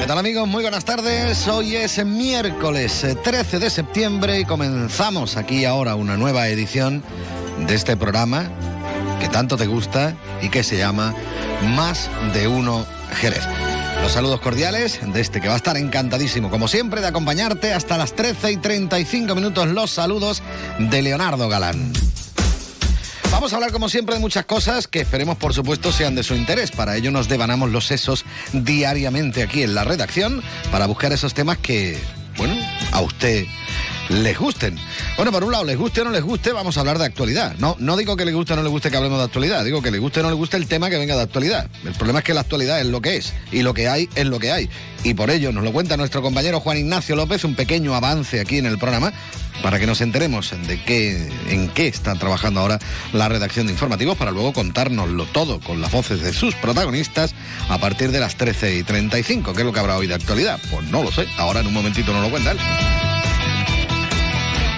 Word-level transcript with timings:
¿Qué 0.00 0.06
tal 0.06 0.16
amigos? 0.16 0.48
Muy 0.48 0.62
buenas 0.62 0.86
tardes. 0.86 1.46
Hoy 1.46 1.76
es 1.76 2.02
miércoles 2.04 3.06
13 3.22 3.58
de 3.58 3.68
septiembre 3.68 4.40
y 4.40 4.46
comenzamos 4.46 5.36
aquí 5.36 5.66
ahora 5.66 5.94
una 5.94 6.16
nueva 6.16 6.48
edición 6.48 7.02
de 7.66 7.74
este 7.74 7.98
programa 7.98 8.48
que 9.20 9.28
tanto 9.28 9.58
te 9.58 9.66
gusta 9.66 10.16
y 10.40 10.48
que 10.48 10.64
se 10.64 10.78
llama 10.78 11.14
Más 11.76 12.10
de 12.32 12.48
uno 12.48 12.86
Jerez. 13.20 13.44
Los 14.02 14.12
saludos 14.12 14.40
cordiales 14.40 15.00
de 15.12 15.20
este 15.20 15.42
que 15.42 15.48
va 15.48 15.54
a 15.54 15.58
estar 15.58 15.76
encantadísimo, 15.76 16.48
como 16.48 16.66
siempre, 16.66 17.02
de 17.02 17.08
acompañarte 17.08 17.74
hasta 17.74 17.98
las 17.98 18.14
13 18.14 18.52
y 18.52 18.56
35 18.56 19.34
minutos. 19.34 19.68
Los 19.68 19.90
saludos 19.90 20.42
de 20.78 21.02
Leonardo 21.02 21.46
Galán. 21.50 21.92
Vamos 23.40 23.54
a 23.54 23.56
hablar 23.56 23.72
como 23.72 23.88
siempre 23.88 24.16
de 24.16 24.20
muchas 24.20 24.44
cosas 24.44 24.86
que 24.86 25.00
esperemos 25.00 25.38
por 25.38 25.54
supuesto 25.54 25.92
sean 25.92 26.14
de 26.14 26.22
su 26.22 26.34
interés. 26.34 26.70
Para 26.72 26.94
ello 26.98 27.10
nos 27.10 27.26
devanamos 27.26 27.70
los 27.70 27.86
sesos 27.86 28.26
diariamente 28.52 29.42
aquí 29.42 29.62
en 29.62 29.74
la 29.74 29.82
redacción 29.82 30.42
para 30.70 30.84
buscar 30.84 31.10
esos 31.14 31.32
temas 31.32 31.56
que, 31.56 31.98
bueno, 32.36 32.54
a 32.92 33.00
usted 33.00 33.46
les 34.10 34.36
gusten. 34.36 34.76
Bueno, 35.16 35.30
por 35.30 35.44
un 35.44 35.52
lado, 35.52 35.64
les 35.64 35.78
guste 35.78 36.00
o 36.00 36.04
no 36.04 36.10
les 36.10 36.22
guste, 36.22 36.52
vamos 36.52 36.76
a 36.76 36.80
hablar 36.80 36.98
de 36.98 37.04
actualidad. 37.04 37.54
No, 37.58 37.76
no 37.78 37.96
digo 37.96 38.16
que 38.16 38.24
le 38.24 38.32
guste 38.32 38.52
o 38.52 38.56
no 38.56 38.62
le 38.62 38.68
guste 38.68 38.90
que 38.90 38.96
hablemos 38.96 39.18
de 39.18 39.24
actualidad, 39.24 39.64
digo 39.64 39.82
que 39.82 39.90
le 39.90 39.98
guste 39.98 40.20
o 40.20 40.22
no 40.24 40.30
le 40.30 40.34
guste 40.34 40.56
el 40.56 40.66
tema 40.66 40.90
que 40.90 40.98
venga 40.98 41.14
de 41.14 41.22
actualidad. 41.22 41.68
El 41.84 41.92
problema 41.92 42.18
es 42.18 42.24
que 42.24 42.34
la 42.34 42.40
actualidad 42.40 42.80
es 42.80 42.86
lo 42.86 43.00
que 43.00 43.16
es 43.16 43.32
y 43.52 43.62
lo 43.62 43.72
que 43.72 43.88
hay 43.88 44.08
es 44.16 44.26
lo 44.26 44.38
que 44.38 44.50
hay. 44.50 44.68
Y 45.04 45.14
por 45.14 45.30
ello 45.30 45.52
nos 45.52 45.64
lo 45.64 45.72
cuenta 45.72 45.96
nuestro 45.96 46.22
compañero 46.22 46.60
Juan 46.60 46.78
Ignacio 46.78 47.14
López, 47.14 47.44
un 47.44 47.54
pequeño 47.54 47.94
avance 47.94 48.40
aquí 48.40 48.58
en 48.58 48.66
el 48.66 48.78
programa 48.78 49.12
para 49.62 49.78
que 49.78 49.86
nos 49.86 50.00
enteremos 50.00 50.50
de 50.66 50.82
qué, 50.82 51.28
en 51.48 51.68
qué 51.68 51.86
está 51.86 52.14
trabajando 52.16 52.60
ahora 52.60 52.78
la 53.12 53.28
redacción 53.28 53.66
de 53.66 53.72
informativos 53.72 54.16
para 54.16 54.30
luego 54.30 54.52
contárnoslo 54.52 55.26
todo 55.26 55.60
con 55.60 55.80
las 55.80 55.92
voces 55.92 56.20
de 56.22 56.32
sus 56.32 56.54
protagonistas 56.56 57.34
a 57.68 57.78
partir 57.78 58.10
de 58.10 58.20
las 58.20 58.36
13 58.36 58.76
y 58.76 58.82
35. 58.82 59.52
¿Qué 59.52 59.60
es 59.60 59.66
lo 59.66 59.72
que 59.72 59.80
habrá 59.80 59.96
hoy 59.96 60.06
de 60.06 60.14
actualidad? 60.14 60.58
Pues 60.70 60.86
no 60.88 61.02
lo 61.02 61.12
sé, 61.12 61.26
ahora 61.36 61.60
en 61.60 61.68
un 61.68 61.74
momentito 61.74 62.12
nos 62.12 62.22
lo 62.22 62.30
cuenta 62.30 62.52
él. 62.52 62.58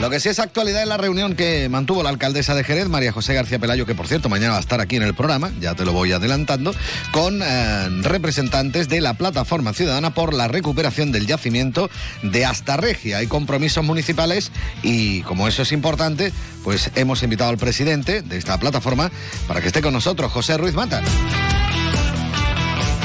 Lo 0.03 0.11
que 0.11 0.19
sí 0.19 0.29
es 0.29 0.41
actualidad 0.41 0.83
es 0.83 0.89
la 0.89 0.97
reunión 0.97 1.37
que 1.37 1.69
mantuvo 1.69 2.03
la 2.03 2.09
alcaldesa 2.09 2.57
de 2.57 2.65
Jerez, 2.65 2.89
María 2.89 3.13
José 3.13 3.35
García 3.35 3.61
Pelayo, 3.61 3.87
que 3.87 3.95
por 3.95 4.09
cierto 4.09 4.29
mañana 4.29 4.55
va 4.55 4.57
a 4.57 4.61
estar 4.61 4.81
aquí 4.81 4.97
en 4.97 5.05
el 5.05 5.15
programa, 5.15 5.53
ya 5.61 5.77
te 5.77 5.85
lo 5.85 5.93
voy 5.93 6.11
adelantando, 6.11 6.75
con 7.13 7.41
eh, 7.41 7.89
representantes 8.01 8.89
de 8.89 9.01
la 9.01 9.15
Plataforma 9.15 9.73
Ciudadana 9.73 10.13
por 10.13 10.35
la 10.35 10.49
recuperación 10.49 11.13
del 11.13 11.29
yacimiento 11.29 11.89
de 12.25 12.45
Astarregia. 12.45 13.19
Hay 13.19 13.29
compromisos 13.29 13.85
municipales 13.85 14.51
y 14.83 15.23
como 15.23 15.47
eso 15.47 15.63
es 15.63 15.71
importante, 15.71 16.33
pues 16.65 16.91
hemos 16.97 17.23
invitado 17.23 17.51
al 17.51 17.59
presidente 17.59 18.23
de 18.23 18.39
esta 18.39 18.59
plataforma 18.59 19.09
para 19.47 19.61
que 19.61 19.69
esté 19.69 19.83
con 19.83 19.93
nosotros, 19.93 20.33
José 20.33 20.59
Ruiz 20.59 20.75
Mata. 20.75 21.01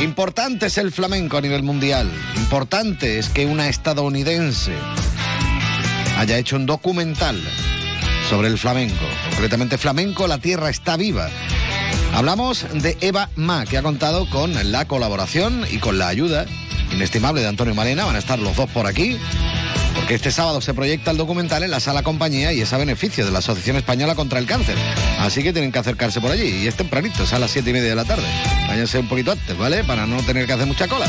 Importante 0.02 0.66
es 0.66 0.80
el 0.80 0.92
flamenco 0.92 1.38
a 1.38 1.42
nivel 1.42 1.62
mundial. 1.62 2.12
Importante 2.38 3.20
es 3.20 3.30
que 3.30 3.46
una 3.46 3.68
estadounidense 3.70 4.74
haya 6.18 6.38
hecho 6.38 6.56
un 6.56 6.66
documental 6.66 7.40
sobre 8.30 8.48
el 8.48 8.58
flamenco. 8.58 9.06
Concretamente, 9.30 9.78
Flamenco, 9.78 10.28
la 10.28 10.40
tierra 10.40 10.70
está 10.70 10.98
viva. 10.98 11.30
Hablamos 12.14 12.66
de 12.74 12.98
Eva 13.02 13.30
Ma, 13.36 13.66
que 13.66 13.78
ha 13.78 13.84
contado 13.84 14.30
con 14.30 14.72
la 14.72 14.86
colaboración 14.86 15.66
y 15.70 15.78
con 15.78 15.98
la 15.98 16.08
ayuda 16.08 16.46
inestimable 16.92 17.42
de 17.42 17.48
Antonio 17.48 17.76
Malena. 17.76 18.06
Van 18.06 18.16
a 18.16 18.20
estar 18.20 18.40
los 18.40 18.56
dos 18.56 18.70
por 18.70 18.88
aquí. 18.88 19.18
Porque 19.96 20.16
este 20.16 20.32
sábado 20.32 20.62
se 20.62 20.74
proyecta 20.74 21.12
el 21.12 21.18
documental 21.18 21.64
en 21.64 21.72
la 21.72 21.80
sala 21.80 22.04
compañía 22.04 22.54
y 22.54 22.62
es 22.62 22.72
a 22.72 22.78
beneficio 22.78 23.26
de 23.26 23.32
la 23.32 23.40
Asociación 23.40 23.78
Española 23.78 24.16
contra 24.16 24.40
el 24.40 24.46
Cáncer. 24.46 24.78
Así 25.20 25.44
que 25.44 25.54
tienen 25.54 25.72
que 25.72 25.80
acercarse 25.80 26.22
por 26.22 26.32
allí. 26.32 26.64
Y 26.64 26.68
es 26.68 26.76
tempranito, 26.76 27.24
es 27.24 27.34
a 27.34 27.40
las 27.40 27.52
siete 27.52 27.72
y 27.72 27.74
media 27.74 27.90
de 27.90 27.96
la 27.96 28.06
tarde. 28.06 28.28
Váyanse 28.68 29.00
un 29.00 29.08
poquito 29.08 29.32
antes, 29.32 29.58
¿vale? 29.58 29.84
Para 29.84 30.06
no 30.06 30.22
tener 30.24 30.46
que 30.46 30.54
hacer 30.54 30.68
mucha 30.68 30.88
cola. 30.88 31.08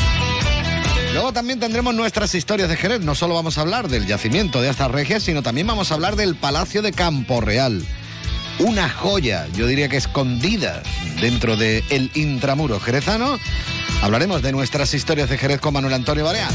Luego 1.13 1.33
también 1.33 1.59
tendremos 1.59 1.95
nuestras 1.95 2.35
historias 2.35 2.69
de 2.69 2.77
Jerez. 2.77 3.01
No 3.01 3.15
solo 3.15 3.33
vamos 3.33 3.57
a 3.57 3.61
hablar 3.61 3.87
del 3.87 4.05
yacimiento 4.05 4.61
de 4.61 4.69
estas 4.69 4.91
regias, 4.91 5.23
sino 5.23 5.41
también 5.41 5.67
vamos 5.67 5.91
a 5.91 5.95
hablar 5.95 6.15
del 6.15 6.35
Palacio 6.35 6.81
de 6.81 6.91
Campo 6.91 7.41
Real. 7.41 7.83
Una 8.59 8.89
joya, 8.89 9.47
yo 9.55 9.67
diría 9.67 9.89
que 9.89 9.97
escondida 9.97 10.83
dentro 11.21 11.57
del 11.57 11.83
el 11.89 12.11
intramuro 12.13 12.79
jerezano. 12.79 13.39
Hablaremos 14.01 14.41
de 14.41 14.51
nuestras 14.51 14.93
historias 14.93 15.29
de 15.29 15.37
Jerez 15.37 15.59
con 15.59 15.73
Manuel 15.73 15.93
Antonio 15.93 16.25
Barea. 16.25 16.49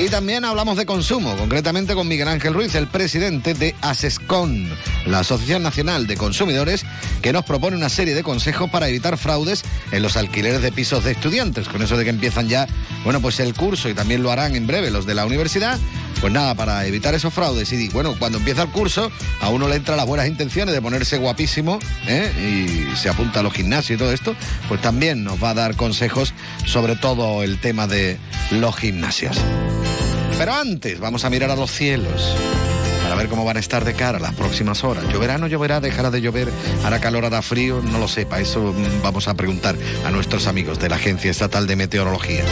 Y 0.00 0.08
también 0.08 0.46
hablamos 0.46 0.78
de 0.78 0.86
consumo, 0.86 1.36
concretamente 1.36 1.94
con 1.94 2.08
Miguel 2.08 2.28
Ángel 2.28 2.54
Ruiz, 2.54 2.74
el 2.74 2.86
presidente 2.86 3.52
de 3.52 3.74
ASESCON, 3.82 4.66
la 5.04 5.18
Asociación 5.18 5.62
Nacional 5.62 6.06
de 6.06 6.16
Consumidores, 6.16 6.86
que 7.20 7.34
nos 7.34 7.44
propone 7.44 7.76
una 7.76 7.90
serie 7.90 8.14
de 8.14 8.22
consejos 8.22 8.70
para 8.70 8.88
evitar 8.88 9.18
fraudes 9.18 9.62
en 9.92 10.02
los 10.02 10.16
alquileres 10.16 10.62
de 10.62 10.72
pisos 10.72 11.04
de 11.04 11.10
estudiantes. 11.10 11.68
Con 11.68 11.82
eso 11.82 11.98
de 11.98 12.04
que 12.04 12.10
empiezan 12.10 12.48
ya, 12.48 12.66
bueno, 13.04 13.20
pues 13.20 13.40
el 13.40 13.52
curso 13.52 13.90
y 13.90 13.94
también 13.94 14.22
lo 14.22 14.32
harán 14.32 14.56
en 14.56 14.66
breve 14.66 14.90
los 14.90 15.04
de 15.04 15.14
la 15.14 15.26
universidad. 15.26 15.78
Pues 16.22 16.32
nada, 16.32 16.54
para 16.54 16.86
evitar 16.86 17.14
esos 17.14 17.34
fraudes 17.34 17.70
y 17.70 17.88
bueno, 17.90 18.16
cuando 18.18 18.38
empieza 18.38 18.62
el 18.62 18.70
curso, 18.70 19.12
a 19.42 19.50
uno 19.50 19.68
le 19.68 19.76
entra 19.76 19.96
las 19.96 20.06
buenas 20.06 20.28
intenciones 20.28 20.74
de 20.74 20.80
ponerse 20.80 21.18
guapísimo 21.18 21.78
¿eh? 22.06 22.88
y 22.90 22.96
se 22.96 23.10
apunta 23.10 23.40
a 23.40 23.42
los 23.42 23.52
gimnasios 23.52 23.96
y 23.96 23.98
todo 23.98 24.12
esto, 24.12 24.34
pues 24.66 24.80
también 24.80 25.24
nos 25.24 25.42
va 25.42 25.50
a 25.50 25.54
dar 25.54 25.76
consejos 25.76 26.32
sobre 26.64 26.96
todo 26.96 27.42
el 27.42 27.58
tema 27.58 27.86
de 27.86 28.18
los 28.50 28.76
gimnasios. 28.76 29.38
Pero 30.40 30.54
antes 30.54 30.98
vamos 30.98 31.26
a 31.26 31.28
mirar 31.28 31.50
a 31.50 31.54
los 31.54 31.70
cielos 31.70 32.34
para 33.02 33.14
ver 33.14 33.28
cómo 33.28 33.44
van 33.44 33.58
a 33.58 33.60
estar 33.60 33.84
de 33.84 33.92
cara 33.92 34.18
las 34.18 34.34
próximas 34.34 34.82
horas. 34.84 35.04
¿Lloverá, 35.12 35.36
no 35.36 35.48
lloverá? 35.48 35.80
¿Dejará 35.80 36.10
de 36.10 36.22
llover? 36.22 36.50
¿Hará 36.82 36.98
calor, 36.98 37.26
hará 37.26 37.42
frío? 37.42 37.82
No 37.82 37.98
lo 37.98 38.08
sé, 38.08 38.24
para 38.24 38.40
eso 38.40 38.74
vamos 39.02 39.28
a 39.28 39.34
preguntar 39.34 39.76
a 40.06 40.10
nuestros 40.10 40.46
amigos 40.46 40.78
de 40.78 40.88
la 40.88 40.96
Agencia 40.96 41.30
Estatal 41.30 41.66
de 41.66 41.76
Meteorología. 41.76 42.42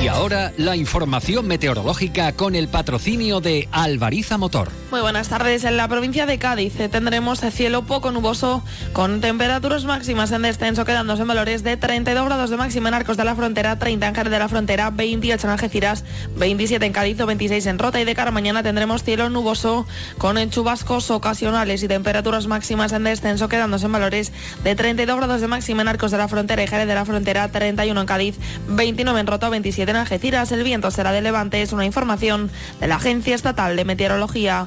Y 0.00 0.06
ahora 0.06 0.52
la 0.56 0.76
información 0.76 1.48
meteorológica 1.48 2.30
con 2.30 2.54
el 2.54 2.68
patrocinio 2.68 3.40
de 3.40 3.68
Alvariza 3.72 4.38
Motor. 4.38 4.68
Muy 4.90 5.02
buenas 5.02 5.28
tardes. 5.28 5.62
En 5.62 5.76
la 5.76 5.86
provincia 5.86 6.26
de 6.26 6.40
Cádiz 6.40 6.74
tendremos 6.90 7.38
cielo 7.52 7.82
poco 7.84 8.10
nuboso 8.10 8.64
con 8.92 9.20
temperaturas 9.20 9.84
máximas 9.84 10.32
en 10.32 10.42
descenso 10.42 10.84
quedándose 10.84 11.22
en 11.22 11.28
valores 11.28 11.62
de 11.62 11.76
32 11.76 12.26
grados 12.26 12.50
de 12.50 12.56
máxima 12.56 12.88
en 12.88 12.94
Arcos 12.94 13.16
de 13.16 13.22
la 13.22 13.36
Frontera, 13.36 13.78
30 13.78 14.08
en 14.08 14.14
Jerez 14.16 14.32
de 14.32 14.38
la 14.40 14.48
Frontera, 14.48 14.90
28 14.90 15.46
en 15.46 15.52
Algeciras, 15.52 16.04
27 16.36 16.84
en 16.84 16.92
Cádiz 16.92 17.20
o 17.20 17.26
26 17.26 17.66
en 17.66 17.78
Rota 17.78 18.00
y 18.00 18.04
de 18.04 18.16
cara 18.16 18.32
mañana 18.32 18.64
tendremos 18.64 19.04
cielo 19.04 19.30
nuboso 19.30 19.86
con 20.18 20.36
chubascos 20.50 21.12
ocasionales 21.12 21.84
y 21.84 21.88
temperaturas 21.88 22.48
máximas 22.48 22.90
en 22.90 23.04
descenso 23.04 23.48
quedándose 23.48 23.86
en 23.86 23.92
valores 23.92 24.32
de 24.64 24.74
32 24.74 25.16
grados 25.18 25.40
de 25.40 25.46
máxima 25.46 25.82
en 25.82 25.88
Arcos 25.88 26.10
de 26.10 26.18
la 26.18 26.26
Frontera 26.26 26.64
y 26.64 26.66
Jerez 26.66 26.88
de 26.88 26.94
la 26.96 27.04
Frontera, 27.04 27.46
31 27.52 28.00
en 28.00 28.06
Cádiz, 28.08 28.38
29 28.66 29.20
en 29.20 29.26
Rota, 29.28 29.50
27 29.50 29.88
en 29.88 29.98
Algeciras. 29.98 30.50
El 30.50 30.64
viento 30.64 30.90
será 30.90 31.12
de 31.12 31.20
levante, 31.20 31.62
es 31.62 31.72
una 31.72 31.84
información 31.84 32.50
de 32.80 32.88
la 32.88 32.96
Agencia 32.96 33.36
Estatal 33.36 33.76
de 33.76 33.84
Meteorología. 33.84 34.66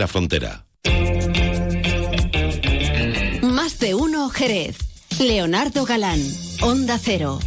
la 0.01 0.07
Frontera. 0.07 0.65
Más 3.43 3.77
de 3.77 3.93
uno 3.93 4.29
Jerez. 4.29 4.75
Leonardo 5.19 5.85
Galán, 5.85 6.19
Onda 6.61 6.97
Cero. 6.97 7.37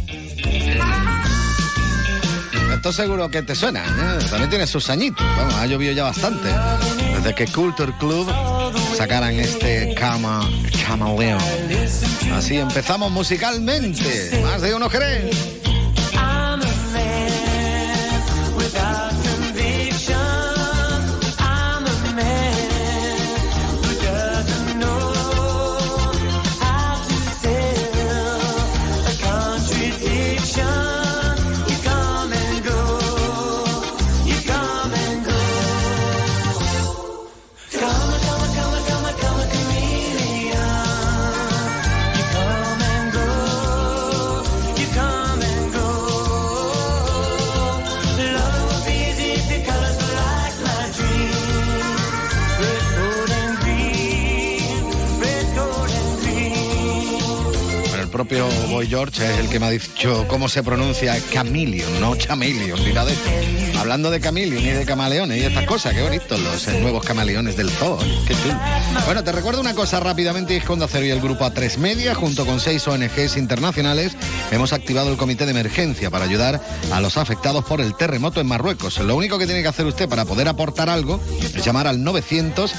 Esto 2.73 2.93
seguro 2.93 3.29
que 3.29 3.41
te 3.41 3.55
suena, 3.55 3.83
¿eh? 3.83 4.25
también 4.29 4.49
tiene 4.49 4.67
sus 4.67 4.89
añitos, 4.89 5.25
vamos, 5.35 5.53
ha 5.55 5.65
llovido 5.65 5.91
ya 5.91 6.03
bastante. 6.03 6.47
Desde 7.17 7.35
que 7.35 7.45
Culture 7.47 7.91
Club 7.99 8.31
sacaran 8.95 9.37
este 9.37 9.93
Cama, 9.93 10.49
Camaleón. 10.87 11.41
Así 12.33 12.55
empezamos 12.55 13.11
musicalmente, 13.11 14.39
más 14.41 14.61
de 14.61 14.75
uno 14.75 14.89
Jerez. 14.89 15.54
Propio 58.15 58.47
Boy 58.69 58.87
George 58.87 59.29
es 59.29 59.39
el 59.39 59.49
que 59.49 59.59
me 59.59 59.65
ha 59.65 59.69
dicho 59.71 60.25
cómo 60.29 60.47
se 60.47 60.63
pronuncia 60.63 61.17
Chameleon, 61.33 61.99
no 61.99 62.15
Chameleon, 62.15 62.79
nada 62.93 63.07
de 63.07 63.11
esto. 63.11 63.29
Hablando 63.77 64.09
de 64.09 64.21
Chameleon 64.21 64.63
y 64.63 64.69
de 64.69 64.85
camaleones 64.85 65.37
y 65.37 65.43
estas 65.43 65.65
cosas, 65.65 65.93
qué 65.93 66.01
bonitos 66.01 66.39
los 66.39 66.65
nuevos 66.79 67.03
camaleones 67.03 67.57
del 67.57 67.69
zoo. 67.69 67.99
Bueno, 69.03 69.21
te 69.21 69.33
recuerdo 69.33 69.59
una 69.59 69.73
cosa 69.73 69.99
rápidamente, 69.99 70.55
es 70.55 70.63
que 70.63 70.71
Onda 70.71 70.87
Cero 70.89 71.05
y 71.05 71.09
el 71.09 71.19
grupo 71.19 71.43
A3 71.43 71.77
Media, 71.77 72.15
junto 72.15 72.45
con 72.45 72.61
seis 72.61 72.87
ONGs 72.87 73.35
internacionales, 73.35 74.15
hemos 74.49 74.71
activado 74.71 75.11
el 75.11 75.17
comité 75.17 75.43
de 75.43 75.51
emergencia 75.51 76.09
para 76.09 76.23
ayudar 76.23 76.61
a 76.93 77.01
los 77.01 77.17
afectados 77.17 77.65
por 77.65 77.81
el 77.81 77.97
terremoto 77.97 78.39
en 78.39 78.47
Marruecos. 78.47 78.97
Lo 78.99 79.17
único 79.17 79.37
que 79.37 79.45
tiene 79.45 79.61
que 79.61 79.67
hacer 79.67 79.85
usted 79.85 80.07
para 80.07 80.23
poder 80.23 80.47
aportar 80.47 80.89
algo 80.89 81.19
es 81.41 81.65
llamar 81.65 81.85
al 81.85 82.01
900 82.01 82.73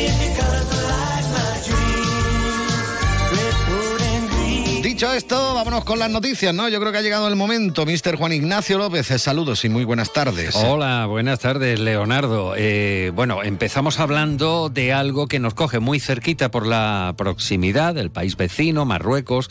Dicho 5.02 5.14
esto, 5.14 5.54
vámonos 5.54 5.84
con 5.84 5.98
las 5.98 6.10
noticias, 6.10 6.54
¿no? 6.54 6.68
Yo 6.68 6.78
creo 6.78 6.92
que 6.92 6.98
ha 6.98 7.02
llegado 7.02 7.26
el 7.26 7.34
momento. 7.34 7.84
Mister 7.84 8.14
Juan 8.14 8.32
Ignacio 8.32 8.78
López, 8.78 9.08
saludos 9.20 9.64
y 9.64 9.68
muy 9.68 9.84
buenas 9.84 10.12
tardes. 10.12 10.54
Hola, 10.54 11.06
buenas 11.06 11.40
tardes, 11.40 11.80
Leonardo. 11.80 12.54
Eh, 12.56 13.10
bueno, 13.12 13.42
empezamos 13.42 13.98
hablando 13.98 14.68
de 14.68 14.92
algo 14.92 15.26
que 15.26 15.40
nos 15.40 15.54
coge 15.54 15.80
muy 15.80 15.98
cerquita 15.98 16.52
por 16.52 16.68
la 16.68 17.14
proximidad 17.16 17.96
del 17.96 18.12
país 18.12 18.36
vecino, 18.36 18.84
Marruecos. 18.84 19.50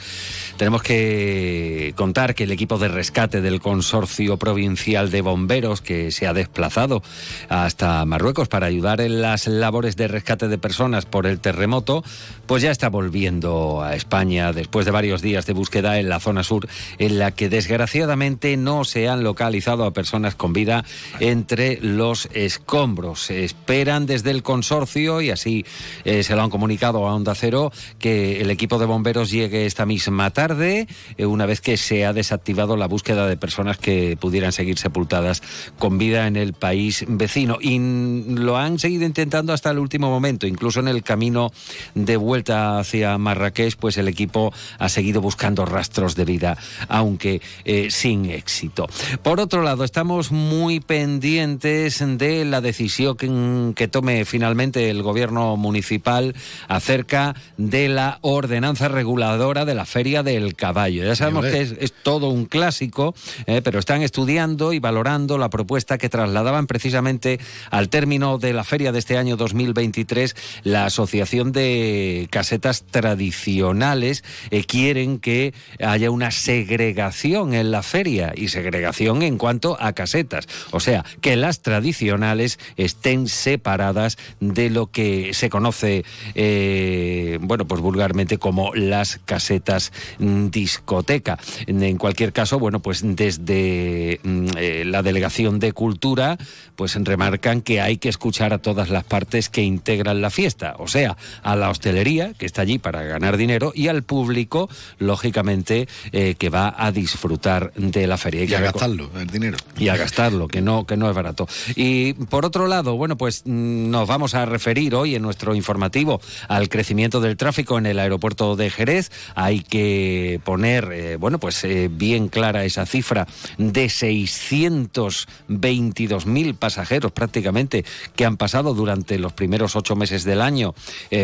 Tenemos 0.56 0.84
que 0.84 1.94
contar 1.98 2.34
que 2.34 2.46
el 2.46 2.54
equipo 2.54 2.78
de 2.78 2.88
rescate 2.88 3.42
del 3.42 3.60
Consorcio 3.60 4.38
Provincial 4.38 5.12
de 5.12 5.20
Bomberos, 5.20 5.82
que 5.82 6.12
se 6.12 6.28
ha 6.28 6.34
desplazado 6.34 7.04
hasta 7.50 8.06
Marruecos 8.06 8.48
para 8.48 8.68
ayudar 8.68 9.02
en 9.02 9.22
las 9.22 9.48
labores 9.48 9.98
de 9.98 10.08
rescate 10.08 10.48
de 10.48 10.58
personas 10.58 11.06
por 11.06 11.28
el 11.28 11.42
terremoto, 11.42 12.06
pues 12.46 12.64
ya 12.64 12.72
está 12.72 12.88
volviendo 12.88 13.84
a 13.84 13.98
España 13.98 14.54
después 14.54 14.86
de 14.86 14.92
varios 14.92 15.22
días 15.22 15.41
de 15.46 15.54
búsqueda 15.54 16.00
en 16.00 16.10
la 16.10 16.20
zona 16.20 16.44
sur, 16.44 16.68
en 16.98 17.20
la 17.20 17.32
que 17.32 17.50
desgraciadamente 17.50 18.58
no 18.58 18.84
se 18.84 19.08
han 19.08 19.24
localizado 19.24 19.86
a 19.86 19.94
personas 19.94 20.36
con 20.36 20.54
vida 20.54 20.84
entre 21.20 21.80
los 21.82 22.30
escombros. 22.34 23.30
Esperan 23.32 24.06
desde 24.06 24.32
el 24.32 24.44
consorcio, 24.44 25.22
y 25.22 25.30
así 25.30 25.66
eh, 26.06 26.24
se 26.24 26.36
lo 26.36 26.44
han 26.44 26.50
comunicado 26.50 27.08
a 27.08 27.16
Onda 27.16 27.36
Cero, 27.36 27.72
que 28.00 28.42
el 28.42 28.50
equipo 28.50 28.80
de 28.80 28.86
bomberos 28.86 29.32
llegue 29.32 29.66
esta 29.66 29.86
misma 29.86 30.32
tarde, 30.32 30.88
eh, 31.18 31.26
una 31.26 31.46
vez 31.46 31.62
que 31.62 31.78
se 31.78 32.06
ha 32.06 32.14
desactivado 32.14 32.78
la 32.78 32.88
búsqueda 32.88 33.28
de 33.28 33.38
personas 33.38 33.78
que 33.78 34.18
pudieran 34.20 34.52
seguir 34.52 34.78
sepultadas 34.78 35.42
con 35.78 35.98
vida 35.98 36.28
en 36.28 36.36
el 36.36 36.54
país 36.54 37.06
vecino. 37.08 37.58
Y 37.62 37.80
lo 37.80 38.58
han 38.58 38.80
seguido 38.80 39.06
intentando 39.06 39.54
hasta 39.54 39.72
el 39.72 39.80
último 39.80 40.10
momento, 40.10 40.48
incluso 40.48 40.80
en 40.80 40.88
el 40.88 41.04
camino 41.04 41.52
de 41.96 42.18
vuelta 42.18 42.80
hacia 42.80 43.18
Marrakech, 43.18 43.76
pues 43.78 43.98
el 43.98 44.08
equipo 44.08 44.54
ha 44.78 44.90
seguido 44.90 45.21
buscando 45.22 45.66
rastros 45.66 46.16
de 46.16 46.26
vida, 46.26 46.58
aunque 46.88 47.42
eh, 47.66 47.90
sin 47.90 48.26
éxito. 48.26 48.88
Por 49.24 49.40
otro 49.40 49.62
lado, 49.62 49.84
estamos 49.84 50.32
muy 50.32 50.80
pendientes 50.80 52.04
de 52.06 52.46
la 52.46 52.62
decisión 52.62 53.16
que, 53.16 53.74
que 53.76 53.88
tome 53.88 54.26
finalmente 54.26 54.90
el 54.90 55.04
gobierno 55.04 55.56
municipal 55.58 56.36
acerca 56.68 57.36
de 57.58 57.88
la 57.90 58.20
ordenanza 58.22 58.88
reguladora 58.88 59.66
de 59.66 59.76
la 59.76 59.86
Feria 59.86 60.24
del 60.24 60.56
Caballo. 60.56 61.04
Ya 61.04 61.16
sabemos 61.16 61.46
que 61.46 61.62
es, 61.62 61.76
es 61.80 61.94
todo 61.94 62.30
un 62.30 62.46
clásico, 62.46 63.14
eh, 63.46 63.62
pero 63.64 63.80
están 63.80 64.02
estudiando 64.02 64.74
y 64.74 64.80
valorando 64.80 65.38
la 65.38 65.50
propuesta 65.50 65.98
que 65.98 66.10
trasladaban 66.10 66.68
precisamente 66.68 67.40
al 67.70 67.90
término 67.90 68.38
de 68.38 68.54
la 68.54 68.64
feria 68.64 68.92
de 68.92 69.00
este 69.00 69.18
año 69.18 69.38
2023 69.38 70.36
la 70.64 70.86
Asociación 70.86 71.52
de 71.52 72.28
Casetas 72.32 72.84
Tradicionales. 72.84 74.24
Eh, 74.50 74.64
quieren 74.64 75.11
que 75.20 75.54
haya 75.80 76.12
una 76.12 76.32
segregación 76.32 77.54
en 77.54 77.72
la 77.72 77.84
feria 77.84 78.34
y 78.36 78.50
segregación 78.50 79.22
en 79.22 79.38
cuanto 79.38 79.78
a 79.80 79.94
casetas. 79.94 80.48
O 80.72 80.80
sea, 80.80 81.06
que 81.22 81.36
las 81.36 81.62
tradicionales 81.62 82.60
estén 82.78 83.28
separadas 83.28 84.18
de 84.40 84.70
lo 84.70 84.88
que 84.88 85.34
se 85.34 85.50
conoce, 85.50 86.04
eh, 86.36 87.38
bueno, 87.42 87.66
pues 87.68 87.82
vulgarmente 87.82 88.38
como 88.38 88.74
las 88.74 89.20
casetas 89.26 89.92
mm, 90.20 90.48
discoteca. 90.50 91.40
En 91.68 91.98
cualquier 91.98 92.34
caso, 92.34 92.60
bueno, 92.60 92.82
pues 92.82 93.02
desde 93.04 94.20
mm, 94.24 94.48
eh, 94.58 94.84
la 94.86 95.04
Delegación 95.04 95.60
de 95.60 95.74
Cultura, 95.74 96.38
pues 96.76 96.96
remarcan 96.96 97.62
que 97.62 97.82
hay 97.82 97.98
que 97.98 98.10
escuchar 98.10 98.54
a 98.54 98.60
todas 98.60 98.90
las 98.90 99.04
partes 99.04 99.50
que 99.50 99.64
integran 99.64 100.22
la 100.22 100.30
fiesta, 100.30 100.76
o 100.80 100.88
sea, 100.88 101.18
a 101.44 101.56
la 101.56 101.70
hostelería, 101.70 102.34
que 102.34 102.46
está 102.46 102.62
allí 102.62 102.80
para 102.80 103.04
ganar 103.04 103.38
dinero, 103.38 103.72
y 103.76 103.88
al 103.88 104.04
público, 104.04 104.70
lógicamente, 105.02 105.90
eh, 106.12 106.36
que 106.38 106.50
va 106.50 106.76
a 106.78 106.92
disfrutar 106.92 107.72
de 107.76 108.06
la 108.08 108.18
feria. 108.18 108.44
Y 108.44 108.48
que 108.48 108.56
a 108.56 108.62
gastarlo, 108.62 109.10
el 109.20 109.28
dinero. 109.28 109.58
y 109.78 109.90
a 109.90 109.98
gastarlo, 109.98 110.48
que 110.48 110.62
no, 110.62 110.86
que 110.86 110.96
no 110.96 111.10
es 111.10 111.16
barato. 111.16 111.46
Y 111.76 112.14
por 112.14 112.46
otro 112.46 112.68
lado, 112.68 112.96
bueno, 112.96 113.18
pues 113.18 113.42
mm, 113.46 113.90
nos 113.90 114.08
vamos 114.08 114.36
a 114.36 114.46
referir 114.46 114.94
hoy 114.96 115.16
en 115.16 115.24
nuestro 115.24 115.56
informativo 115.56 116.22
al 116.48 116.70
crecimiento 116.70 117.20
del 117.20 117.36
tráfico 117.36 117.80
en 117.80 117.88
el 117.88 118.00
aeropuerto 118.00 118.56
de 118.56 118.70
Jerez. 118.70 119.12
Hay 119.36 119.60
que 119.62 120.40
poner, 120.44 120.90
eh, 120.94 121.18
bueno, 121.18 121.40
pues 121.40 121.64
eh, 121.64 121.90
bien 121.92 122.30
clara 122.30 122.64
esa 122.64 122.86
cifra 122.86 123.28
de 123.58 123.88
622.000 123.88 126.56
pasajeros 126.56 127.12
prácticamente 127.12 127.84
que 128.16 128.26
han 128.26 128.38
pasado 128.38 128.76
durante 128.76 129.18
los 129.18 129.34
primeros 129.34 129.76
ocho 129.76 129.96
meses 129.96 130.24
del 130.24 130.42
año 130.42 130.76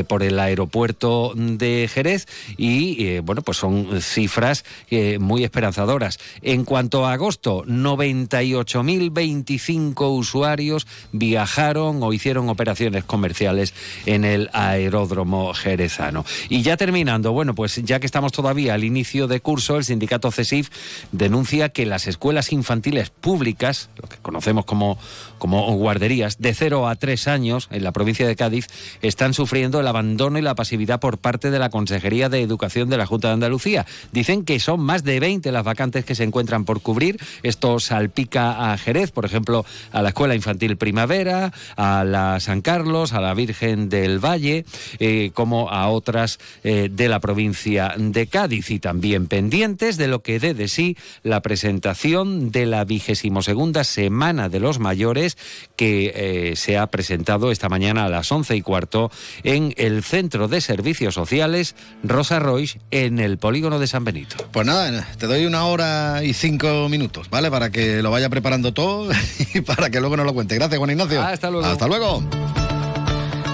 por 0.08 0.24
el 0.24 0.40
aeropuerto 0.40 1.34
de 1.36 1.88
Jerez 1.94 2.26
y, 2.58 3.20
bueno, 3.20 3.44
pues 3.44 3.58
son 3.58 3.67
cifras 4.02 4.66
eh, 4.90 5.20
muy 5.20 5.44
esperanzadoras. 5.44 6.18
En 6.42 6.66
cuanto 6.66 7.06
a 7.06 7.14
agosto, 7.14 7.64
98.025 7.66 10.18
usuarios 10.18 10.88
viajaron 11.12 12.02
o 12.04 12.14
hicieron 12.14 12.50
operaciones 12.50 13.04
comerciales 13.04 13.74
en 14.06 14.26
el 14.26 14.50
aeródromo 14.54 15.54
jerezano. 15.54 16.26
Y 16.50 16.62
ya 16.62 16.78
terminando, 16.78 17.32
bueno, 17.32 17.56
pues 17.56 17.82
ya 17.84 18.00
que 18.00 18.06
estamos 18.06 18.32
todavía 18.32 18.74
al 18.74 18.84
inicio 18.84 19.28
de 19.28 19.42
curso, 19.42 19.78
el 19.78 19.84
sindicato 19.84 20.32
CESIF 20.32 20.70
denuncia 21.12 21.70
que 21.70 21.86
las 21.86 22.08
escuelas 22.08 22.52
infantiles 22.52 23.10
públicas, 23.10 23.90
lo 24.02 24.08
que 24.08 24.18
conocemos 24.18 24.66
como, 24.66 24.98
como 25.38 25.72
guarderías, 25.76 26.40
de 26.40 26.54
0 26.54 26.88
a 26.88 26.96
3 26.96 27.28
años 27.28 27.68
en 27.72 27.84
la 27.84 27.92
provincia 27.92 28.28
de 28.28 28.36
Cádiz, 28.36 28.68
están 29.02 29.34
sufriendo 29.34 29.80
el 29.80 29.88
abandono 29.88 30.40
y 30.40 30.42
la 30.42 30.56
pasividad 30.56 31.00
por 31.00 31.18
parte 31.18 31.52
de 31.52 31.60
la 31.60 31.70
Consejería 31.70 32.30
de 32.30 32.42
Educación 32.42 32.90
de 32.90 32.98
la 32.98 33.06
Junta 33.06 33.30
de 33.30 33.36
Andalucía. 33.36 33.86
Dicen 34.12 34.44
que 34.44 34.60
son 34.60 34.80
más 34.80 35.04
de 35.04 35.20
20 35.20 35.52
las 35.52 35.64
vacantes 35.64 36.06
que 36.06 36.16
se 36.16 36.24
encuentran 36.24 36.66
por 36.66 36.82
cubrir. 36.82 37.20
Esto 37.44 37.80
salpica 37.80 38.72
a 38.72 38.78
Jerez, 38.78 39.12
por 39.12 39.26
ejemplo, 39.26 39.66
a 39.92 40.02
la 40.02 40.10
Escuela 40.10 40.36
Infantil 40.36 40.78
Primavera, 40.78 41.54
a 41.76 42.04
la 42.04 42.40
San 42.40 42.62
Carlos, 42.62 43.14
a 43.14 43.22
la 43.22 43.34
Virgen 43.34 43.90
del 43.90 44.24
Valle, 44.24 44.66
eh, 45.00 45.32
como 45.34 45.70
a 45.70 45.90
otras 45.90 46.40
eh, 46.64 46.90
de 46.92 47.10
la 47.10 47.20
provincia 47.20 47.94
de 47.98 48.28
Cádiz 48.28 48.72
y 48.72 48.80
también 48.80 49.28
pendientes 49.28 49.98
de 49.98 50.08
lo 50.08 50.22
que 50.22 50.40
dé 50.40 50.54
de 50.54 50.68
sí 50.68 50.98
la 51.24 51.42
presentación 51.42 52.52
de 52.52 52.66
la 52.66 52.86
vigésimo 52.86 53.42
segunda 53.42 53.84
Semana 53.84 54.50
de 54.50 54.60
los 54.60 54.80
Mayores 54.80 55.27
que 55.76 56.12
eh, 56.16 56.56
se 56.56 56.78
ha 56.78 56.88
presentado 56.88 57.52
esta 57.52 57.70
mañana 57.70 58.06
a 58.06 58.10
las 58.10 58.32
once 58.32 58.56
y 58.56 58.62
cuarto 58.62 59.12
en 59.44 59.74
el 59.78 60.04
Centro 60.04 60.48
de 60.48 60.62
Servicios 60.62 61.16
Sociales 61.16 61.76
Rosa 62.04 62.40
Roig 62.40 62.80
en 62.92 63.20
el 63.20 63.38
polígono 63.38 63.80
de 63.80 63.88
San 63.88 64.04
Benito. 64.04 64.38
Pues 64.52 64.66
nada, 64.66 65.08
te 65.18 65.28
doy 65.28 65.46
una 65.46 65.66
hora 65.66 66.24
y 66.24 66.34
cinco 66.34 66.88
minutos, 66.90 67.30
¿vale? 67.30 67.50
Para 67.52 67.72
que 67.72 68.02
lo 68.02 68.12
vaya 68.12 68.30
preparando 68.30 68.74
todo 68.74 69.10
y 69.54 69.62
para 69.62 69.90
que 69.90 70.00
luego 70.00 70.18
nos 70.18 70.26
lo 70.26 70.34
cuente. 70.34 70.56
Gracias, 70.56 70.78
Juan 70.78 70.92
Ignacio. 70.92 71.22
Hasta 71.22 71.50
luego. 71.50 71.68
Hasta 71.68 71.88
luego. 71.88 72.24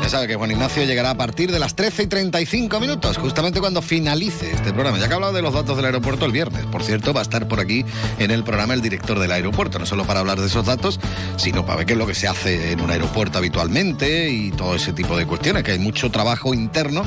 Ya 0.03 0.09
sabe 0.09 0.27
que 0.27 0.35
Juan 0.35 0.51
Ignacio 0.51 0.83
llegará 0.83 1.11
a 1.11 1.15
partir 1.15 1.49
de 1.49 1.59
las 1.59 1.75
13 1.75 2.03
y 2.03 2.07
35 2.07 2.77
minutos, 2.81 3.17
justamente 3.17 3.61
cuando 3.61 3.81
finalice 3.81 4.51
este 4.51 4.73
programa. 4.73 4.99
Ya 4.99 5.07
que 5.07 5.13
ha 5.13 5.15
hablado 5.15 5.31
de 5.31 5.41
los 5.41 5.53
datos 5.53 5.77
del 5.77 5.85
aeropuerto 5.85 6.25
el 6.25 6.33
viernes. 6.33 6.65
Por 6.65 6.83
cierto, 6.83 7.13
va 7.13 7.21
a 7.21 7.23
estar 7.23 7.47
por 7.47 7.61
aquí 7.61 7.85
en 8.19 8.29
el 8.29 8.43
programa 8.43 8.73
el 8.73 8.81
director 8.81 9.17
del 9.17 9.31
aeropuerto, 9.31 9.79
no 9.79 9.85
solo 9.85 10.03
para 10.03 10.19
hablar 10.19 10.41
de 10.41 10.47
esos 10.47 10.65
datos, 10.65 10.99
sino 11.37 11.65
para 11.65 11.77
ver 11.77 11.85
qué 11.85 11.93
es 11.93 11.99
lo 11.99 12.05
que 12.05 12.15
se 12.15 12.27
hace 12.27 12.73
en 12.73 12.81
un 12.81 12.91
aeropuerto 12.91 13.37
habitualmente 13.37 14.29
y 14.29 14.51
todo 14.51 14.75
ese 14.75 14.91
tipo 14.91 15.15
de 15.15 15.25
cuestiones, 15.25 15.63
que 15.63 15.71
hay 15.71 15.79
mucho 15.79 16.11
trabajo 16.11 16.53
interno 16.53 17.05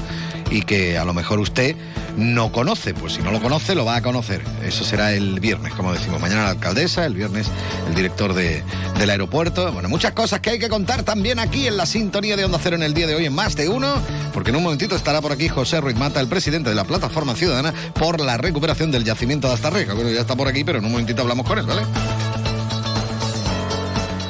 y 0.51 0.63
que 0.63 0.97
a 0.97 1.05
lo 1.05 1.13
mejor 1.13 1.39
usted 1.39 1.77
no 2.17 2.51
conoce. 2.51 2.95
Pues 2.95 3.15
si 3.15 3.23
no 3.23 3.31
lo 3.31 3.41
conoce, 3.41 3.75
lo 3.75 3.85
va 3.85 3.97
a 3.97 4.03
conocer. 4.03 4.43
Eso 4.65 4.85
será 4.85 5.13
el 5.13 5.39
viernes, 5.41 5.75
como 5.75 5.93
decimos. 5.93 6.21
Mañana 6.21 6.45
la 6.45 6.51
alcaldesa, 6.51 7.05
el 7.05 7.15
viernes 7.15 7.49
el 7.89 7.95
director 7.95 8.35
de, 8.35 8.63
del 8.99 9.11
aeropuerto. 9.11 9.71
Bueno, 9.73 9.89
muchas 9.89 10.13
cosas 10.13 10.41
que 10.41 10.51
hay 10.51 10.59
que 10.59 10.69
contar 10.69 11.03
también 11.03 11.39
aquí 11.39 11.67
en 11.67 11.77
la 11.77 11.87
sintonía 11.87 12.37
de 12.37 12.45
Onda 12.45 12.59
Cero 12.63 12.77
en 12.77 12.83
el 12.87 12.95
día 12.95 13.07
de 13.07 13.17
hoy 13.17 13.27
en 13.27 13.35
Más 13.35 13.57
de 13.57 13.69
Uno, 13.69 14.01
porque 14.33 14.51
en 14.51 14.57
un 14.57 14.63
momentito 14.63 14.95
estará 14.95 15.21
por 15.21 15.33
aquí 15.33 15.49
José 15.49 15.81
Ruiz 15.81 15.97
Mata, 15.97 16.21
el 16.21 16.29
presidente 16.29 16.71
de 16.71 16.77
la 16.77 16.85
Plataforma 16.85 17.35
Ciudadana 17.35 17.75
por 17.95 18.21
la 18.21 18.39
recuperación 18.39 18.93
del 18.93 19.05
yacimiento 19.05 19.49
de 19.49 19.55
Astarreja. 19.55 19.93
Bueno, 19.93 20.11
ya 20.11 20.21
está 20.21 20.37
por 20.37 20.47
aquí, 20.47 20.63
pero 20.63 20.79
en 20.79 20.85
un 20.85 20.93
momentito 20.93 21.23
hablamos 21.23 21.47
con 21.47 21.59
él, 21.59 21.67
¿vale? 21.67 21.83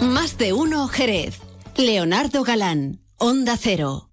Más 0.01 0.39
de 0.39 0.53
Uno 0.55 0.89
Jerez. 0.89 1.39
Leonardo 1.77 2.43
Galán, 2.43 3.01
Onda 3.19 3.59
Cero. 3.61 4.09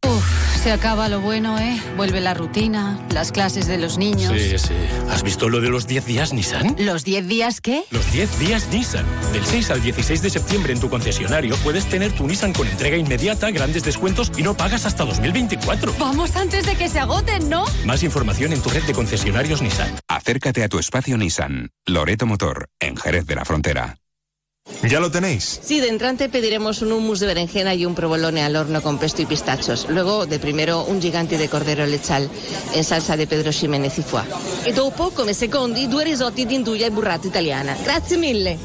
Se 0.63 0.71
acaba 0.71 1.09
lo 1.09 1.19
bueno, 1.19 1.59
¿eh? 1.59 1.77
Vuelve 1.97 2.21
la 2.21 2.33
rutina, 2.33 2.97
las 3.11 3.33
clases 3.33 3.67
de 3.67 3.77
los 3.77 3.97
niños. 3.97 4.31
Sí, 4.31 4.57
sí. 4.57 4.73
¿Has 5.09 5.21
visto 5.21 5.49
lo 5.49 5.59
de 5.59 5.67
los 5.67 5.87
10 5.87 6.05
días 6.05 6.31
Nissan? 6.31 6.77
¿Los 6.79 7.03
10 7.03 7.27
días 7.27 7.59
qué? 7.59 7.83
Los 7.91 8.09
10 8.13 8.39
días 8.39 8.69
Nissan. 8.69 9.05
Del 9.33 9.43
6 9.43 9.71
al 9.71 9.81
16 9.81 10.21
de 10.21 10.29
septiembre 10.29 10.71
en 10.71 10.79
tu 10.79 10.89
concesionario 10.89 11.57
puedes 11.57 11.85
tener 11.87 12.13
tu 12.13 12.25
Nissan 12.27 12.53
con 12.53 12.65
entrega 12.65 12.95
inmediata, 12.95 13.51
grandes 13.51 13.83
descuentos 13.83 14.31
y 14.37 14.43
no 14.43 14.55
pagas 14.55 14.85
hasta 14.85 15.03
2024. 15.03 15.95
Vamos 15.99 16.33
antes 16.37 16.65
de 16.65 16.77
que 16.77 16.87
se 16.87 16.99
agoten, 16.99 17.49
¿no? 17.49 17.65
Más 17.85 18.01
información 18.01 18.53
en 18.53 18.61
tu 18.61 18.69
red 18.69 18.83
de 18.83 18.93
concesionarios 18.93 19.61
Nissan. 19.61 19.93
Acércate 20.07 20.63
a 20.63 20.69
tu 20.69 20.79
espacio 20.79 21.17
Nissan. 21.17 21.71
Loreto 21.85 22.25
Motor, 22.25 22.69
en 22.79 22.95
Jerez 22.95 23.25
de 23.25 23.35
la 23.35 23.43
Frontera. 23.43 23.97
¿Ya 24.83 24.99
lo 25.01 25.11
tenéis? 25.11 25.59
Sí, 25.61 25.81
de 25.81 25.89
entrante 25.89 26.29
pediremos 26.29 26.81
un 26.81 26.93
hummus 26.93 27.19
de 27.19 27.27
berenjena 27.27 27.73
y 27.73 27.85
un 27.85 27.95
provolone 27.95 28.43
al 28.43 28.55
horno 28.55 28.81
con 28.81 28.97
pesto 28.97 29.21
y 29.21 29.25
pistachos. 29.25 29.87
Luego, 29.89 30.25
de 30.25 30.39
primero, 30.39 30.83
un 30.85 31.01
gigante 31.01 31.37
de 31.37 31.49
cordero 31.49 31.85
lechal 31.85 32.29
en 32.73 32.83
salsa 32.83 33.17
de 33.17 33.27
Pedro 33.27 33.51
Ximénez 33.51 33.97
y 33.97 34.03
foie. 34.03 34.23
E 34.65 34.71
dopo, 34.71 35.11
come 35.11 35.33
secondi, 35.33 35.87
due 35.87 36.05
risotti 36.05 36.45
di 36.45 36.55
induja 36.55 36.85
e 36.85 36.91
burrata 36.91 37.27
italiana. 37.27 37.75
Grazie 37.83 38.17
mille. 38.17 38.57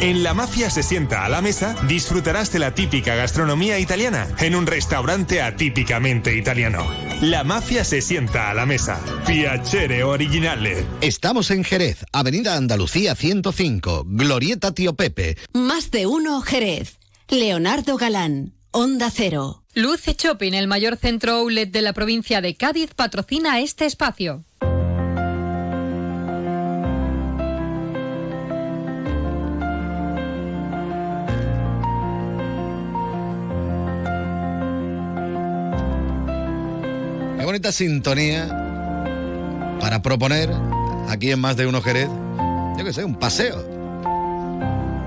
En 0.00 0.22
La 0.22 0.32
Mafia 0.32 0.70
se 0.70 0.84
sienta 0.84 1.24
a 1.24 1.28
la 1.28 1.42
mesa, 1.42 1.74
disfrutarás 1.88 2.52
de 2.52 2.60
la 2.60 2.72
típica 2.72 3.16
gastronomía 3.16 3.80
italiana 3.80 4.28
en 4.38 4.54
un 4.54 4.64
restaurante 4.64 5.42
atípicamente 5.42 6.36
italiano. 6.36 6.88
La 7.20 7.42
Mafia 7.42 7.82
se 7.82 8.00
sienta 8.00 8.48
a 8.48 8.54
la 8.54 8.64
mesa. 8.64 9.00
Piacere 9.26 10.04
originale. 10.04 10.86
Estamos 11.00 11.50
en 11.50 11.64
Jerez, 11.64 12.04
Avenida 12.12 12.54
Andalucía 12.54 13.16
105, 13.16 14.04
Glorieta 14.06 14.72
Tío 14.72 14.94
Pepe. 14.94 15.36
Más 15.52 15.90
de 15.90 16.06
Uno 16.06 16.40
Jerez. 16.42 17.00
Leonardo 17.28 17.96
Galán, 17.96 18.54
Onda 18.70 19.10
Cero. 19.10 19.64
Luce 19.74 20.14
Shopping, 20.16 20.52
el 20.52 20.68
mayor 20.68 20.96
centro 20.96 21.38
outlet 21.38 21.72
de 21.72 21.82
la 21.82 21.92
provincia 21.92 22.40
de 22.40 22.54
Cádiz, 22.54 22.94
patrocina 22.94 23.58
este 23.58 23.84
espacio. 23.86 24.44
Bonita 37.48 37.72
sintonía 37.72 38.46
para 39.80 40.02
proponer 40.02 40.52
aquí 41.08 41.30
en 41.30 41.40
Más 41.40 41.56
de 41.56 41.66
Uno 41.66 41.80
Jerez, 41.80 42.10
yo 42.76 42.84
que 42.84 42.92
sé, 42.92 43.04
un 43.04 43.14
paseo. 43.14 43.56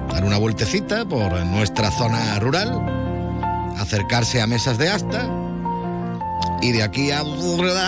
Dar 0.09 0.23
una 0.23 0.39
vueltecita 0.39 1.05
por 1.05 1.39
nuestra 1.45 1.91
zona 1.91 2.39
rural, 2.39 2.81
acercarse 3.77 4.41
a 4.41 4.47
mesas 4.47 4.79
de 4.79 4.89
asta 4.89 5.29
y 6.63 6.71
de 6.71 6.81
aquí 6.81 7.11
a 7.11 7.19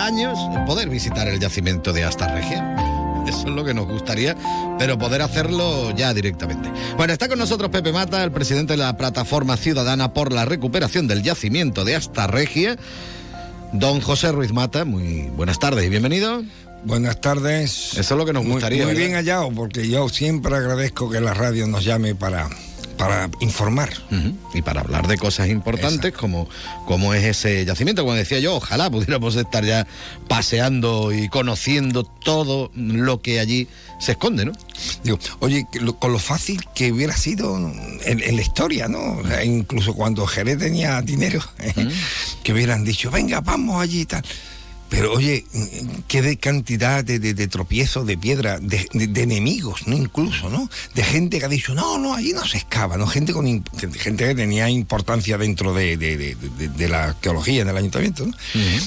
años 0.04 0.38
poder 0.68 0.88
visitar 0.88 1.26
el 1.26 1.40
yacimiento 1.40 1.92
de 1.92 2.04
Asta 2.04 2.28
Regia. 2.28 2.76
Eso 3.26 3.48
es 3.48 3.54
lo 3.56 3.64
que 3.64 3.74
nos 3.74 3.88
gustaría, 3.88 4.36
pero 4.78 4.96
poder 4.96 5.22
hacerlo 5.22 5.90
ya 5.96 6.14
directamente. 6.14 6.70
Bueno, 6.96 7.12
está 7.12 7.28
con 7.28 7.40
nosotros 7.40 7.70
Pepe 7.70 7.90
Mata, 7.90 8.22
el 8.22 8.30
presidente 8.30 8.74
de 8.74 8.76
la 8.76 8.96
Plataforma 8.96 9.56
Ciudadana 9.56 10.14
por 10.14 10.32
la 10.32 10.44
Recuperación 10.44 11.08
del 11.08 11.24
Yacimiento 11.24 11.84
de 11.84 11.96
Asta 11.96 12.28
Regia. 12.28 12.78
Don 13.74 14.00
José 14.00 14.30
Ruiz 14.30 14.52
Mata, 14.52 14.84
muy 14.84 15.28
buenas 15.36 15.58
tardes 15.58 15.84
y 15.84 15.88
bienvenido. 15.88 16.44
Buenas 16.84 17.20
tardes. 17.20 17.94
Eso 17.98 18.14
es 18.14 18.18
lo 18.18 18.24
que 18.24 18.32
nos 18.32 18.46
gustaría. 18.46 18.84
Muy, 18.84 18.94
muy 18.94 19.02
bien 19.02 19.14
hallado, 19.14 19.50
porque 19.50 19.88
yo 19.88 20.08
siempre 20.08 20.54
agradezco 20.54 21.10
que 21.10 21.20
la 21.20 21.34
radio 21.34 21.66
nos 21.66 21.84
llame 21.84 22.14
para, 22.14 22.48
para 22.96 23.28
informar. 23.40 23.90
Y 24.54 24.62
para 24.62 24.82
hablar 24.82 25.08
de 25.08 25.18
cosas 25.18 25.48
importantes 25.48 26.12
como, 26.12 26.48
como 26.86 27.14
es 27.14 27.24
ese 27.24 27.64
yacimiento. 27.64 28.02
Como 28.02 28.14
decía 28.14 28.38
yo, 28.38 28.54
ojalá 28.54 28.88
pudiéramos 28.90 29.34
estar 29.34 29.64
ya 29.64 29.88
paseando 30.28 31.12
y 31.12 31.28
conociendo 31.28 32.04
todo 32.04 32.70
lo 32.76 33.22
que 33.22 33.40
allí 33.40 33.66
se 33.98 34.12
esconde, 34.12 34.44
¿no? 34.44 34.52
Digo, 35.02 35.18
oye, 35.40 35.66
lo- 35.80 35.98
con 35.98 36.12
lo 36.12 36.18
fácil 36.18 36.62
que 36.74 36.92
hubiera 36.92 37.16
sido 37.16 37.56
en, 38.04 38.22
en 38.22 38.36
la 38.36 38.42
historia, 38.42 38.88
¿no? 38.88 39.18
O 39.18 39.26
sea, 39.26 39.44
incluso 39.44 39.94
cuando 39.94 40.26
Jerez 40.26 40.58
tenía 40.58 41.00
dinero, 41.02 41.40
que 42.42 42.52
hubieran 42.52 42.84
dicho, 42.84 43.10
venga, 43.10 43.40
vamos 43.40 43.80
allí 43.82 44.00
y 44.02 44.06
tal. 44.06 44.24
Pero 44.90 45.14
oye, 45.14 45.44
qué 46.06 46.22
de 46.22 46.36
cantidad 46.36 47.02
de, 47.02 47.18
de- 47.18 47.34
de 47.34 47.48
tropiezos, 47.48 48.06
de 48.06 48.16
piedra, 48.18 48.60
de, 48.60 48.86
enemigos, 48.92 49.88
¿no? 49.88 49.96
Incluso, 49.96 50.50
¿no? 50.50 50.68
De 50.94 51.02
gente 51.02 51.38
que 51.38 51.46
ha 51.46 51.48
dicho, 51.48 51.74
no, 51.74 51.98
no, 51.98 52.14
allí 52.14 52.32
no 52.32 52.44
se 52.46 52.58
excava, 52.58 52.96
¿no? 52.96 53.06
Gente 53.06 53.32
con 53.32 53.46
gente 53.98 54.26
que 54.28 54.34
tenía 54.34 54.68
importancia 54.68 55.36
dentro 55.38 55.72
de, 55.74 56.36
la 56.88 57.04
arqueología 57.04 57.62
en 57.62 57.68
el 57.70 57.76
ayuntamiento, 57.76 58.26
¿no? 58.26 58.32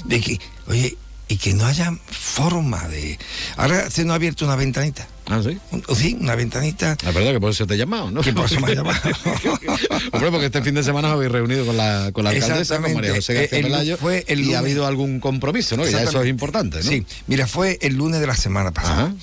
De 0.05 0.21
que, 0.21 0.39
oye, 0.67 0.95
y 1.27 1.37
que 1.37 1.53
no 1.53 1.65
haya 1.65 1.93
forma 2.05 2.87
de. 2.87 3.17
Ahora 3.55 3.89
se 3.89 4.03
nos 4.03 4.13
ha 4.13 4.15
abierto 4.15 4.45
una 4.45 4.55
ventanita. 4.55 5.07
Ah, 5.29 5.41
sí. 5.43 5.57
Sí, 5.95 6.17
una 6.19 6.35
ventanita. 6.35 6.95
La 7.03 7.11
verdad 7.11 7.33
que 7.33 7.39
por 7.39 7.51
eso 7.51 7.67
te 7.67 7.73
he 7.73 7.77
llamado, 7.77 8.09
¿no? 8.11 8.21
Que 8.21 8.31
por 8.33 8.45
eso 8.45 8.59
me 8.61 8.73
llamado. 8.73 8.97
Hombre, 10.13 10.31
porque 10.31 10.45
este 10.45 10.61
fin 10.61 10.73
de 10.73 10.83
semana 10.83 11.09
os 11.09 11.13
habéis 11.15 11.31
reunido 11.31 11.65
con 11.65 11.75
la, 11.75 12.11
con 12.13 12.23
la 12.23 12.29
alcaldesa, 12.31 12.79
con 12.79 12.93
María 12.93 13.15
José 13.15 13.33
García 13.33 13.57
Eh, 13.57 13.59
el- 13.61 13.65
Pelayo, 13.67 13.97
fue 13.97 14.23
el 14.27 14.39
y 14.45 14.53
ha 14.53 14.59
habido 14.59 14.85
algún 14.87 15.19
compromiso, 15.19 15.75
¿no? 15.75 15.85
Ya 15.87 16.03
eso 16.03 16.21
es 16.21 16.29
importante, 16.29 16.77
¿no? 16.77 16.83
Sí, 16.83 17.05
mira, 17.27 17.45
fue 17.47 17.77
el 17.81 17.95
lunes 17.95 18.19
de 18.21 18.27
la 18.27 18.35
semana 18.37 18.71
pasada. 18.71 19.13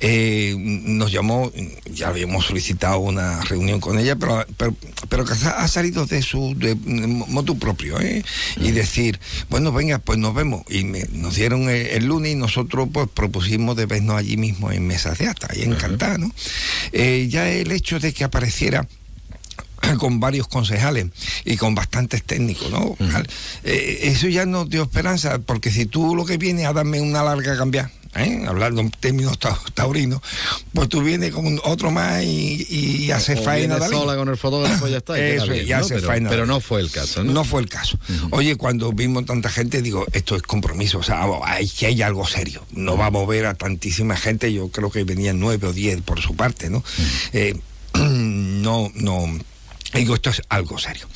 Eh, 0.00 0.54
nos 0.58 1.10
llamó, 1.12 1.50
ya 1.90 2.08
habíamos 2.08 2.46
solicitado 2.46 2.98
una 2.98 3.42
reunión 3.44 3.80
con 3.80 3.98
ella, 3.98 4.16
pero, 4.16 4.44
pero, 4.56 4.74
pero 5.08 5.24
que 5.24 5.32
ha 5.32 5.66
salido 5.68 6.06
de 6.06 6.22
su 6.22 6.54
de, 6.56 6.74
moto 6.74 7.54
propio, 7.54 7.98
¿eh? 8.00 8.22
Y 8.60 8.70
decir, 8.72 9.18
bueno, 9.48 9.72
venga, 9.72 9.98
pues 9.98 10.18
nos 10.18 10.34
vemos. 10.34 10.62
Y 10.68 10.84
me- 10.84 11.06
nos 11.12 11.34
dieron 11.36 11.68
el, 11.70 11.86
el 11.86 12.04
lunes 12.06 12.32
y 12.32 12.34
nosotros 12.36 12.88
pues 12.92 13.08
propusimos 13.12 13.76
de 13.76 13.86
vernos 13.86 14.16
allí 14.16 14.36
mismo 14.36 14.70
en 14.72 14.86
mesas 14.86 15.16
de 15.18 15.26
hasta, 15.26 15.37
y 15.54 15.62
encantada, 15.62 16.18
¿no? 16.18 16.30
Eh, 16.92 17.26
ya 17.30 17.48
el 17.48 17.70
hecho 17.72 17.98
de 17.98 18.12
que 18.12 18.24
apareciera 18.24 18.86
con 19.98 20.20
varios 20.20 20.48
concejales 20.48 21.06
y 21.44 21.56
con 21.56 21.74
bastantes 21.74 22.22
técnicos, 22.22 22.70
¿no? 22.70 22.96
Eh, 23.64 24.00
eso 24.02 24.28
ya 24.28 24.46
nos 24.46 24.68
dio 24.68 24.82
esperanza, 24.82 25.38
porque 25.38 25.70
si 25.70 25.86
tú 25.86 26.14
lo 26.14 26.24
que 26.24 26.36
vienes 26.36 26.66
a 26.66 26.72
darme 26.72 27.00
una 27.00 27.22
larga 27.22 27.56
cambiar, 27.56 27.90
¿eh? 28.14 28.44
hablando 28.46 28.80
en 28.80 28.90
términos 28.90 29.38
ta- 29.38 29.58
taurinos, 29.74 30.20
pues 30.72 30.88
tú 30.88 31.02
vienes 31.02 31.32
con 31.32 31.46
un- 31.46 31.60
otro 31.64 31.90
más 31.90 32.22
y, 32.22 32.66
y 32.68 33.10
haces 33.10 33.40
faena 33.44 33.78
de 33.78 33.88
sola 33.88 34.16
con 34.16 34.28
el 34.28 34.36
fotógrafo 34.36 34.88
ya 34.88 34.98
está. 34.98 35.18
Eso 35.18 35.46
bien, 35.46 35.66
y 35.66 35.70
¿no? 35.70 35.86
pero, 35.88 36.06
faena. 36.06 36.30
pero 36.30 36.46
no 36.46 36.60
fue 36.60 36.80
el 36.80 36.90
caso, 36.90 37.24
¿no? 37.24 37.32
No 37.32 37.44
fue 37.44 37.60
el 37.62 37.68
caso. 37.68 37.98
Oye, 38.30 38.56
cuando 38.56 38.92
vimos 38.92 39.26
tanta 39.26 39.50
gente, 39.50 39.82
digo, 39.82 40.06
esto 40.12 40.36
es 40.36 40.42
compromiso, 40.42 40.98
o 40.98 41.02
sea, 41.02 41.24
hay 41.44 41.68
que 41.68 41.86
hay 41.86 42.02
algo 42.02 42.26
serio. 42.26 42.64
No 42.72 42.96
va 42.96 43.06
a 43.06 43.10
mover 43.10 43.46
a 43.46 43.54
tantísima 43.54 44.16
gente, 44.16 44.52
yo 44.52 44.68
creo 44.68 44.90
que 44.90 45.04
venían 45.04 45.38
nueve 45.40 45.66
o 45.68 45.72
diez 45.72 46.00
por 46.02 46.20
su 46.20 46.34
parte, 46.36 46.70
¿no? 46.70 46.82
Eh, 47.32 47.58
no, 47.94 48.90
no. 48.94 49.38
Digo, 49.94 50.14
esto 50.14 50.28
es 50.30 50.42
algo 50.50 50.78
serio. 50.78 51.06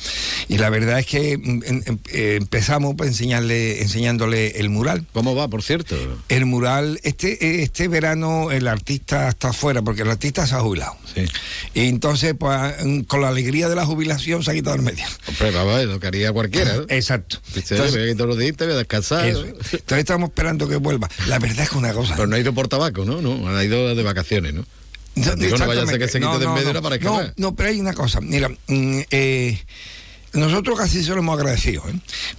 Y 0.49 0.57
la 0.57 0.69
verdad 0.69 0.99
es 0.99 1.05
que 1.05 1.37
mm, 1.37 1.61
em- 1.63 1.83
eh, 2.11 2.37
empezamos 2.41 2.95
enseñarle, 3.01 3.81
enseñándole 3.83 4.59
el 4.59 4.69
mural. 4.69 5.05
¿Cómo 5.13 5.35
va, 5.35 5.47
por 5.47 5.61
cierto? 5.61 5.95
El 6.27 6.45
mural, 6.45 6.99
este, 7.03 7.61
este 7.61 7.87
verano 7.87 8.51
el 8.51 8.67
artista 8.67 9.29
está 9.29 9.49
afuera, 9.49 9.81
porque 9.83 10.01
el 10.01 10.09
artista 10.09 10.47
se 10.47 10.55
ha 10.55 10.59
jubilado. 10.59 10.95
Y 11.75 11.87
entonces, 11.87 12.33
pues, 12.37 12.59
mm, 12.83 13.01
con 13.01 13.21
la 13.21 13.29
alegría 13.29 13.69
de 13.69 13.75
la 13.75 13.85
jubilación 13.85 14.43
se 14.43 14.51
ha 14.51 14.53
quitado 14.55 14.75
el 14.75 14.81
medio. 14.81 15.05
Hombre, 15.27 15.57
a 15.57 15.63
ver, 15.63 15.87
lo 15.87 15.99
que 15.99 16.07
haría 16.07 16.31
cualquiera, 16.31 16.75
¿no? 16.77 16.85
Exacto. 16.89 17.37
Entonces- 17.55 17.93
"Oye, 17.93 18.07
que 18.07 18.15
todos 18.15 18.29
los 18.29 18.37
días 18.39 18.57
te 18.57 18.65
voy 18.65 18.73
a 18.73 18.77
descansar. 18.77 19.27
Eso. 19.27 19.45
Entonces 19.45 19.99
estamos 19.99 20.29
esperando 20.29 20.67
que 20.67 20.77
vuelva. 20.77 21.09
La 21.27 21.37
verdad 21.39 21.59
es 21.65 21.69
que 21.69 21.77
una 21.77 21.93
cosa. 21.93 22.15
Pero 22.15 22.27
no 22.27 22.35
ha 22.35 22.39
ido 22.39 22.53
por 22.53 22.67
tabaco, 22.67 23.05
¿no? 23.05 23.21
No, 23.21 23.47
ha 23.55 23.63
ido 23.63 23.93
de 23.95 24.03
vacaciones, 24.03 24.53
¿no? 24.55 24.65
Digo, 25.15 25.57
no 25.57 25.67
vaya 25.67 25.83
a 25.83 25.87
ser 25.87 25.99
que 25.99 26.07
se 26.07 26.19
quite 26.19 26.31
No, 26.31 26.39
de 26.39 26.45
en 26.45 26.49
no, 26.51 26.55
medio 26.55 27.33
no. 27.37 27.55
pero 27.55 27.69
hay 27.69 27.79
una 27.79 27.93
cosa. 27.93 28.19
Mira, 28.21 28.49
mm, 28.49 28.99
eh, 29.11 29.59
nosotros 30.33 30.79
casi 30.79 31.03
se 31.03 31.11
lo 31.11 31.19
hemos 31.19 31.37
agradecido, 31.37 31.83
¿eh? 31.87 31.93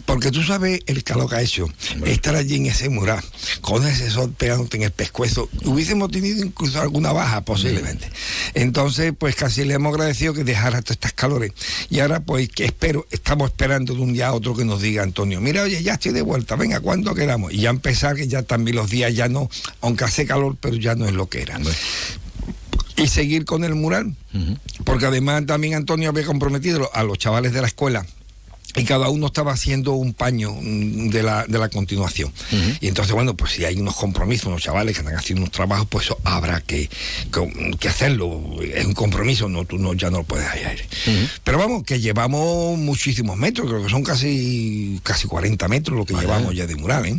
porque 0.05 0.33
tú 0.33 0.43
sabes 0.43 0.81
el 0.87 1.05
calor 1.05 1.31
que 1.31 1.37
ha 1.37 1.43
hecho. 1.43 1.69
Estar 2.05 2.35
allí 2.35 2.57
en 2.57 2.67
ese 2.67 2.89
mural, 2.89 3.23
con 3.61 3.87
ese 3.87 4.11
sol 4.11 4.35
pegándote 4.37 4.79
en 4.79 4.83
el 4.83 4.91
pescuezo, 4.91 5.49
hubiésemos 5.65 6.11
tenido 6.11 6.45
incluso 6.45 6.81
alguna 6.81 7.13
baja 7.13 7.43
posiblemente. 7.45 8.11
Entonces, 8.55 9.13
pues 9.17 9.37
casi 9.37 9.65
le 9.65 9.75
hemos 9.75 9.95
agradecido 9.95 10.35
que 10.35 10.43
dejara 10.43 10.83
todas 10.83 10.97
estas 10.97 11.13
calores. 11.13 11.53
Y 11.89 12.01
ahora, 12.01 12.19
pues, 12.19 12.49
que 12.49 12.65
espero, 12.65 13.07
estamos 13.13 13.51
esperando 13.51 13.95
de 13.95 14.01
un 14.01 14.13
día 14.13 14.29
a 14.29 14.33
otro 14.33 14.57
que 14.57 14.65
nos 14.65 14.83
diga 14.83 15.05
Antonio, 15.05 15.41
mira, 15.41 15.63
oye, 15.63 15.81
ya 15.81 15.95
estoy 15.95 16.11
de 16.13 16.23
vuelta, 16.23 16.57
venga, 16.57 16.81
cuando 16.81 17.15
queramos. 17.15 17.53
Y 17.53 17.59
ya 17.61 17.71
empezar 17.71 18.17
que 18.17 18.27
ya 18.27 18.43
también 18.43 18.77
los 18.77 18.91
días 18.91 19.15
ya 19.15 19.29
no, 19.29 19.49
aunque 19.83 20.03
hace 20.03 20.27
calor, 20.27 20.57
pero 20.61 20.75
ya 20.75 20.97
no 20.97 21.07
es 21.07 21.13
lo 21.13 21.29
que 21.29 21.43
era. 21.43 21.61
Y 22.97 23.09
seguir 23.09 23.45
con 23.45 23.65
el 23.65 23.75
mural, 23.75 24.15
porque 24.85 25.07
además 25.07 25.47
también 25.47 25.75
Antonio 25.75 26.09
había 26.11 26.25
comprometido 26.25 26.91
a 26.95 27.03
los 27.03 27.19
chavales 27.19 27.53
de 27.53 27.61
la 27.61 27.67
escuela 27.67 28.07
y 28.77 28.85
cada 28.85 29.09
uno 29.09 29.27
estaba 29.29 29.53
haciendo 29.53 29.93
un 29.93 30.15
paño 30.15 30.53
mm, 30.61 31.09
de 31.11 31.23
la, 31.23 31.45
de 31.47 31.59
la 31.59 31.69
continuación. 31.69 32.33
Y 32.81 32.89
entonces, 32.89 33.13
bueno, 33.15 33.37
pues 33.37 33.53
si 33.53 33.65
hay 33.65 33.77
unos 33.79 33.95
compromisos, 33.97 34.47
unos 34.47 34.63
chavales 34.63 34.95
que 34.97 35.01
están 35.03 35.17
haciendo 35.17 35.43
unos 35.43 35.53
trabajos, 35.53 35.87
pues 35.89 36.07
eso 36.07 36.19
habrá 36.25 36.61
que, 36.61 36.89
que, 37.33 37.77
que 37.79 37.89
hacerlo. 37.89 38.41
Es 38.63 38.85
un 38.85 38.95
compromiso, 38.95 39.49
no, 39.49 39.65
tú 39.65 39.79
no, 39.79 39.95
ya 39.95 40.11
no 40.11 40.19
lo 40.19 40.25
puedes 40.25 40.47
hallar. 40.49 40.77
Pero 41.45 41.59
vamos, 41.59 41.85
que 41.85 42.01
llevamos 42.01 42.79
muchísimos 42.79 43.37
metros, 43.37 43.69
creo 43.69 43.83
que 43.85 43.91
son 43.91 44.03
casi, 44.03 45.01
casi 45.03 45.27
40 45.29 45.69
metros 45.69 45.97
lo 45.99 46.05
que 46.05 46.15
llevamos 46.15 46.55
ya 46.55 46.67
de 46.67 46.75
mural, 46.77 47.07
¿eh? 47.07 47.17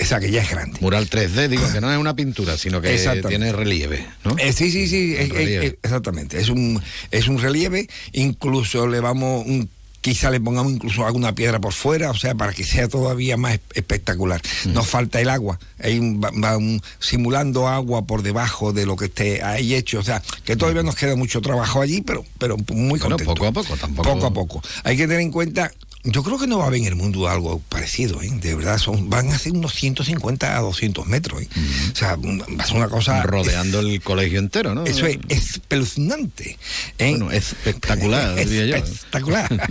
O 0.00 0.04
sea, 0.04 0.20
que 0.20 0.30
ya 0.30 0.42
es 0.42 0.50
grande. 0.50 0.78
Mural 0.80 1.08
3D, 1.08 1.48
digo 1.48 1.70
que 1.72 1.80
no 1.80 1.90
es 1.92 1.98
una 1.98 2.14
pintura, 2.14 2.56
sino 2.56 2.80
que 2.80 2.94
tiene 3.28 3.52
relieve, 3.52 4.06
¿no? 4.24 4.36
Eh, 4.38 4.52
sí, 4.52 4.70
sí, 4.70 4.86
sí, 4.88 5.14
Un 5.14 5.20
es- 5.20 5.20
es- 5.22 5.28
relieve. 5.30 5.66
es- 5.66 5.74
exactamente. 5.82 6.40
Es 6.40 6.48
un, 6.48 6.80
es 7.10 7.28
un 7.28 7.38
relieve, 7.40 7.88
incluso 8.12 8.86
le 8.86 9.00
vamos 9.00 9.44
un 9.46 9.68
quizá 10.00 10.30
le 10.30 10.40
pongamos 10.40 10.72
incluso 10.72 11.04
alguna 11.06 11.34
piedra 11.34 11.60
por 11.60 11.72
fuera, 11.72 12.10
o 12.10 12.14
sea, 12.14 12.34
para 12.34 12.52
que 12.52 12.64
sea 12.64 12.88
todavía 12.88 13.36
más 13.36 13.54
esp- 13.54 13.60
espectacular. 13.74 14.40
Nos 14.66 14.86
falta 14.86 15.20
el 15.20 15.28
agua, 15.28 15.58
hay 15.78 15.98
un- 15.98 16.20
va- 16.22 16.56
un- 16.56 16.80
simulando 16.98 17.66
agua 17.68 18.06
por 18.06 18.22
debajo 18.22 18.72
de 18.72 18.86
lo 18.86 18.96
que 18.96 19.06
esté 19.06 19.42
ahí 19.42 19.74
hecho, 19.74 19.98
o 19.98 20.02
sea, 20.04 20.22
que 20.44 20.56
todavía 20.56 20.82
nos 20.82 20.94
queda 20.94 21.16
mucho 21.16 21.40
trabajo 21.40 21.80
allí, 21.80 22.00
pero, 22.02 22.24
pero 22.38 22.56
muy 22.72 22.98
Bueno, 23.00 23.16
contento. 23.16 23.34
poco 23.34 23.46
a 23.46 23.52
poco, 23.52 23.76
tampoco- 23.76 24.08
Poco 24.14 24.26
a 24.26 24.32
poco. 24.32 24.62
Hay 24.84 24.96
que 24.96 25.06
tener 25.06 25.20
en 25.20 25.30
cuenta 25.32 25.72
yo 26.04 26.22
creo 26.22 26.38
que 26.38 26.46
no 26.46 26.58
va 26.58 26.64
a 26.64 26.66
haber 26.68 26.80
en 26.80 26.86
el 26.86 26.96
mundo 26.96 27.28
algo 27.28 27.60
parecido, 27.68 28.22
¿eh? 28.22 28.30
de 28.30 28.54
verdad, 28.54 28.78
son, 28.78 29.10
van 29.10 29.28
a 29.30 29.38
ser 29.38 29.52
unos 29.52 29.74
150 29.74 30.56
a 30.56 30.60
200 30.60 31.06
metros. 31.06 31.42
¿eh? 31.42 31.48
O 31.92 31.96
sea, 31.96 32.16
va 32.16 32.62
a 32.62 32.66
ser 32.66 32.76
una 32.76 32.88
cosa... 32.88 33.22
Rodeando 33.24 33.80
el 33.80 34.00
colegio 34.02 34.38
entero, 34.38 34.74
¿no? 34.74 34.84
Eso 34.84 35.06
es 35.06 35.18
espeluznante. 35.28 36.58
¿eh? 36.98 37.10
Bueno, 37.10 37.30
espectacular, 37.32 38.34
diría 38.46 38.66
yo. 38.66 38.76
Espectacular. 38.76 39.48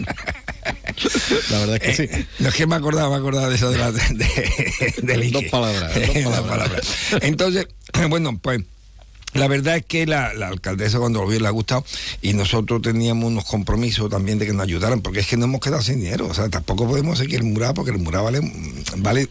La 1.49 1.59
verdad 1.59 1.75
es 1.75 1.81
que 1.81 1.93
sí. 1.95 2.03
Eh, 2.13 2.25
no 2.39 2.49
es 2.49 2.55
que 2.55 2.67
me 2.67 2.75
acordaba, 2.75 3.09
me 3.09 3.15
acordaba 3.15 3.49
de 3.49 3.55
eso 3.55 3.71
de 3.71 3.77
la, 3.77 3.91
de, 3.91 3.99
de- 5.01 5.29
Dos 5.31 5.43
palabras, 5.45 5.93
dos 6.23 6.39
palabras. 6.41 6.87
Entonces, 7.21 7.67
bueno, 8.09 8.37
pues 8.39 8.61
la 9.37 9.47
verdad 9.47 9.77
es 9.77 9.85
que 9.85 10.05
la, 10.05 10.33
la 10.33 10.47
alcaldesa 10.47 10.99
cuando 10.99 11.21
lo 11.21 11.27
vio 11.27 11.39
le 11.39 11.47
ha 11.47 11.51
gustado 11.51 11.85
y 12.21 12.33
nosotros 12.33 12.81
teníamos 12.81 13.25
unos 13.25 13.45
compromisos 13.45 14.09
también 14.09 14.39
de 14.39 14.45
que 14.45 14.53
nos 14.53 14.63
ayudaran, 14.63 15.01
porque 15.01 15.19
es 15.19 15.27
que 15.27 15.37
no 15.37 15.45
hemos 15.45 15.61
quedado 15.61 15.81
sin 15.81 15.99
dinero, 15.99 16.27
o 16.27 16.33
sea, 16.33 16.49
tampoco 16.49 16.87
podemos 16.87 17.17
seguir 17.17 17.39
el 17.39 17.45
mural 17.45 17.73
porque 17.73 17.91
el 17.91 17.99
mural 17.99 18.23
vale, 18.23 18.41
vale 18.97 19.27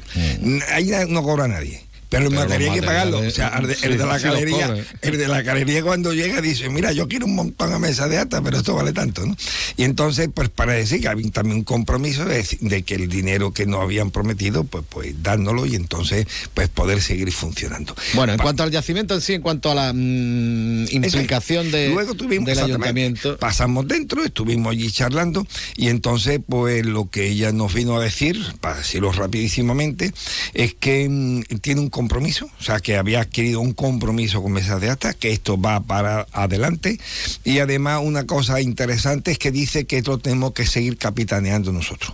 ahí 0.72 0.90
no 1.08 1.22
cobra 1.22 1.48
nadie. 1.48 1.85
Pero 2.08 2.24
el. 2.26 2.30
Pero 2.30 2.40
material 2.40 2.70
hay 2.74 2.80
que 2.80 2.86
pagarlo. 2.86 3.18
O 3.18 3.30
sea, 3.30 3.48
el 3.58 3.66
de, 3.66 3.72
el 3.74 3.78
sí, 3.78 3.88
de 3.88 4.06
la 4.06 4.18
sí 4.18 4.24
galería, 4.26 4.76
el 5.02 5.18
de 5.18 5.28
la 5.28 5.42
galería 5.42 5.82
cuando 5.82 6.12
llega 6.14 6.40
dice, 6.40 6.68
mira, 6.68 6.92
yo 6.92 7.08
quiero 7.08 7.26
un 7.26 7.34
montón 7.34 7.72
a 7.72 7.78
mesa 7.78 8.08
de 8.08 8.18
acta, 8.18 8.40
pero 8.42 8.58
esto 8.58 8.74
vale 8.74 8.92
tanto, 8.92 9.24
¿no? 9.26 9.36
Y 9.76 9.84
entonces, 9.84 10.28
pues 10.32 10.48
para 10.48 10.72
decir 10.74 11.00
que 11.00 11.08
había 11.08 11.30
también 11.30 11.58
un 11.58 11.64
compromiso 11.64 12.24
de, 12.24 12.46
de 12.60 12.82
que 12.82 12.94
el 12.94 13.08
dinero 13.08 13.52
que 13.52 13.66
nos 13.66 13.80
habían 13.82 14.10
prometido, 14.10 14.64
pues, 14.64 14.84
pues 14.88 15.14
dárnoslo 15.22 15.66
y 15.66 15.74
entonces, 15.74 16.26
pues 16.54 16.68
poder 16.68 17.00
seguir 17.02 17.30
funcionando. 17.32 17.94
Bueno, 18.14 18.32
en 18.32 18.38
Pa- 18.38 18.44
cuanto 18.44 18.62
al 18.62 18.70
yacimiento 18.70 19.14
en 19.14 19.20
sí, 19.20 19.34
en 19.34 19.42
cuanto 19.42 19.70
a 19.70 19.74
la 19.74 19.92
mm, 19.92 20.84
es. 20.84 20.92
implicación 20.92 21.70
de, 21.70 21.88
Luego 21.90 22.14
tuvimos, 22.14 22.46
del 22.46 22.58
ayuntamiento. 22.58 23.36
Pasamos 23.38 23.86
dentro, 23.88 24.24
estuvimos 24.24 24.72
allí 24.72 24.90
charlando 24.90 25.46
y 25.76 25.88
entonces 25.88 26.40
pues 26.46 26.84
lo 26.86 27.10
que 27.10 27.28
ella 27.28 27.52
nos 27.52 27.74
vino 27.74 27.96
a 27.96 28.02
decir, 28.02 28.38
para 28.60 28.76
decirlo 28.78 29.12
rapidísimamente, 29.12 30.12
es 30.54 30.74
que 30.74 31.08
mm, 31.08 31.42
tiene 31.60 31.80
un 31.80 31.90
compromiso, 31.96 32.50
o 32.60 32.62
sea 32.62 32.78
que 32.78 32.98
había 32.98 33.22
adquirido 33.22 33.62
un 33.62 33.72
compromiso 33.72 34.42
con 34.42 34.52
mesas 34.52 34.82
de 34.82 34.90
acta, 34.90 35.14
que 35.14 35.32
esto 35.32 35.58
va 35.58 35.80
para 35.80 36.26
adelante 36.30 37.00
y 37.42 37.60
además 37.60 38.02
una 38.04 38.26
cosa 38.26 38.60
interesante 38.60 39.30
es 39.30 39.38
que 39.38 39.50
dice 39.50 39.86
que 39.86 39.96
esto 39.96 40.18
tenemos 40.18 40.52
que 40.52 40.66
seguir 40.66 40.98
capitaneando 40.98 41.72
nosotros. 41.72 42.12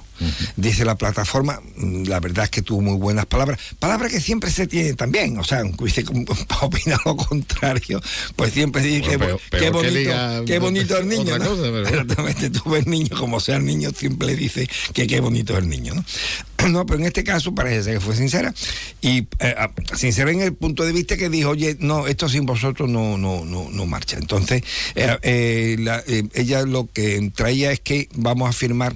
Dice 0.57 0.85
la 0.85 0.95
plataforma, 0.97 1.61
mm, 1.77 2.05
la 2.05 2.21
verdad 2.21 2.45
es 2.45 2.51
que 2.51 2.63
tuvo 2.63 2.81
muy 2.81 2.97
buenas 2.97 3.27
palabras, 3.27 3.59
palabras 3.79 4.13
que 4.13 4.21
siempre 4.21 4.51
se 4.51 4.67
tienen 4.67 4.97
también, 4.97 5.39
o 5.39 5.45
sea, 5.45 5.61
aunque 5.61 5.85
dice 5.87 6.05
que 6.05 6.13
opina 6.61 6.99
lo 7.05 7.17
contrario, 7.17 8.01
pues 8.37 8.53
siempre 8.53 8.83
dice 8.83 9.03
que, 9.11 9.17
Bueno, 9.17 9.39
qué 9.51 9.59
peor- 9.59 9.61
que 9.61 9.71
bonito, 9.71 10.45
qué 10.47 10.59
bonito 10.59 10.99
el 10.99 11.09
niño, 11.09 11.39
¿no? 11.39 11.45
cosa, 11.51 11.63
pero- 11.63 11.89
Exactamente, 11.89 12.51
tú 12.51 12.71
ves 12.71 12.87
niño, 12.87 13.17
como 13.19 13.41
sea 13.41 13.57
el 13.57 13.65
niño, 13.65 13.91
siempre 13.97 14.29
le 14.29 14.37
dice 14.37 14.69
que 14.93 15.07
qué 15.07 15.21
bonito 15.21 15.53
es 15.55 15.61
el 15.61 15.69
niño, 15.69 15.95
¿no? 15.95 16.05
No, 16.63 16.87
pero 16.87 17.01
en 17.01 17.07
este 17.07 17.25
caso 17.25 17.53
parece 17.53 17.83
ser 17.83 17.95
que 17.95 18.01
fue 18.01 18.15
sincera 18.15 18.55
y 19.01 19.27
eh, 19.41 19.55
ah, 19.59 19.73
sincera 19.97 20.31
en 20.31 20.43
el 20.43 20.55
punto 20.55 20.85
de 20.85 20.93
vista 20.93 21.17
que 21.17 21.29
dijo, 21.29 21.51
oye, 21.51 21.77
no, 21.81 22.07
esto 22.07 22.29
sin 22.29 22.47
vosotros 22.47 22.89
no, 22.89 23.19
no, 23.19 23.45
no, 23.45 23.69
no 23.69 23.85
marcha. 23.87 24.17
Entonces, 24.17 24.63
eh, 24.95 25.17
eh, 25.23 25.77
la- 25.81 26.05
eh, 26.07 26.23
ella 26.35 26.63
lo 26.63 26.89
que 26.93 27.33
traía 27.35 27.73
es 27.73 27.81
que 27.81 28.09
vamos 28.15 28.49
a 28.49 28.53
firmar 28.53 28.95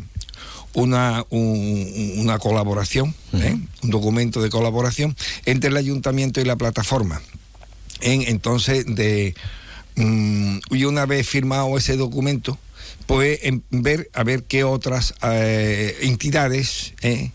una, 0.76 1.24
un- 1.30 2.14
una 2.18 2.38
colaboración, 2.38 3.14
¿eh? 3.32 3.56
un 3.82 3.90
documento 3.90 4.40
de 4.42 4.50
colaboración 4.50 5.16
entre 5.46 5.70
el 5.70 5.76
ayuntamiento 5.76 6.40
y 6.40 6.44
la 6.44 6.56
plataforma. 6.56 7.20
En, 8.02 8.22
entonces, 8.22 8.84
de 8.86 9.34
mm, 9.96 10.58
y 10.70 10.84
una 10.84 11.06
vez 11.06 11.26
firmado 11.26 11.76
ese 11.78 11.96
documento, 11.96 12.58
pues 13.06 13.38
en 13.42 13.64
ver 13.70 14.10
a 14.12 14.22
ver 14.22 14.44
qué 14.44 14.64
otras 14.64 15.14
eh, 15.22 15.96
entidades 16.02 16.92
eh, 17.02 17.30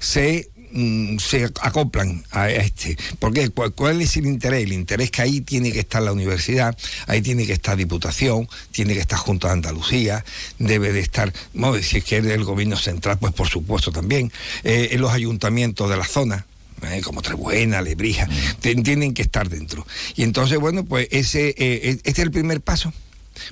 se 0.00 0.48
mm, 0.72 1.18
se 1.18 1.44
acoplan 1.60 2.24
a 2.30 2.50
este. 2.50 2.96
Porque 3.18 3.50
¿Cuál, 3.50 4.00
es 4.02 4.16
el 4.16 4.26
interés? 4.26 4.64
El 4.64 4.72
interés 4.72 5.10
que 5.10 5.22
ahí 5.22 5.40
tiene 5.40 5.72
que 5.72 5.80
estar 5.80 6.02
la 6.02 6.12
universidad, 6.12 6.76
ahí 7.06 7.22
tiene 7.22 7.46
que 7.46 7.52
estar 7.52 7.76
Diputación, 7.76 8.48
tiene 8.70 8.94
que 8.94 9.00
estar 9.00 9.18
Junta 9.18 9.48
de 9.48 9.54
Andalucía, 9.54 10.24
debe 10.58 10.92
de 10.92 11.00
estar, 11.00 11.32
no, 11.54 11.74
si 11.76 11.98
es 11.98 12.04
que 12.04 12.18
es 12.18 12.24
del 12.24 12.44
gobierno 12.44 12.76
central, 12.76 13.18
pues 13.18 13.32
por 13.32 13.48
supuesto 13.48 13.92
también, 13.92 14.32
eh, 14.64 14.88
en 14.92 15.00
los 15.00 15.12
ayuntamientos 15.12 15.88
de 15.90 15.96
la 15.96 16.04
zona. 16.06 16.46
eh, 16.90 17.00
como 17.00 17.22
Trebuena, 17.22 17.80
Lebrija, 17.80 18.28
ten- 18.60 18.82
tienen 18.82 19.14
que 19.14 19.22
estar 19.22 19.48
dentro. 19.48 19.86
Y 20.16 20.24
entonces, 20.24 20.58
bueno, 20.58 20.84
pues 20.84 21.06
ese, 21.12 21.50
eh, 21.56 21.90
este 22.02 22.10
es 22.10 22.18
el 22.18 22.32
primer 22.32 22.60
paso 22.60 22.92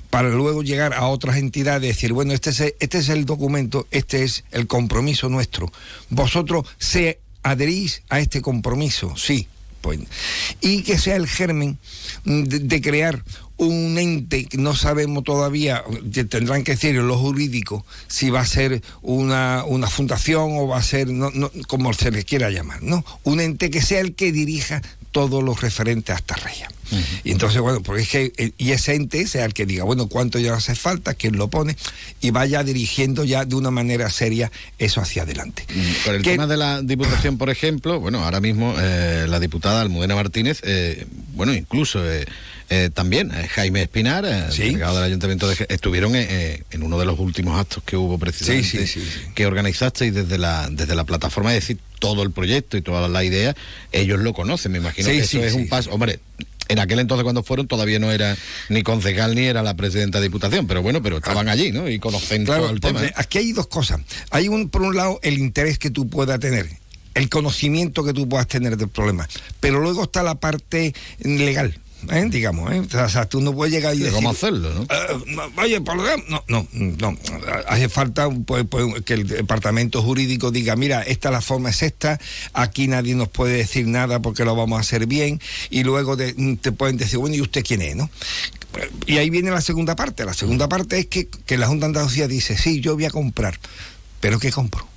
para 0.09 0.29
luego 0.29 0.63
llegar 0.63 0.93
a 0.93 1.07
otras 1.07 1.37
entidades 1.37 1.83
y 1.83 1.87
decir, 1.87 2.13
bueno, 2.13 2.33
este 2.33 2.51
es, 2.51 2.61
este 2.79 2.97
es 2.97 3.09
el 3.09 3.25
documento, 3.25 3.87
este 3.91 4.23
es 4.23 4.43
el 4.51 4.67
compromiso 4.67 5.29
nuestro. 5.29 5.71
Vosotros 6.09 6.65
se 6.77 7.19
adherís 7.43 8.03
a 8.09 8.19
este 8.19 8.41
compromiso, 8.41 9.15
sí. 9.17 9.47
Pues, 9.81 9.99
y 10.61 10.83
que 10.83 10.99
sea 10.99 11.15
el 11.15 11.27
germen 11.27 11.79
de, 12.23 12.81
crear 12.81 13.23
un 13.57 13.97
ente 13.97 14.45
que 14.45 14.59
no 14.59 14.75
sabemos 14.75 15.23
todavía, 15.23 15.83
tendrán 16.29 16.63
que 16.63 16.73
decir 16.73 16.95
en 16.95 17.07
lo 17.07 17.17
jurídico, 17.17 17.83
si 18.07 18.29
va 18.29 18.41
a 18.41 18.45
ser 18.45 18.83
una, 19.01 19.63
una 19.65 19.87
fundación 19.87 20.51
o 20.55 20.67
va 20.67 20.77
a 20.77 20.83
ser, 20.83 21.07
no, 21.07 21.31
no, 21.31 21.51
como 21.67 21.93
se 21.93 22.11
le 22.11 22.23
quiera 22.23 22.51
llamar, 22.51 22.83
¿no? 22.83 23.03
Un 23.23 23.39
ente 23.39 23.71
que 23.71 23.81
sea 23.81 24.01
el 24.01 24.13
que 24.13 24.31
dirija 24.31 24.83
todo 25.11 25.41
lo 25.41 25.53
referente 25.53 26.11
a 26.11 26.15
esta 26.15 26.35
raya. 26.35 26.69
Y 27.23 27.31
entonces, 27.31 27.61
bueno, 27.61 27.81
porque 27.81 28.01
es 28.01 28.09
que, 28.09 28.33
eh, 28.37 28.51
y 28.57 28.71
ese 28.71 28.95
ente 28.95 29.25
sea 29.25 29.45
el 29.45 29.53
que 29.53 29.65
diga, 29.65 29.85
bueno, 29.85 30.07
cuánto 30.07 30.39
ya 30.39 30.53
hace 30.55 30.75
falta, 30.75 31.13
quién 31.13 31.37
lo 31.37 31.49
pone, 31.49 31.77
y 32.19 32.31
vaya 32.31 32.63
dirigiendo 32.63 33.23
ya 33.23 33.45
de 33.45 33.55
una 33.55 33.71
manera 33.71 34.09
seria 34.09 34.51
eso 34.77 34.99
hacia 34.99 35.23
adelante. 35.23 35.65
Con 36.03 36.15
el 36.15 36.21
Que- 36.21 36.31
tema 36.31 36.47
de 36.47 36.57
la 36.57 36.81
diputación, 36.81 37.37
por 37.37 37.49
ejemplo, 37.49 37.99
bueno, 38.01 38.23
ahora 38.25 38.41
mismo 38.41 38.75
eh, 38.77 39.25
la 39.29 39.39
diputada 39.39 39.79
Almudena 39.81 40.15
Martínez, 40.15 40.59
eh, 40.63 41.05
bueno, 41.33 41.53
incluso 41.53 42.03
eh, 42.11 42.25
eh, 42.73 42.89
también 42.93 43.31
eh, 43.33 43.47
Jaime 43.49 43.81
Espinar, 43.83 44.23
eh, 44.25 44.45
Sí. 44.49 44.63
delegado 44.63 44.95
del 44.95 45.03
Ayuntamiento 45.03 45.47
de 45.47 45.65
estuvieron 45.69 46.13
eh, 46.15 46.63
en 46.71 46.83
uno 46.83 46.97
de 46.97 47.05
los 47.05 47.19
últimos 47.19 47.59
actos 47.59 47.83
que 47.83 47.97
hubo 47.97 48.17
precisamente, 48.17 48.87
Sí, 48.87 48.87
sí, 48.87 49.01
que 49.35 49.45
organizasteis 49.45 50.13
desde 50.13 50.37
la, 50.37 50.69
desde 50.71 50.95
la 50.95 51.03
plataforma, 51.03 51.53
es 51.53 51.61
decir, 51.61 51.77
todo 51.99 52.23
el 52.23 52.31
proyecto 52.31 52.77
y 52.77 52.81
toda 52.81 53.07
la 53.09 53.23
idea, 53.25 53.55
ellos 53.91 54.19
lo 54.21 54.33
conocen, 54.33 54.71
me 54.71 54.77
imagino 54.77 55.09
que 55.09 55.19
eso 55.19 55.43
es 55.43 55.53
un 55.53 55.67
paso, 55.67 55.91
hombre. 55.91 56.19
En 56.69 56.79
aquel 56.79 56.99
entonces 56.99 57.23
cuando 57.23 57.43
fueron 57.43 57.67
todavía 57.67 57.99
no 57.99 58.09
era 58.13 58.37
ni 58.69 58.81
concejal 58.83 59.35
ni 59.35 59.41
era 59.43 59.61
la 59.61 59.75
presidenta 59.75 60.19
de 60.19 60.27
Diputación, 60.27 60.67
pero 60.67 60.81
bueno, 60.81 61.01
pero 61.03 61.17
estaban 61.17 61.49
allí, 61.49 61.73
¿no? 61.73 61.89
Y 61.89 61.99
conocen 61.99 62.45
Claro, 62.45 62.61
todo 62.63 62.71
el 62.73 62.79
tema. 62.79 63.01
aquí 63.15 63.39
hay 63.39 63.51
dos 63.51 63.67
cosas. 63.67 63.99
Hay 64.29 64.47
un, 64.47 64.69
por 64.69 64.83
un 64.83 64.95
lado, 64.95 65.19
el 65.23 65.37
interés 65.37 65.77
que 65.77 65.89
tú 65.89 66.07
puedas 66.07 66.39
tener, 66.39 66.69
el 67.13 67.27
conocimiento 67.27 68.05
que 68.05 68.13
tú 68.13 68.29
puedas 68.29 68.47
tener 68.47 68.77
del 68.77 68.87
problema, 68.87 69.27
pero 69.59 69.81
luego 69.81 70.03
está 70.03 70.23
la 70.23 70.35
parte 70.35 70.93
legal. 71.19 71.77
¿Eh? 72.09 72.25
digamos, 72.29 72.71
¿eh? 72.71 72.79
o, 72.81 73.09
sea, 73.09 73.25
tú 73.27 73.41
no 73.41 73.53
puedes 73.53 73.73
llegar 73.73 73.95
y 73.95 73.99
decir, 73.99 74.13
¿Cómo 74.13 74.31
hacerlo, 74.31 74.73
no? 74.73 74.81
"Eh, 74.83 75.23
no, 75.27 75.43
oye, 75.61 75.81
por 75.81 75.97
no, 75.97 76.43
no, 76.47 76.67
no, 76.73 77.17
hace 77.67 77.89
falta 77.89 78.29
pues, 78.29 78.65
pues, 78.69 79.01
que 79.03 79.13
el 79.13 79.27
departamento 79.27 80.01
jurídico 80.01 80.51
diga, 80.51 80.75
mira, 80.75 81.01
esta 81.03 81.31
la 81.31 81.41
forma 81.41 81.69
es 81.69 81.83
esta, 81.83 82.19
aquí 82.53 82.87
nadie 82.87 83.15
nos 83.15 83.27
puede 83.29 83.57
decir 83.57 83.87
nada 83.87 84.21
porque 84.21 84.45
lo 84.45 84.55
vamos 84.55 84.77
a 84.77 84.81
hacer 84.81 85.05
bien, 85.05 85.39
y 85.69 85.83
luego 85.83 86.15
de- 86.15 86.33
te 86.61 86.71
pueden 86.71 86.97
decir, 86.97 87.19
bueno, 87.19 87.35
¿y 87.35 87.41
usted 87.41 87.63
quién 87.65 87.81
es, 87.81 87.95
no? 87.95 88.09
Y 89.05 89.17
ahí 89.17 89.29
viene 89.29 89.51
la 89.51 89.59
segunda 89.61 89.97
parte. 89.97 90.23
La 90.23 90.33
segunda 90.33 90.69
parte 90.69 90.97
es 90.97 91.05
que, 91.07 91.27
que 91.27 91.57
la 91.57 91.67
Junta 91.67 91.87
de 91.87 91.89
Andalucía 91.89 92.27
dice, 92.29 92.57
sí, 92.57 92.79
yo 92.79 92.95
voy 92.95 93.03
a 93.05 93.09
comprar, 93.09 93.59
pero 94.21 94.39
¿qué 94.39 94.49
compro? 94.51 94.87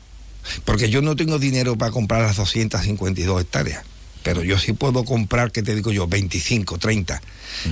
Porque 0.64 0.90
yo 0.90 1.02
no 1.02 1.16
tengo 1.16 1.38
dinero 1.38 1.76
para 1.76 1.90
comprar 1.90 2.22
las 2.22 2.36
252 2.36 3.40
hectáreas, 3.42 3.82
pero 4.24 4.42
yo 4.42 4.58
sí 4.58 4.72
puedo 4.72 5.04
comprar, 5.04 5.52
¿qué 5.52 5.62
te 5.62 5.74
digo 5.76 5.92
yo? 5.92 6.08
25, 6.08 6.78
30. 6.78 7.22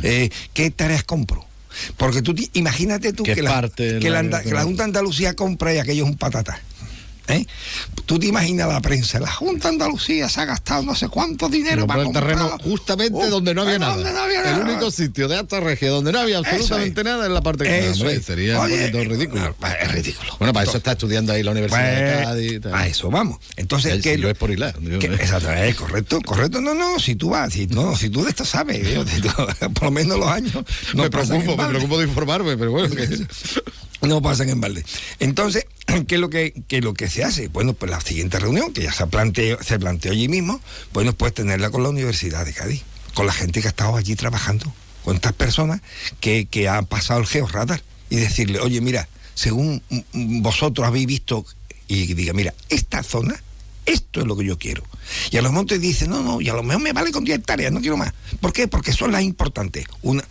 Eh, 0.04 0.30
¿Qué 0.54 0.66
hectáreas 0.66 1.02
compro? 1.02 1.44
Porque 1.96 2.20
tú, 2.22 2.34
imagínate 2.52 3.12
tú 3.14 3.24
¿Qué 3.24 3.34
que 3.34 3.42
la, 3.42 3.50
parte 3.50 3.98
que, 3.98 4.10
la- 4.10 4.20
que 4.42 4.52
la 4.52 4.62
Junta 4.62 4.82
de 4.82 4.88
Andalucía 4.88 5.34
compra 5.34 5.74
y 5.74 5.78
aquello 5.78 6.04
es 6.04 6.10
un 6.10 6.16
patata. 6.18 6.60
¿Eh? 7.28 7.46
Tú 8.06 8.18
te 8.18 8.26
imaginas 8.26 8.68
la 8.68 8.80
prensa, 8.80 9.20
la 9.20 9.30
Junta 9.30 9.68
de 9.68 9.74
Andalucía 9.74 10.28
se 10.28 10.40
ha 10.40 10.44
gastado 10.44 10.82
no 10.82 10.94
sé 10.94 11.08
cuánto 11.08 11.48
dinero 11.48 11.76
Pero 11.76 11.87
para 11.87 12.02
el 12.02 12.12
terreno 12.12 12.58
justamente 12.62 13.18
Oh, 13.18 13.28
donde 13.30 13.54
no 13.54 13.62
había 13.62 13.74
pero 13.74 13.80
nada. 13.87 13.94
donde 13.96 14.12
no 14.12 14.18
había 14.20 14.56
el 14.56 14.61
único 14.62 14.90
sitio 14.90 15.28
de 15.28 15.37
alta 15.38 15.61
región 15.61 15.92
donde 15.92 16.12
no 16.12 16.18
había 16.20 16.38
absolutamente 16.38 17.00
es. 17.00 17.04
nada 17.04 17.26
es 17.26 17.32
la 17.32 17.40
parte 17.40 17.64
que 17.64 17.88
Hombre, 17.90 18.14
es. 18.14 18.24
sería 18.24 18.61
Oye, 18.61 18.87
un 18.94 19.11
ridículo. 19.11 19.54
no, 19.61 19.66
es 19.68 19.92
ridículo. 19.92 20.37
Bueno, 20.38 20.52
para 20.52 20.66
eso 20.68 20.76
está 20.78 20.92
estudiando 20.92 21.32
ahí 21.32 21.42
la 21.42 21.52
Universidad 21.52 21.82
de 21.94 22.12
Pues, 22.12 22.26
Cádiz. 22.26 22.61
tal. 22.61 22.74
a 22.74 22.87
eso 22.87 23.11
vamos. 23.11 23.38
Entonces, 23.56 23.92
El 23.92 24.02
¿qué 24.02 24.18
yo 24.18 24.28
es 24.28 24.37
por 24.37 24.50
hilar. 24.50 24.74
que- 24.74 25.06
exacto, 25.06 25.50
es 25.52 25.74
correcto, 25.76 26.20
correcto. 26.22 26.61
No, 26.61 26.74
no, 26.74 26.98
si 26.98 27.14
tú 27.14 27.30
vas, 27.30 27.52
si, 27.52 27.66
no, 27.68 27.96
si 27.96 28.11
tú 28.11 28.24
de 28.24 28.30
esto 28.30 28.44
sabes, 28.44 28.87
yo, 28.92 29.06
si 29.06 29.20
tú- 29.20 29.28
por 29.74 29.85
lo 29.85 29.90
menos 29.92 30.18
los 30.18 30.28
años. 30.28 30.52
no 30.54 30.62
me 30.94 31.04
en 31.04 31.11
preocupo, 31.11 31.56
me 31.56 31.68
preocupo 31.68 31.98
de 31.98 32.06
informarme, 32.08 32.56
pero 32.56 32.72
bueno. 32.72 32.94
que- 32.96 33.26
No 34.02 34.20
pasan 34.20 34.48
en 34.48 34.60
balde. 34.60 34.84
Entonces, 35.20 35.66
¿qué 36.08 36.16
es 36.16 36.20
lo 36.20 36.28
que, 36.28 36.52
qué 36.68 36.78
es 36.78 36.84
lo 36.84 36.94
que 36.94 37.08
se 37.08 37.24
hace? 37.24 37.48
Bueno, 37.48 37.72
pues 37.72 37.90
la 37.90 38.00
siguiente 38.00 38.38
reunión, 38.38 38.72
que 38.72 38.82
ya 38.82 38.92
se 38.92 39.06
planteó, 39.06 39.62
se 39.62 39.78
planteó 39.78 40.12
allí 40.12 40.28
mismo, 40.28 40.60
bueno, 40.92 41.12
pues 41.12 41.32
tenerla 41.32 41.70
con 41.70 41.82
la 41.82 41.88
Universidad 41.88 42.44
de 42.44 42.52
Cádiz, 42.52 42.82
con 43.14 43.26
la 43.26 43.32
gente 43.32 43.60
que 43.60 43.68
ha 43.68 43.70
estado 43.70 43.96
allí 43.96 44.16
trabajando, 44.16 44.72
con 45.04 45.14
estas 45.16 45.32
personas 45.32 45.80
que, 46.20 46.46
que 46.46 46.68
han 46.68 46.86
pasado 46.86 47.20
el 47.20 47.26
georradar 47.26 47.82
y 48.10 48.16
decirle, 48.16 48.58
oye, 48.58 48.80
mira, 48.80 49.08
según 49.34 49.82
vosotros 50.12 50.86
habéis 50.86 51.06
visto, 51.06 51.46
y 51.88 52.14
diga, 52.14 52.32
mira, 52.32 52.54
esta 52.68 53.02
zona, 53.02 53.40
esto 53.86 54.20
es 54.20 54.26
lo 54.26 54.36
que 54.36 54.44
yo 54.44 54.58
quiero. 54.58 54.82
Y 55.30 55.36
a 55.36 55.42
los 55.42 55.52
montes 55.52 55.80
dicen, 55.80 56.10
no, 56.10 56.22
no, 56.22 56.40
y 56.40 56.48
a 56.48 56.54
lo 56.54 56.62
mejor 56.62 56.82
me 56.82 56.92
vale 56.92 57.10
con 57.12 57.24
10 57.24 57.40
hectáreas, 57.40 57.72
no 57.72 57.80
quiero 57.80 57.96
más. 57.96 58.12
¿Por 58.40 58.52
qué? 58.52 58.68
Porque 58.68 58.92
son 58.92 59.12
las 59.12 59.22
importantes. 59.22 59.86
Una, 60.02 60.24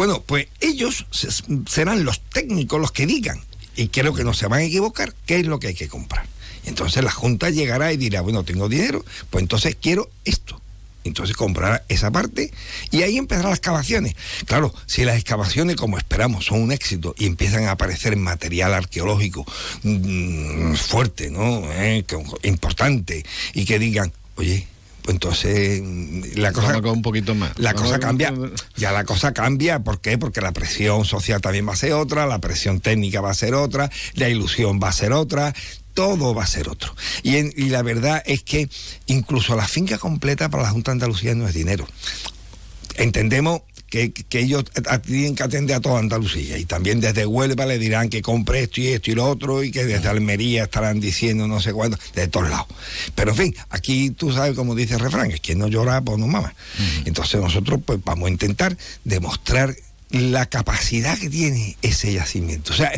bueno, 0.00 0.22
pues 0.22 0.46
ellos 0.60 1.04
se- 1.10 1.28
serán 1.68 2.04
los 2.06 2.22
técnicos 2.22 2.80
los 2.80 2.90
que 2.90 3.04
digan, 3.04 3.38
y 3.76 3.88
creo 3.88 4.14
que 4.14 4.24
no 4.24 4.32
se 4.32 4.46
van 4.46 4.60
a 4.60 4.64
equivocar, 4.64 5.14
qué 5.26 5.40
es 5.40 5.46
lo 5.46 5.58
que 5.58 5.66
hay 5.66 5.74
que 5.74 5.88
comprar. 5.88 6.26
Entonces 6.64 7.04
la 7.04 7.10
Junta 7.10 7.50
llegará 7.50 7.92
y 7.92 7.98
dirá, 7.98 8.22
bueno, 8.22 8.42
tengo 8.42 8.66
dinero, 8.70 9.04
pues 9.28 9.42
entonces 9.42 9.76
quiero 9.78 10.08
esto. 10.24 10.58
Entonces 11.04 11.36
comprará 11.36 11.84
esa 11.90 12.10
parte 12.10 12.50
y 12.90 13.02
ahí 13.02 13.18
empezarán 13.18 13.50
las 13.50 13.58
excavaciones. 13.58 14.14
Claro, 14.46 14.72
si 14.86 15.04
las 15.04 15.16
excavaciones, 15.16 15.76
como 15.76 15.98
esperamos, 15.98 16.46
son 16.46 16.62
un 16.62 16.72
éxito 16.72 17.14
y 17.18 17.26
empiezan 17.26 17.64
a 17.64 17.72
aparecer 17.72 18.16
material 18.16 18.72
arqueológico 18.72 19.44
mm, 19.82 20.76
fuerte, 20.76 21.30
¿no? 21.30 21.62
Eh, 21.74 22.06
importante, 22.44 23.22
y 23.52 23.66
que 23.66 23.78
digan, 23.78 24.14
oye, 24.36 24.66
pues 25.02 25.14
entonces 25.14 25.82
la 26.36 26.52
cosa 26.52 26.78
un 26.78 27.02
poquito 27.02 27.34
más. 27.34 27.58
la 27.58 27.74
cosa 27.74 27.98
cambia, 28.00 28.32
ya 28.76 28.92
la 28.92 29.04
cosa 29.04 29.32
cambia, 29.32 29.78
¿por 29.80 30.00
qué? 30.00 30.18
Porque 30.18 30.40
la 30.40 30.52
presión 30.52 31.04
social 31.04 31.40
también 31.40 31.66
va 31.68 31.72
a 31.72 31.76
ser 31.76 31.92
otra, 31.92 32.26
la 32.26 32.38
presión 32.38 32.80
técnica 32.80 33.20
va 33.20 33.30
a 33.30 33.34
ser 33.34 33.54
otra, 33.54 33.90
la 34.14 34.28
ilusión 34.28 34.78
va 34.82 34.88
a 34.88 34.92
ser 34.92 35.12
otra, 35.12 35.54
todo 35.94 36.34
va 36.34 36.44
a 36.44 36.46
ser 36.46 36.68
otro. 36.68 36.94
Y, 37.22 37.36
en- 37.36 37.52
y 37.56 37.64
la 37.70 37.82
verdad 37.82 38.22
es 38.26 38.42
que 38.42 38.68
incluso 39.06 39.56
la 39.56 39.66
finca 39.66 39.98
completa 39.98 40.48
para 40.48 40.62
la 40.64 40.70
Junta 40.70 40.90
de 40.90 40.96
Andalucía 40.96 41.34
no 41.34 41.48
es 41.48 41.54
dinero. 41.54 41.86
Entendemos 42.96 43.62
que, 43.90 44.12
que 44.12 44.40
ellos 44.40 44.64
tienen 45.04 45.34
que 45.34 45.42
atender 45.42 45.76
a 45.76 45.80
toda 45.80 45.98
Andalucía 45.98 46.56
y 46.56 46.64
también 46.64 47.00
desde 47.00 47.26
Huelva 47.26 47.66
le 47.66 47.78
dirán 47.78 48.08
que 48.08 48.22
compre 48.22 48.62
esto 48.62 48.80
y 48.80 48.88
esto 48.88 49.10
y 49.10 49.14
lo 49.14 49.28
otro 49.28 49.62
y 49.62 49.70
que 49.70 49.84
desde 49.84 50.08
Almería 50.08 50.64
estarán 50.64 51.00
diciendo 51.00 51.46
no 51.48 51.60
sé 51.60 51.72
cuánto, 51.72 51.98
de 52.14 52.28
todos 52.28 52.48
lados. 52.48 52.68
Pero 53.14 53.32
en 53.32 53.36
fin, 53.36 53.56
aquí 53.68 54.10
tú 54.10 54.32
sabes 54.32 54.54
como 54.54 54.74
dice 54.74 54.94
el 54.94 55.00
refrán, 55.00 55.30
es 55.32 55.40
quien 55.40 55.58
no 55.58 55.68
llora, 55.68 56.00
pues 56.00 56.18
no 56.18 56.28
mama. 56.28 56.54
Entonces 57.04 57.40
nosotros 57.40 57.80
pues 57.84 57.98
vamos 58.04 58.28
a 58.28 58.30
intentar 58.30 58.76
demostrar 59.04 59.74
la 60.10 60.46
capacidad 60.46 61.18
que 61.18 61.30
tiene 61.30 61.76
ese 61.82 62.12
yacimiento. 62.12 62.72
O 62.72 62.76
sea, 62.76 62.92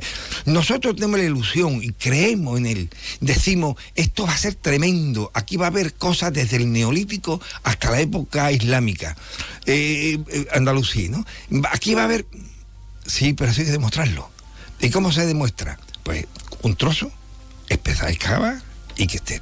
nosotros 0.47 0.95
tenemos 0.95 1.19
la 1.19 1.27
ilusión 1.27 1.83
y 1.83 1.93
creemos 1.93 2.59
en 2.59 2.67
él. 2.67 2.91
Decimos, 3.21 3.77
esto 3.95 4.27
va 4.27 4.33
a 4.33 4.39
ser 4.39 4.55
tremendo. 4.55 5.31
Aquí 5.35 5.57
va 5.57 5.67
a 5.67 5.69
haber 5.69 5.95
cosas 5.95 6.33
desde 6.33 6.57
el 6.57 6.73
neolítico 6.73 7.41
hasta 7.63 7.91
la 7.91 8.01
época 8.01 8.51
islámica. 8.51 9.17
Eh, 9.67 10.19
eh, 10.29 10.47
Andalusí, 10.53 11.09
¿no? 11.09 11.25
Aquí 11.71 11.95
va 11.95 12.03
a 12.03 12.05
haber... 12.05 12.27
Sí, 13.07 13.35
pero 13.35 13.51
hay 13.51 13.57
que 13.57 13.65
demostrarlo. 13.65 14.31
¿Y 14.81 14.91
cómo 14.91 15.13
se 15.13 15.27
demuestra? 15.27 15.79
Pues 16.03 16.27
un 16.63 16.77
trozo, 16.77 17.13
empezar 17.69 18.09
a 18.09 18.11
excavar 18.11 18.63
y 18.97 19.07
que 19.07 19.17
esté. 19.17 19.41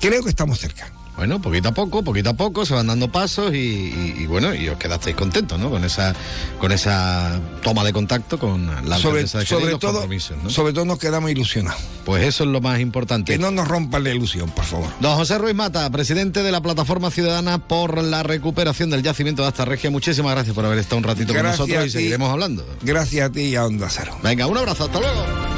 Creo 0.00 0.22
que 0.22 0.30
estamos 0.30 0.58
cerca. 0.58 0.92
Bueno, 1.18 1.42
poquito 1.42 1.68
a 1.68 1.72
poco, 1.72 2.02
poquito 2.04 2.30
a 2.30 2.34
poco, 2.34 2.64
se 2.64 2.74
van 2.74 2.86
dando 2.86 3.10
pasos 3.10 3.52
y, 3.52 3.56
y- 3.58 4.14
y 4.20 4.26
bueno, 4.26 4.54
y 4.54 4.68
os 4.68 4.78
quedasteis 4.78 5.16
contentos, 5.16 5.58
¿no? 5.58 5.68
Con 5.68 5.84
esa, 5.84 6.14
con 6.60 6.70
esa 6.70 7.40
toma 7.62 7.82
de 7.82 7.92
contacto 7.92 8.38
con 8.38 8.66
la 8.88 8.96
Sobre, 8.98 9.22
de 9.24 9.28
Jerez 9.28 9.48
sobre 9.48 9.74
todo, 9.78 10.06
sobre 10.48 10.72
todo 10.72 10.84
nos 10.84 10.98
quedamos 11.00 11.30
ilusionados. 11.32 11.80
Pues 12.04 12.22
eso 12.24 12.44
es 12.44 12.50
lo 12.50 12.60
más 12.60 12.78
importante. 12.78 13.32
Que 13.32 13.38
no 13.38 13.50
nos 13.50 13.66
rompan 13.66 14.04
la 14.04 14.10
ilusión, 14.10 14.48
por 14.50 14.64
favor. 14.64 14.88
Don 15.00 15.16
José 15.16 15.36
Ruiz 15.38 15.56
Mata, 15.56 15.90
presidente 15.90 16.42
de 16.44 16.52
la 16.52 16.60
Plataforma 16.60 17.10
Ciudadana 17.10 17.58
por 17.58 18.00
la 18.02 18.22
Recuperación 18.22 18.88
del 18.90 19.02
Yacimiento 19.02 19.42
de 19.42 19.48
Hasta 19.48 19.64
Regia, 19.64 19.90
muchísimas 19.90 20.32
gracias 20.32 20.54
por 20.54 20.64
haber 20.64 20.78
estado 20.78 20.98
un 20.98 21.04
ratito 21.04 21.32
Gracias 21.34 21.56
con 21.58 21.66
nosotros 21.68 21.86
y 21.86 21.90
seguiremos 21.90 22.30
hablando. 22.30 22.64
Gracias 22.82 23.28
a 23.28 23.32
ti 23.32 23.40
y 23.40 23.56
a 23.56 23.66
Onda 23.66 23.88
Cero. 23.90 24.16
Venga, 24.22 24.46
un 24.46 24.56
abrazo, 24.56 24.84
hasta 24.84 25.00
luego. 25.00 25.57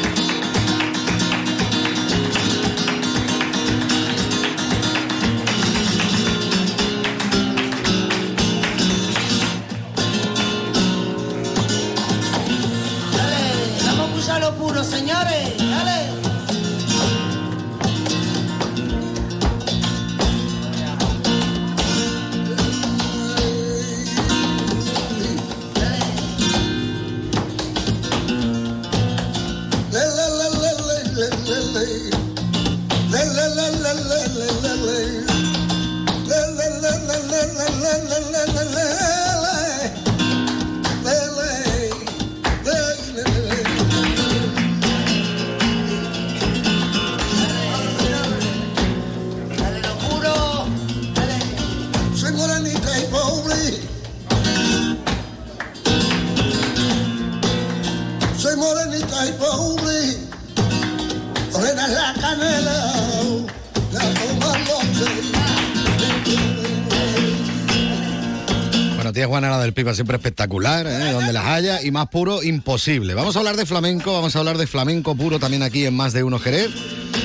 Del 69.71 69.73
Pipa 69.73 69.93
siempre 69.93 70.17
espectacular, 70.17 70.85
¿eh? 70.85 71.11
donde 71.11 71.31
las 71.31 71.45
haya, 71.45 71.81
y 71.81 71.91
más 71.91 72.09
puro, 72.09 72.43
imposible. 72.43 73.13
Vamos 73.13 73.35
a 73.35 73.39
hablar 73.39 73.55
de 73.55 73.65
flamenco, 73.65 74.11
vamos 74.11 74.35
a 74.35 74.39
hablar 74.39 74.57
de 74.57 74.67
flamenco 74.67 75.15
puro 75.15 75.39
también 75.39 75.63
aquí 75.63 75.85
en 75.85 75.95
Más 75.95 76.11
de 76.11 76.23
Uno 76.23 76.39
Jerez, 76.39 76.71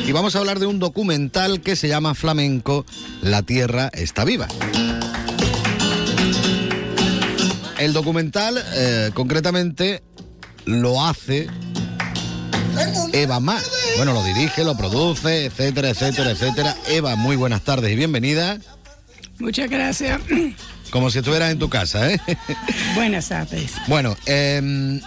y 0.06 0.12
vamos 0.12 0.37
a 0.37 0.38
hablar 0.38 0.61
de 0.61 0.66
un 0.66 0.78
documental 0.78 1.61
que 1.61 1.74
se 1.74 1.88
llama 1.88 2.14
Flamenco, 2.14 2.87
La 3.20 3.42
Tierra 3.42 3.90
está 3.92 4.24
viva. 4.24 4.46
El 7.78 7.92
documental, 7.92 8.62
eh, 8.74 9.11
concretamente, 9.12 10.04
lo 10.66 11.04
hace 11.04 11.48
Eva 13.12 13.40
Mar. 13.40 13.62
Bueno, 13.96 14.12
lo 14.12 14.22
dirige, 14.22 14.62
lo 14.62 14.76
produce, 14.76 15.46
etcétera, 15.46 15.90
etcétera, 15.90 16.30
etcétera. 16.30 16.76
Eva, 16.87 17.16
muy 17.16 17.35
buenas 17.35 17.62
tardes 17.62 17.92
y 17.92 17.96
bienvenida. 17.96 18.59
Muchas 19.38 19.68
gracias. 19.68 20.20
Como 20.90 21.11
si 21.11 21.18
estuvieras 21.18 21.51
en 21.53 21.59
tu 21.59 21.68
casa, 21.68 22.11
¿eh? 22.12 22.20
Buenas 22.94 23.29
tardes. 23.29 23.72
Bueno, 23.88 24.16
eh, 24.27 25.01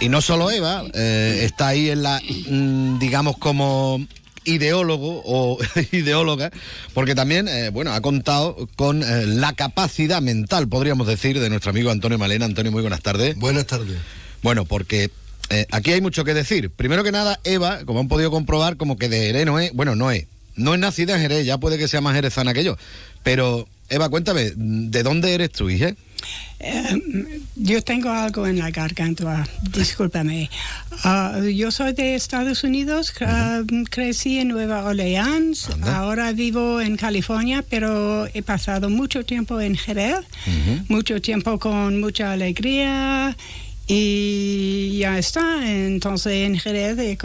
y 0.00 0.08
no 0.08 0.20
solo 0.20 0.50
Eva, 0.50 0.84
eh, 0.92 1.40
está 1.44 1.68
ahí 1.68 1.90
en 1.90 2.02
la, 2.02 2.20
mm, 2.20 2.98
digamos, 2.98 3.38
como 3.38 4.00
ideólogo 4.44 5.22
o 5.24 5.58
ideóloga, 5.92 6.50
porque 6.92 7.14
también, 7.14 7.48
eh, 7.48 7.70
bueno, 7.70 7.92
ha 7.92 8.00
contado 8.00 8.68
con 8.76 9.02
eh, 9.02 9.26
la 9.26 9.52
capacidad 9.52 10.20
mental, 10.20 10.68
podríamos 10.68 11.06
decir, 11.06 11.40
de 11.40 11.48
nuestro 11.50 11.70
amigo 11.70 11.90
Antonio 11.90 12.18
Malena. 12.18 12.44
Antonio, 12.44 12.72
muy 12.72 12.82
buenas 12.82 13.00
tardes. 13.00 13.36
Buenas 13.36 13.66
tardes. 13.66 13.96
Bueno, 14.42 14.64
porque 14.64 15.10
eh, 15.50 15.66
aquí 15.70 15.92
hay 15.92 16.00
mucho 16.00 16.24
que 16.24 16.34
decir. 16.34 16.70
Primero 16.70 17.02
que 17.02 17.12
nada, 17.12 17.40
Eva, 17.44 17.84
como 17.84 18.00
han 18.00 18.08
podido 18.08 18.30
comprobar, 18.30 18.76
como 18.76 18.96
que 18.96 19.08
de 19.08 19.26
Jerez 19.26 19.46
no 19.46 19.58
es, 19.58 19.72
bueno, 19.72 19.94
no 19.94 20.10
es, 20.10 20.26
no 20.56 20.74
es 20.74 20.80
nacida 20.80 21.14
en 21.14 21.20
Jerez, 21.20 21.46
ya 21.46 21.58
puede 21.58 21.78
que 21.78 21.88
sea 21.88 22.00
más 22.00 22.14
jerezana 22.14 22.54
que 22.54 22.64
yo, 22.64 22.76
pero 23.22 23.66
Eva, 23.88 24.08
cuéntame, 24.08 24.52
¿de 24.56 25.02
dónde 25.02 25.34
eres 25.34 25.50
tú, 25.50 25.68
hija? 25.68 25.94
Eh, 26.58 27.40
yo 27.56 27.82
tengo 27.82 28.10
algo 28.10 28.46
en 28.46 28.58
la 28.58 28.70
garganta, 28.70 29.46
discúlpame. 29.60 30.48
Ah, 31.02 31.38
yo 31.54 31.70
soy 31.70 31.92
de 31.92 32.14
Estados 32.14 32.64
Unidos, 32.64 33.12
ah, 33.20 33.60
crecí 33.90 34.38
en 34.38 34.48
Nueva 34.48 34.84
Orleans, 34.84 35.68
ahora 35.82 36.32
vivo 36.32 36.80
en 36.80 36.96
California, 36.96 37.62
pero 37.68 38.26
he 38.32 38.42
pasado 38.42 38.88
mucho 38.88 39.24
tiempo 39.24 39.60
en 39.60 39.76
Jerez, 39.76 40.20
mucho 40.88 41.20
tiempo 41.20 41.58
con 41.58 42.00
mucha 42.00 42.32
alegría. 42.32 43.36
Y 43.86 44.96
ya 44.98 45.18
está, 45.18 45.70
entonces 45.70 46.46
en 46.46 46.58
Jerez, 46.58 46.98
he 46.98 47.18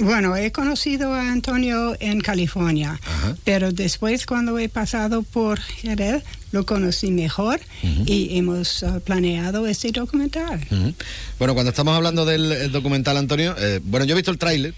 bueno, 0.00 0.36
he 0.36 0.52
conocido 0.52 1.12
a 1.12 1.32
Antonio 1.32 1.96
en 1.98 2.20
California, 2.20 3.00
pero 3.44 3.72
después 3.72 4.24
cuando 4.24 4.56
he 4.58 4.68
pasado 4.68 5.24
por 5.24 5.58
Jerez, 5.58 6.22
lo 6.52 6.64
conocí 6.64 7.10
mejor 7.10 7.60
y 7.82 8.38
hemos 8.38 8.84
ah, 8.84 9.00
planeado 9.04 9.66
este 9.66 9.90
documental. 9.90 10.60
Bueno, 11.38 11.54
cuando 11.54 11.70
estamos 11.70 11.96
hablando 11.96 12.24
del 12.24 12.52
eh, 12.52 12.68
documental, 12.68 13.16
Antonio, 13.16 13.56
eh, 13.58 13.80
bueno, 13.82 14.06
yo 14.06 14.12
he 14.12 14.16
visto 14.16 14.30
el 14.30 14.38
tráiler, 14.38 14.74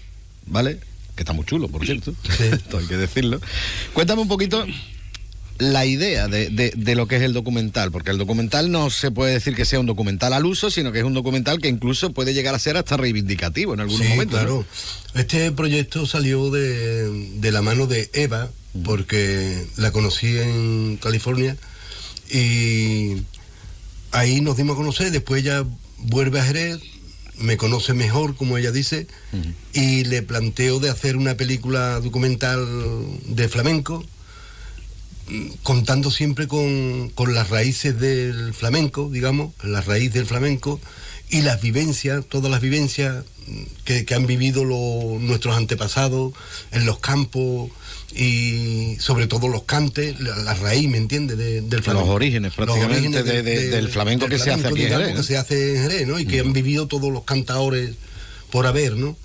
¿vale? 0.47 0.79
Que 1.15 1.21
está 1.21 1.33
muy 1.33 1.45
chulo, 1.45 1.67
por 1.67 1.85
cierto, 1.85 2.13
esto 2.39 2.79
hay 2.79 2.87
que 2.87 2.97
decirlo. 2.97 3.39
Cuéntame 3.93 4.23
un 4.23 4.27
poquito 4.27 4.65
la 5.59 5.85
idea 5.85 6.27
de, 6.27 6.49
de- 6.49 6.73
de 6.75 6.95
lo 6.95 7.07
que 7.07 7.17
es 7.17 7.21
el 7.21 7.33
documental, 7.33 7.91
porque 7.91 8.11
el 8.11 8.17
documental 8.17 8.71
no 8.71 8.89
se 8.89 9.11
puede 9.11 9.33
decir 9.33 9.55
que 9.55 9.65
sea 9.65 9.79
un 9.79 9.85
documental 9.85 10.33
al 10.33 10.45
uso, 10.45 10.71
sino 10.71 10.91
que 10.91 10.99
es 10.99 11.05
un 11.05 11.13
documental 11.13 11.59
que 11.59 11.67
incluso 11.67 12.11
puede 12.13 12.33
llegar 12.33 12.55
a 12.55 12.59
ser 12.59 12.77
hasta 12.77 12.95
reivindicativo 12.97 13.73
en 13.73 13.81
algunos 13.81 14.01
Sí, 14.05 14.09
momentos. 14.13 14.39
¿no? 14.39 14.45
claro. 14.45 14.65
Este 15.15 15.51
proyecto 15.51 16.05
salió 16.05 16.49
de, 16.49 17.09
de 17.35 17.51
la 17.51 17.61
mano 17.61 17.87
de 17.87 18.09
Eva, 18.13 18.49
porque 18.85 19.65
la 19.77 19.91
conocí 19.91 20.37
en 20.37 20.97
California 21.01 21.57
y 22.31 23.17
ahí 24.11 24.41
nos 24.41 24.57
dimos 24.57 24.75
a 24.75 24.77
conocer, 24.77 25.11
después 25.11 25.41
ella 25.43 25.63
vuelve 25.97 26.39
a 26.39 26.43
Jerez, 26.45 26.79
me 27.37 27.57
conoce 27.57 27.93
mejor, 27.93 28.35
como 28.35 28.57
ella 28.57 28.71
dice, 28.71 29.07
y 29.73 30.03
le 30.05 30.21
planteo 30.21 30.79
de 30.79 30.89
hacer 30.89 31.15
una 31.17 31.35
película 31.35 31.99
documental 31.99 32.65
de 33.27 33.47
flamenco, 33.49 34.05
contando 35.63 36.11
siempre 36.11 36.47
con, 36.47 37.09
con 37.15 37.33
las 37.33 37.49
raíces 37.49 37.99
del 37.99 38.53
flamenco, 38.53 39.09
digamos, 39.11 39.53
la 39.63 39.81
raíz 39.81 40.11
del 40.13 40.25
flamenco 40.25 40.79
y 41.29 41.41
las 41.41 41.61
vivencias, 41.61 42.25
todas 42.27 42.49
las 42.49 42.61
vivencias 42.61 43.23
que, 43.85 44.05
que 44.05 44.15
han 44.15 44.25
vivido 44.27 44.63
lo- 44.65 45.17
nuestros 45.19 45.55
antepasados 45.55 46.33
en 46.71 46.85
los 46.85 46.99
campos 46.99 47.69
y 48.15 48.95
sobre 48.99 49.27
todo 49.27 49.47
los 49.47 49.63
cantes, 49.63 50.19
la, 50.19 50.35
la 50.37 50.53
raíz, 50.55 50.89
¿me 50.89 50.97
entiendes? 50.97 51.37
De- 51.37 51.61
del 51.61 51.83
flamenco. 51.83 52.11
orígenes, 52.13 52.53
prácticamente, 52.53 53.23
de- 53.23 53.43
de- 53.43 53.67
del 53.69 53.89
flamenco 53.89 54.27
que 54.27 54.39
se 54.39 54.51
hace 54.51 54.67
aquí 54.67 54.81
en 54.81 54.85
digamos, 54.85 54.97
Jerez, 55.03 55.15
¿no? 55.15 55.21
que 55.21 55.27
se 55.27 55.37
hace 55.37 55.75
en 55.75 55.81
Jerez, 55.89 56.07
¿no? 56.07 56.19
Y 56.19 56.25
que 56.25 56.39
han 56.39 56.53
vivido 56.53 56.87
todos 56.87 57.11
los 57.11 57.23
cantaores 57.23 57.91
por 58.51 58.65
haber, 58.65 58.95
¿no? 58.97 59.15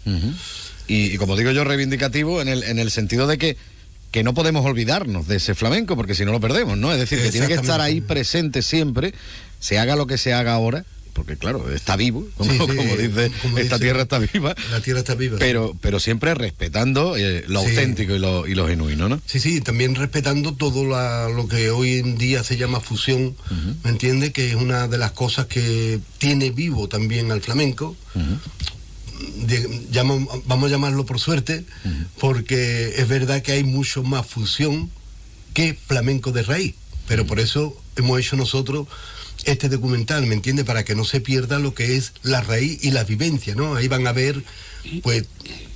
Y, 0.86 1.14
y 1.14 1.16
como 1.16 1.36
digo 1.36 1.50
yo, 1.50 1.64
reivindicativo 1.64 2.42
en 2.42 2.48
el, 2.48 2.62
en 2.64 2.78
el 2.78 2.90
sentido 2.90 3.26
de 3.26 3.38
que, 3.38 3.56
que 4.14 4.22
no 4.22 4.32
podemos 4.32 4.64
olvidarnos 4.64 5.26
de 5.26 5.38
ese 5.38 5.56
flamenco, 5.56 5.96
porque 5.96 6.14
si 6.14 6.24
no 6.24 6.30
lo 6.30 6.38
perdemos, 6.38 6.78
¿no? 6.78 6.92
Es 6.92 7.00
decir, 7.00 7.20
que 7.20 7.32
tiene 7.32 7.48
que 7.48 7.54
estar 7.54 7.80
ahí 7.80 8.00
presente 8.00 8.62
siempre, 8.62 9.12
se 9.58 9.76
haga 9.80 9.96
lo 9.96 10.06
que 10.06 10.18
se 10.18 10.32
haga 10.32 10.54
ahora, 10.54 10.84
porque 11.14 11.36
claro, 11.36 11.68
está 11.72 11.96
vivo, 11.96 12.24
como, 12.36 12.48
Sí, 12.52 12.56
sí, 12.60 12.64
como 12.76 12.96
dice, 12.96 13.32
como 13.42 13.58
esta 13.58 13.74
dice- 13.74 13.84
tierra 13.86 14.02
está 14.02 14.20
viva. 14.20 14.54
La 14.70 14.80
tierra 14.80 15.00
está 15.00 15.16
viva. 15.16 15.38
Pero, 15.40 15.76
pero 15.80 15.98
siempre 15.98 16.32
respetando 16.34 17.16
eh, 17.16 17.42
lo 17.48 17.62
Sí. 17.62 17.70
auténtico 17.70 18.14
y 18.14 18.20
lo, 18.20 18.46
y 18.46 18.54
lo 18.54 18.68
genuino, 18.68 19.08
¿no? 19.08 19.20
Sí, 19.26 19.40
sí, 19.40 19.60
también 19.60 19.96
respetando 19.96 20.54
todo 20.54 20.84
la- 20.86 21.28
lo 21.28 21.48
que 21.48 21.70
hoy 21.70 21.94
en 21.98 22.16
día 22.16 22.44
se 22.44 22.56
llama 22.56 22.78
fusión, 22.78 23.34
¿me 23.82 23.90
entiendes? 23.90 24.32
Que 24.32 24.50
es 24.50 24.54
una 24.54 24.86
de 24.86 24.96
las 24.98 25.10
cosas 25.10 25.46
que 25.46 25.98
tiene 26.18 26.50
vivo 26.50 26.86
también 26.88 27.32
al 27.32 27.40
flamenco. 27.40 27.96
Llamo- 29.90 30.42
vamos 30.46 30.68
a 30.68 30.70
llamarlo 30.72 31.04
por 31.06 31.18
suerte, 31.20 31.64
porque 32.20 32.94
es 32.96 33.08
verdad 33.08 33.42
que 33.42 33.52
hay 33.52 33.64
mucho 33.64 34.02
más 34.02 34.26
fusión 34.26 34.90
que 35.52 35.74
flamenco 35.74 36.32
de 36.32 36.42
raíz. 36.42 36.74
Pero 37.06 37.26
por 37.26 37.38
eso 37.40 37.80
hemos 37.96 38.18
hecho 38.20 38.36
nosotros 38.36 38.88
este 39.44 39.68
documental, 39.68 40.26
¿me 40.26 40.34
entiendes? 40.34 40.64
Para 40.64 40.84
que 40.84 40.94
no 40.94 41.04
se 41.04 41.20
pierda 41.20 41.58
lo 41.58 41.74
que 41.74 41.96
es 41.96 42.12
la 42.22 42.40
raíz 42.40 42.82
y 42.82 42.90
la 42.92 43.04
vivencia, 43.04 43.54
¿no? 43.54 43.74
Ahí 43.74 43.88
van 43.88 44.06
a 44.06 44.12
ver, 44.12 44.42
pues, 45.02 45.24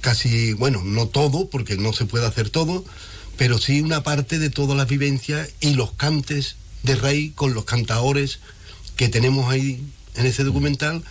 casi, 0.01 0.55
bueno, 0.55 0.83
no 0.85 1.07
todo, 1.09 1.49
porque 1.51 1.77
no 1.77 1.93
se 1.93 2.07
puede 2.07 2.27
hacer 2.27 2.49
todo, 2.51 2.85
pero 3.37 3.59
sí 3.59 3.81
una 3.83 4.03
parte 4.03 4.39
de 4.39 4.49
todas 4.51 4.77
las 4.77 4.89
vivencias 4.89 5.51
y 5.61 5.75
los 5.75 5.93
cantes 5.93 6.57
de 6.83 6.95
raíz 6.97 7.33
con 7.35 7.53
los 7.53 7.65
cantadores 7.65 8.39
que 8.97 9.09
tenemos 9.09 9.51
ahí 9.51 9.83
en 10.15 10.27
ese 10.27 10.45
documental, 10.45 11.05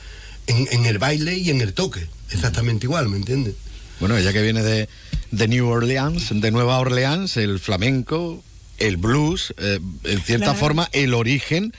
en, 0.48 0.68
en 0.72 0.86
el 0.86 0.98
baile 0.98 1.38
y 1.38 1.50
en 1.50 1.62
el 1.62 1.74
toque, 1.74 2.08
exactamente 2.32 2.86
igual, 2.86 3.10
¿me 3.10 3.18
entiendes? 3.18 3.54
Bueno, 4.00 4.18
ella 4.18 4.32
que 4.34 4.42
viene 4.42 4.64
de, 4.64 4.88
de 5.32 5.48
New 5.48 5.68
Orleans, 5.68 6.30
de 6.32 6.52
Nueva 6.52 6.80
Orleans, 6.80 7.38
el 7.38 7.60
flamenco, 7.60 8.44
el 8.78 8.98
blues, 8.98 9.54
eh, 9.58 9.80
en 10.04 10.22
cierta 10.22 10.46
Claro. 10.48 10.60
forma 10.60 10.90
el 10.92 11.14
origen 11.14 11.74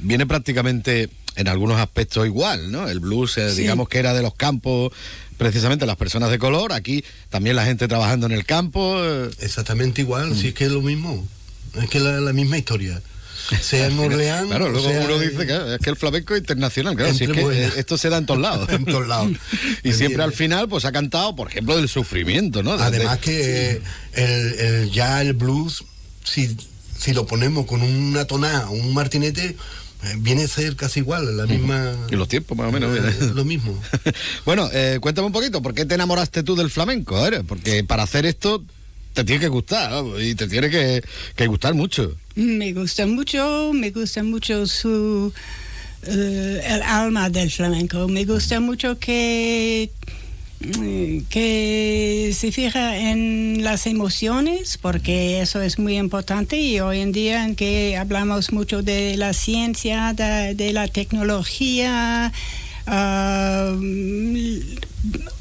viene 0.00 0.26
prácticamente 0.26 1.08
en 1.36 1.48
algunos 1.48 1.78
aspectos 1.80 2.24
igual, 2.26 2.70
¿no? 2.70 2.88
El 2.88 3.00
blues, 3.00 3.36
eh, 3.38 3.50
Sí. 3.50 3.62
digamos 3.62 3.88
que 3.88 3.98
era 3.98 4.14
de 4.14 4.22
los 4.22 4.34
campos, 4.34 4.92
precisamente 5.36 5.84
las 5.86 5.96
personas 5.96 6.30
de 6.30 6.38
color, 6.38 6.72
aquí 6.72 7.04
también 7.30 7.56
la 7.56 7.64
gente 7.66 7.88
trabajando 7.88 8.26
en 8.26 8.32
el 8.32 8.44
campo. 8.46 8.96
eh, 9.04 9.30
Exactamente 9.40 10.00
igual, 10.02 10.34
sí 10.36 10.48
es 10.48 10.54
que 10.54 10.64
es 10.66 10.70
lo 10.72 10.80
mismo, 10.82 11.26
es 11.74 11.90
que 11.90 12.00
la, 12.00 12.20
la 12.20 12.32
misma 12.32 12.56
historia. 12.58 13.02
Sea 13.60 13.86
en 13.86 13.98
Orleans. 13.98 14.46
Claro, 14.48 14.68
luego 14.70 14.88
sea 14.88 15.04
uno 15.04 15.18
dice 15.18 15.46
que 15.46 15.74
es 15.74 15.78
que 15.80 15.90
el 15.90 15.96
flamenco 15.96 16.34
es 16.34 16.40
internacional, 16.40 16.96
claro, 16.96 17.14
si 17.14 17.24
es 17.24 17.30
que 17.30 17.40
eh, 17.40 17.70
esto 17.76 17.96
se 17.98 18.08
da 18.10 18.18
en 18.18 18.26
todos 18.26 18.40
lados. 18.40 18.68
En 18.72 18.84
todos 18.84 19.06
lados. 19.06 19.30
y 19.84 19.92
siempre 19.92 20.22
al 20.22 20.32
final 20.32 20.68
pues 20.68 20.84
ha 20.84 20.92
cantado, 20.92 21.34
por 21.36 21.48
ejemplo, 21.50 21.76
del 21.76 21.88
sufrimiento, 21.88 22.62
¿no? 22.62 22.72
Desde- 22.76 22.96
Además 22.96 23.18
que 23.18 23.80
el, 24.14 24.54
el- 24.60 24.90
ya 24.90 25.20
el 25.22 25.32
blues, 25.34 25.84
si, 26.24 26.56
si 26.98 27.12
lo 27.12 27.26
ponemos 27.26 27.66
con 27.66 27.82
una 27.82 28.24
tonada, 28.24 28.68
un 28.70 28.92
martinete, 28.94 29.56
eh, 30.04 30.14
viene 30.18 30.44
a 30.44 30.48
ser 30.48 30.76
casi 30.76 31.00
igual, 31.00 31.36
la 31.36 31.46
misma... 31.46 31.92
Y 32.10 32.16
los 32.16 32.28
tiempos 32.28 32.56
más 32.56 32.68
o 32.68 32.72
menos. 32.72 32.96
Eh, 32.98 33.30
lo 33.34 33.44
mismo. 33.44 33.80
bueno, 34.44 34.68
eh, 34.72 34.98
cuéntame 35.00 35.26
un 35.26 35.32
poquito, 35.32 35.62
¿por 35.62 35.72
qué 35.74 35.84
te 35.86 35.94
enamoraste 35.94 36.42
tú 36.42 36.54
del 36.56 36.70
flamenco? 36.70 37.16
A 37.16 37.30
ver, 37.30 37.44
porque 37.44 37.82
para 37.84 38.02
hacer 38.02 38.26
esto 38.26 38.62
te 39.14 39.24
tiene 39.24 39.40
que 39.40 39.48
gustar 39.48 40.04
y 40.20 40.34
te 40.34 40.46
tiene 40.48 40.68
que, 40.68 41.02
que 41.34 41.46
gustar 41.46 41.72
mucho. 41.74 42.14
Me 42.36 42.74
gusta 42.74 43.06
mucho, 43.06 43.72
me 43.72 43.90
gusta 43.90 44.22
mucho 44.22 44.66
su 44.66 45.32
eh, 46.06 46.62
el 46.66 46.82
alma 46.82 47.30
del 47.30 47.50
flamenco. 47.50 48.08
Me 48.08 48.26
gusta 48.26 48.60
mucho 48.60 48.98
que 48.98 49.90
mm, 50.60 51.20
que 51.30 52.32
se 52.34 52.52
fija 52.52 52.98
en 52.98 53.64
las 53.64 53.86
emociones 53.86 54.76
porque 54.76 55.40
eso 55.40 55.62
es 55.62 55.78
muy 55.78 55.96
importante 55.96 56.60
y 56.60 56.78
hoy 56.80 57.00
en 57.00 57.12
día 57.12 57.42
en 57.42 57.56
que 57.56 57.96
hablamos 57.96 58.52
mucho 58.52 58.82
de 58.82 59.16
la 59.16 59.32
ciencia, 59.32 60.12
de, 60.12 60.72
la 60.74 60.88
tecnología, 60.88 62.34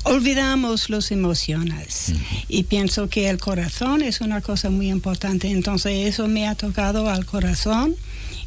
olvidamos 0.03 0.89
las 0.89 1.11
emociones 1.11 2.13
y 2.47 2.63
pienso 2.63 3.09
que 3.09 3.29
el 3.29 3.37
corazón 3.37 4.01
es 4.01 4.21
una 4.21 4.41
cosa 4.41 4.69
muy 4.69 4.89
importante. 4.89 5.49
Entonces 5.49 6.07
eso 6.07 6.27
me 6.27 6.47
ha 6.47 6.55
tocado 6.55 7.09
al 7.09 7.25
corazón 7.25 7.95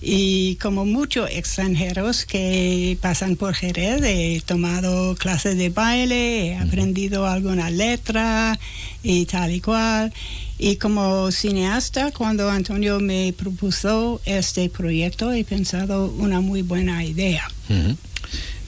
y 0.00 0.56
como 0.56 0.84
muchos 0.84 1.28
extranjeros 1.30 2.24
que 2.24 2.96
pasan 3.00 3.34
por 3.34 3.54
Jerez, 3.54 4.00
he 4.04 4.40
tomado 4.46 5.16
clases 5.16 5.58
de 5.58 5.70
baile, 5.70 6.48
he 6.48 6.56
aprendido 6.56 7.26
alguna 7.26 7.68
letra 7.70 8.58
y 9.02 9.26
tal 9.26 9.52
y 9.52 9.60
cual. 9.60 10.12
Y 10.56 10.76
como 10.76 11.30
cineasta, 11.32 12.12
cuando 12.12 12.48
Antonio 12.50 13.00
me 13.00 13.32
propuso 13.32 14.20
este 14.24 14.68
proyecto, 14.68 15.32
he 15.32 15.44
pensado 15.44 16.06
una 16.10 16.40
muy 16.40 16.62
buena 16.62 17.04
idea. 17.04 17.48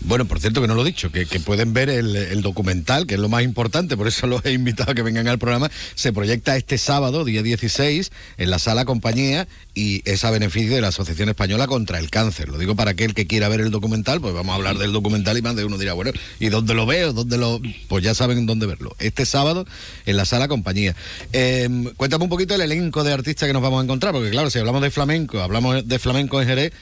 Bueno, 0.02 0.24
por 0.24 0.40
cierto 0.40 0.60
que 0.60 0.66
no 0.66 0.74
lo 0.74 0.82
he 0.82 0.86
dicho, 0.86 1.12
que, 1.12 1.26
que 1.26 1.40
pueden 1.40 1.72
ver 1.72 1.90
el, 1.90 2.16
el 2.16 2.42
documental, 2.42 3.06
que 3.06 3.14
es 3.14 3.20
lo 3.20 3.28
más 3.28 3.42
importante, 3.42 3.96
por 3.96 4.08
eso 4.08 4.26
los 4.26 4.44
he 4.44 4.52
invitado 4.52 4.92
a 4.92 4.94
que 4.94 5.02
vengan 5.02 5.28
al 5.28 5.38
programa. 5.38 5.70
Se 5.94 6.12
proyecta 6.12 6.56
este 6.56 6.78
sábado, 6.78 7.24
día 7.24 7.42
16, 7.42 8.10
en 8.38 8.50
la 8.50 8.58
sala 8.58 8.84
compañía 8.84 9.46
y 9.74 10.02
es 10.04 10.24
a 10.24 10.30
beneficio 10.30 10.74
de 10.74 10.80
la 10.80 10.88
Asociación 10.88 11.28
Española 11.28 11.66
contra 11.66 11.98
el 11.98 12.10
Cáncer. 12.10 12.48
Lo 12.48 12.58
digo 12.58 12.74
para 12.74 12.92
aquel 12.92 13.14
que 13.14 13.26
quiera 13.26 13.48
ver 13.48 13.60
el 13.60 13.70
documental, 13.70 14.20
pues 14.20 14.34
vamos 14.34 14.52
a 14.52 14.56
hablar 14.56 14.78
del 14.78 14.92
documental 14.92 15.36
y 15.38 15.42
más 15.42 15.54
de 15.54 15.64
uno 15.64 15.78
dirá, 15.78 15.92
bueno, 15.92 16.12
¿y 16.38 16.48
dónde 16.48 16.74
lo 16.74 16.86
veo? 16.86 17.12
¿Dónde 17.12 17.36
lo...? 17.36 17.60
Pues 17.88 18.02
ya 18.02 18.14
saben 18.14 18.46
dónde 18.46 18.66
verlo. 18.66 18.96
Este 18.98 19.26
sábado 19.26 19.66
en 20.06 20.16
la 20.16 20.24
sala 20.24 20.48
compañía. 20.48 20.96
Eh, 21.32 21.68
cuéntame 21.96 22.24
un 22.24 22.30
poquito 22.30 22.54
el 22.54 22.62
elenco 22.62 23.04
de 23.04 23.12
artistas 23.12 23.46
que 23.46 23.52
nos 23.52 23.62
vamos 23.62 23.80
a 23.80 23.84
encontrar, 23.84 24.12
porque 24.12 24.30
claro, 24.30 24.50
si 24.50 24.58
hablamos 24.58 24.82
de 24.82 24.90
flamenco, 24.90 25.40
hablamos 25.40 25.86
de 25.86 25.98
flamenco 25.98 26.40
en 26.40 26.48
Jerez, 26.48 26.72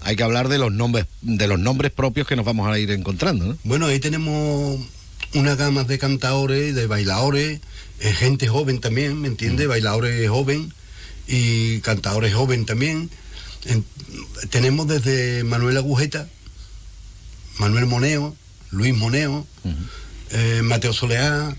hay 0.00 0.16
que 0.16 0.22
hablar 0.22 0.48
de 0.48 0.58
los 0.58 0.72
nombres, 0.72 1.06
de 1.22 1.48
los 1.48 1.58
nombres 1.58 1.92
propios 1.92 2.26
que 2.26 2.36
nos 2.36 2.44
vamos 2.44 2.67
a 2.67 2.67
ir 2.76 2.90
encontrando, 2.90 3.44
¿no? 3.46 3.58
Bueno, 3.64 3.86
ahí 3.86 4.00
tenemos 4.00 4.80
una 5.34 5.54
gama 5.54 5.84
de 5.84 5.98
cantadores, 5.98 6.74
de 6.74 6.86
bailadores, 6.86 7.60
eh, 8.00 8.12
gente 8.12 8.48
joven 8.48 8.80
también, 8.80 9.20
¿me 9.20 9.28
entiendes? 9.28 9.68
Bailadores 9.68 10.28
joven 10.28 10.72
y 11.26 11.80
cantadores 11.80 12.34
joven 12.34 12.66
también. 12.66 13.10
En- 13.66 13.84
tenemos 14.50 14.88
desde 14.88 15.44
Manuel 15.44 15.76
Agujeta, 15.76 16.28
Manuel 17.58 17.86
Moneo, 17.86 18.36
Luis 18.70 18.94
Moneo, 18.94 19.46
eh, 20.30 20.60
Mateo 20.62 20.92
Soleá, 20.92 21.56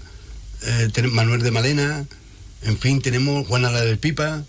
eh, 0.63 0.89
Manuel 1.11 1.41
de 1.43 1.51
Malena, 1.51 2.05
en 2.63 2.77
fin, 2.77 3.01
tenemos 3.01 3.47
Juana 3.47 3.71
la 3.71 3.81
del 3.81 3.97
Pipa, 3.99 4.43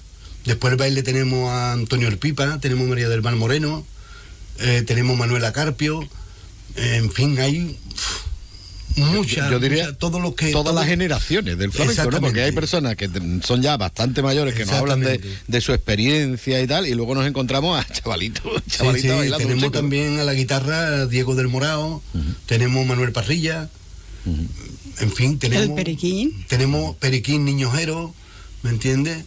después 0.44 0.70
del 0.70 0.78
baile 0.78 1.02
tenemos 1.02 1.50
a 1.50 1.72
Antonio 1.72 2.08
el 2.08 2.18
Pipa, 2.18 2.58
tenemos 2.60 2.88
María 2.88 3.08
del 3.08 3.22
Mar 3.22 3.36
Moreno, 3.36 3.84
eh, 4.58 4.82
tenemos 4.86 5.16
Manuela 5.16 5.52
Carpio, 5.52 6.08
en 6.76 7.10
fin, 7.10 7.38
hay 7.38 7.76
muchas, 8.96 9.50
yo 9.50 9.58
diría 9.58 9.92
todo 9.96 10.18
lo 10.20 10.34
que 10.34 10.50
todas 10.50 10.66
todo- 10.66 10.74
las 10.74 10.86
generaciones 10.88 11.56
del 11.58 11.72
flamenco. 11.72 12.20
Porque 12.20 12.42
hay 12.42 12.52
personas 12.52 12.96
que 12.96 13.08
son 13.44 13.62
ya 13.62 13.76
bastante 13.76 14.22
mayores 14.22 14.54
que 14.54 14.64
nos 14.66 14.74
hablan 14.74 15.00
de, 15.00 15.20
de 15.46 15.60
su 15.60 15.72
experiencia 15.72 16.60
y 16.60 16.66
tal, 16.66 16.86
y 16.86 16.94
luego 16.94 17.14
nos 17.14 17.26
encontramos 17.26 17.78
a 17.84 17.92
chavalitos, 17.92 18.42
Sí, 18.66 18.76
chavalitos 18.78 19.10
sí, 19.10 19.16
bailando. 19.16 19.46
tenemos 19.48 19.72
también 19.72 20.18
a 20.20 20.24
la 20.24 20.34
guitarra 20.34 21.06
Diego 21.06 21.34
del 21.34 21.48
Morao, 21.48 22.02
tenemos 22.46 22.84
Manuel 22.86 23.12
Parrilla, 23.12 23.68
en 24.26 25.12
fin, 25.12 25.38
tenemos... 25.38 25.68
El 25.70 25.74
Periquín. 25.74 26.44
Tenemos 26.48 26.94
Periquín 26.96 27.44
Niñojero, 27.46 28.14
¿me 28.62 28.70
entiendes? 28.70 29.24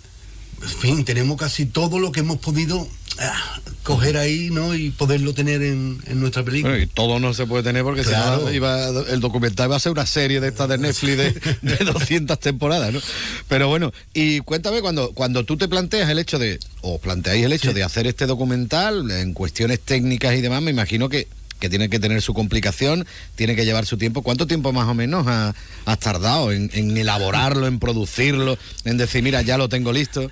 En 0.62 0.70
fin, 0.70 1.04
tenemos 1.04 1.38
casi 1.38 1.66
todo 1.66 1.98
lo 2.00 2.12
que 2.12 2.20
hemos 2.20 2.38
podido 2.38 2.88
ah, 3.20 3.60
coger 3.84 4.18
ahí, 4.18 4.50
¿no? 4.52 4.74
Y 4.76 4.92
poderlo 4.92 5.34
tener 5.34 5.62
en, 5.62 6.02
en 6.08 6.20
nuestra 6.20 6.44
película. 6.44 6.72
Bueno, 6.74 6.84
y 6.84 6.88
todo 6.88 7.20
no 7.20 7.34
se 7.34 7.46
puede 7.46 7.64
tener 7.64 7.84
porque 7.84 8.02
Claro. 8.04 8.40
si 8.40 8.46
no 8.46 8.52
iba, 8.54 8.88
el 8.88 9.20
documental 9.20 9.72
va 9.72 9.76
a 9.76 9.80
ser 9.80 9.92
una 9.92 10.06
serie 10.06 10.40
de 10.40 10.48
estas 10.48 10.70
de 10.70 10.78
Netflix 10.78 11.18
de, 11.18 11.32
de 11.62 11.86
200 11.92 12.40
temporadas, 12.40 12.94
¿no? 12.94 13.02
Pero 13.48 13.68
bueno, 13.68 13.92
y 14.14 14.40
cuéntame 14.42 14.82
cuando, 14.82 15.12
cuando 15.14 15.44
tú 15.44 15.58
te 15.58 15.68
planteas 15.68 16.10
el 16.10 16.20
hecho 16.20 16.40
de, 16.40 16.60
o 16.82 16.98
planteáis 17.00 17.44
el 17.46 17.52
hecho 17.54 17.74
de 17.74 17.84
hacer 17.84 18.08
este 18.08 18.26
documental 18.26 19.10
en 19.12 19.34
cuestiones 19.34 19.80
técnicas 19.82 20.34
y 20.36 20.42
demás, 20.42 20.62
me 20.62 20.72
imagino 20.72 21.10
que, 21.10 21.28
que 21.60 21.70
tiene 21.70 21.90
que 21.90 22.00
tener 22.00 22.22
su 22.22 22.34
complicación, 22.34 23.06
tiene 23.36 23.56
que 23.56 23.64
llevar 23.66 23.86
su 23.86 23.98
tiempo. 23.98 24.22
¿Cuánto 24.22 24.48
tiempo 24.48 24.72
más 24.74 24.88
o 24.88 24.94
menos 24.94 25.26
ha- 25.28 25.54
has 25.86 26.00
tardado 26.00 26.52
en, 26.52 26.70
en 26.74 26.96
elaborarlo, 26.98 27.68
en 27.68 27.80
producirlo, 27.80 28.58
en 28.86 28.98
decir, 28.98 29.24
mira, 29.24 29.42
ya 29.42 29.58
lo 29.58 29.68
tengo 29.70 29.92
listo? 29.94 30.30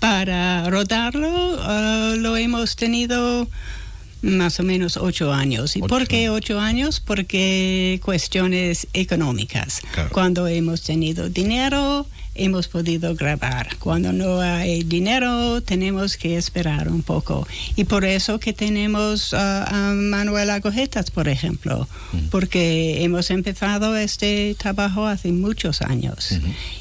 Para 0.00 0.68
rodarlo 0.68 1.56
ah, 1.60 2.14
lo 2.18 2.36
hemos 2.36 2.74
tenido 2.74 3.48
más 4.22 4.60
o 4.60 4.62
menos 4.62 4.96
ocho 4.96 5.32
años. 5.32 5.76
¿Y 5.76 5.80
por 5.80 6.06
qué 6.06 6.28
ocho 6.30 6.58
años? 6.58 7.00
Porque 7.00 8.00
cuestiones 8.04 8.86
económicas. 8.92 9.80
Cuando 10.10 10.46
hemos 10.46 10.82
tenido 10.82 11.28
dinero, 11.28 12.06
hemos 12.40 12.68
podido 12.68 13.14
grabar. 13.14 13.76
Cuando 13.78 14.12
no 14.12 14.40
hay 14.40 14.82
dinero, 14.82 15.60
tenemos 15.60 16.16
que 16.16 16.36
esperar 16.36 16.88
un 16.88 17.02
poco. 17.02 17.46
Y 17.76 17.84
por 17.84 18.04
eso 18.04 18.40
que 18.40 18.52
tenemos 18.52 19.34
ah, 19.34 19.64
a 19.68 19.94
Manuela 19.94 20.60
Cojetas, 20.60 21.10
por 21.10 21.28
ejemplo, 21.28 21.86
porque 22.30 23.04
hemos 23.04 23.30
empezado 23.30 23.96
este 23.96 24.56
trabajo 24.58 25.06
hace 25.06 25.32
muchos 25.32 25.82
años 25.82 26.38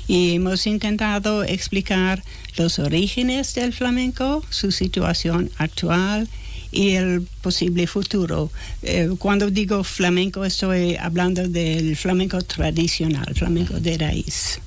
y 0.08 0.36
hemos 0.36 0.65
intentado 0.65 1.43
explicar 1.43 2.24
los 2.58 2.80
orígenes 2.80 3.54
del 3.54 3.74
flamenco, 3.74 4.43
su 4.50 4.72
situación 4.72 5.52
actual 5.58 6.28
y 6.72 6.91
el 6.91 7.22
posible 7.41 7.88
futuro. 7.88 8.52
Eh, 8.82 9.10
cuando 9.17 9.50
digo 9.50 9.84
flamenco 9.84 10.45
estoy 10.45 10.95
hablando 10.95 11.48
del 11.48 11.95
flamenco 11.95 12.41
tradicional, 12.41 13.34
flamenco 13.36 13.80
de 13.80 13.98
raíz. 13.98 14.60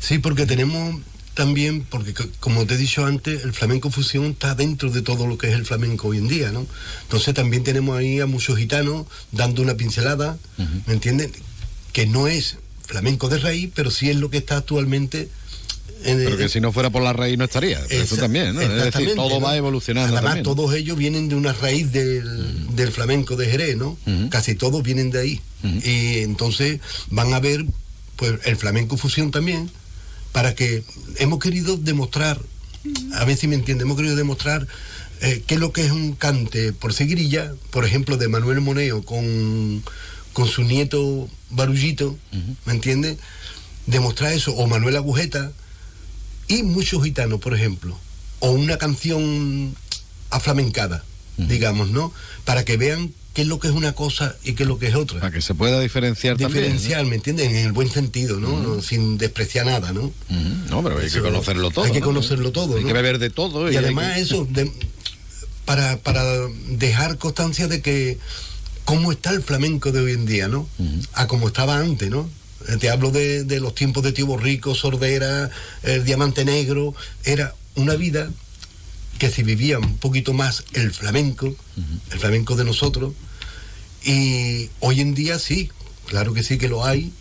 Sí, 0.00 0.18
porque 0.18 0.46
tenemos 0.46 0.96
también, 1.34 1.84
porque 1.88 2.12
co- 2.14 2.24
como 2.40 2.66
te 2.66 2.74
he 2.74 2.76
dicho 2.76 3.04
antes, 3.06 3.44
el 3.44 3.52
flamenco 3.52 3.90
fusión 3.90 4.24
está 4.26 4.54
dentro 4.54 4.90
de 4.90 5.02
todo 5.02 5.26
lo 5.26 5.38
que 5.38 5.48
es 5.48 5.54
el 5.54 5.64
flamenco 5.64 6.08
hoy 6.08 6.18
en 6.18 6.28
día, 6.28 6.50
¿no? 6.52 6.66
Entonces 7.02 7.34
también 7.34 7.62
tenemos 7.64 7.96
ahí 7.98 8.20
a 8.20 8.26
muchos 8.26 8.58
gitanos 8.58 9.06
dando 9.32 9.62
una 9.62 9.74
pincelada, 9.76 10.36
¿me 10.86 10.94
entiendes? 10.94 11.30
Que 11.92 12.06
no 12.06 12.26
es 12.26 12.56
flamenco 12.84 13.28
de 13.28 13.38
raíz, 13.38 13.70
pero 13.74 13.90
sí 13.90 14.10
es 14.10 14.16
lo 14.16 14.30
que 14.30 14.38
está 14.38 14.56
actualmente 14.56 15.28
en 16.02 16.16
Pero 16.18 16.36
que 16.38 16.48
si 16.48 16.60
no 16.60 16.72
fuera 16.72 16.88
por 16.90 17.02
la 17.02 17.12
raíz 17.12 17.36
no 17.38 17.44
estaría. 17.44 17.78
Eso 17.90 18.16
también, 18.16 18.54
¿no? 18.54 18.60
Es 18.62 18.68
decir, 18.68 18.78
exactamente, 18.86 19.14
todo 19.16 19.38
¿no? 19.38 19.46
va 19.46 19.56
evolucionando 19.56 20.14
Además, 20.16 20.34
también. 20.36 20.44
todos 20.56 20.74
ellos 20.74 20.96
vienen 20.96 21.28
de 21.28 21.34
una 21.36 21.52
raíz 21.52 21.92
del, 21.92 22.74
del 22.74 22.90
flamenco 22.90 23.36
de 23.36 23.46
Jerez, 23.46 23.76
¿no? 23.76 23.98
Casi 24.30 24.54
todos 24.54 24.82
vienen 24.82 25.10
de 25.10 25.20
ahí. 25.20 25.40
Y 25.84 26.20
entonces 26.20 26.80
van 27.10 27.34
a 27.34 27.38
ver 27.40 27.64
pues 28.16 28.34
el 28.44 28.56
flamenco 28.56 28.96
fusión 28.96 29.30
también, 29.30 29.70
para 30.32 30.54
que 30.54 30.84
hemos 31.16 31.38
querido 31.38 31.76
demostrar, 31.76 32.40
a 33.14 33.24
ver 33.24 33.36
si 33.36 33.48
me 33.48 33.56
entiende, 33.56 33.84
hemos 33.84 33.96
querido 33.96 34.16
demostrar 34.16 34.66
eh, 35.20 35.42
qué 35.46 35.54
es 35.54 35.60
lo 35.60 35.72
que 35.72 35.84
es 35.84 35.90
un 35.90 36.14
cante 36.14 36.72
por 36.72 36.94
seguirilla, 36.94 37.52
por 37.70 37.84
ejemplo, 37.84 38.16
de 38.16 38.28
Manuel 38.28 38.60
Moneo 38.60 39.02
con, 39.04 39.82
con 40.32 40.48
su 40.48 40.62
nieto 40.62 41.28
Barullito, 41.50 42.16
¿me 42.64 42.72
entiende? 42.72 43.18
Demostrar 43.86 44.32
eso, 44.32 44.54
o 44.54 44.66
Manuel 44.66 44.96
Agujeta, 44.96 45.52
y 46.48 46.62
muchos 46.62 47.04
gitanos, 47.04 47.40
por 47.40 47.54
ejemplo, 47.54 47.98
o 48.38 48.50
una 48.50 48.78
canción 48.78 49.76
aflamencada, 50.30 51.04
digamos, 51.36 51.90
¿no? 51.90 52.12
Para 52.44 52.64
que 52.64 52.76
vean 52.76 53.12
qué 53.34 53.42
es 53.42 53.48
lo 53.48 53.58
que 53.60 53.68
es 53.68 53.74
una 53.74 53.92
cosa 53.92 54.34
y 54.44 54.52
qué 54.54 54.64
es 54.64 54.68
lo 54.68 54.78
que 54.78 54.88
es 54.88 54.94
otra. 54.94 55.20
Para 55.20 55.32
que 55.32 55.40
se 55.40 55.54
pueda 55.54 55.78
diferenciar 55.80 56.36
también. 56.36 56.64
Diferenciar, 56.64 57.04
¿me 57.06 57.16
entiendes? 57.16 57.48
En 57.48 57.56
el 57.56 57.72
buen 57.72 57.88
sentido, 57.90 58.40
¿no? 58.40 58.58
No, 58.60 58.82
Sin 58.82 59.18
despreciar 59.18 59.66
nada, 59.66 59.92
¿no? 59.92 60.12
No, 60.68 60.82
pero 60.82 60.98
hay 60.98 61.10
que 61.10 61.20
conocerlo 61.20 61.70
todo. 61.70 61.84
Hay 61.84 61.92
que 61.92 62.00
¿no? 62.00 62.06
conocerlo 62.06 62.50
todo. 62.52 62.76
Hay 62.76 62.82
¿no? 62.82 62.86
que 62.88 62.92
beber 62.94 63.18
de 63.18 63.30
todo. 63.30 63.70
Y, 63.70 63.76
además 63.76 64.14
que- 64.14 64.20
eso, 64.22 64.46
de- 64.50 64.70
para, 65.64 65.98
para 65.98 66.24
dejar 66.68 67.18
constancia 67.18 67.68
de 67.68 67.80
que 67.80 68.18
cómo 68.84 69.12
está 69.12 69.30
el 69.30 69.42
flamenco 69.42 69.92
de 69.92 70.00
hoy 70.00 70.12
en 70.12 70.26
día, 70.26 70.48
¿no? 70.48 70.68
A 71.12 71.26
como 71.28 71.46
estaba 71.48 71.78
antes, 71.78 72.10
¿no? 72.10 72.28
Eh, 72.68 72.76
Te 72.78 72.90
hablo 72.90 73.10
de, 73.12 73.44
de 73.44 73.60
los 73.60 73.74
tiempos 73.74 74.02
de 74.02 74.10
Tío 74.12 74.26
Borrico, 74.26 74.74
Sordera, 74.74 75.48
el 75.84 76.04
Diamante 76.04 76.44
Negro. 76.44 76.94
Era 77.24 77.54
una 77.76 77.94
vida 77.94 78.28
que 79.20 79.30
si 79.30 79.42
vivía 79.44 79.78
un 79.78 79.98
poquito 79.98 80.32
más 80.32 80.64
el 80.72 80.90
flamenco, 80.92 81.54
el 82.10 82.18
flamenco 82.18 82.56
de 82.56 82.64
nosotros, 82.64 83.12
y 84.02 84.70
hoy 84.80 85.00
en 85.00 85.14
día 85.14 85.38
sí, 85.38 85.70
claro 86.06 86.32
que 86.34 86.42
sí 86.42 86.58
que 86.58 86.68
lo 86.68 86.84
hay, 86.84 87.12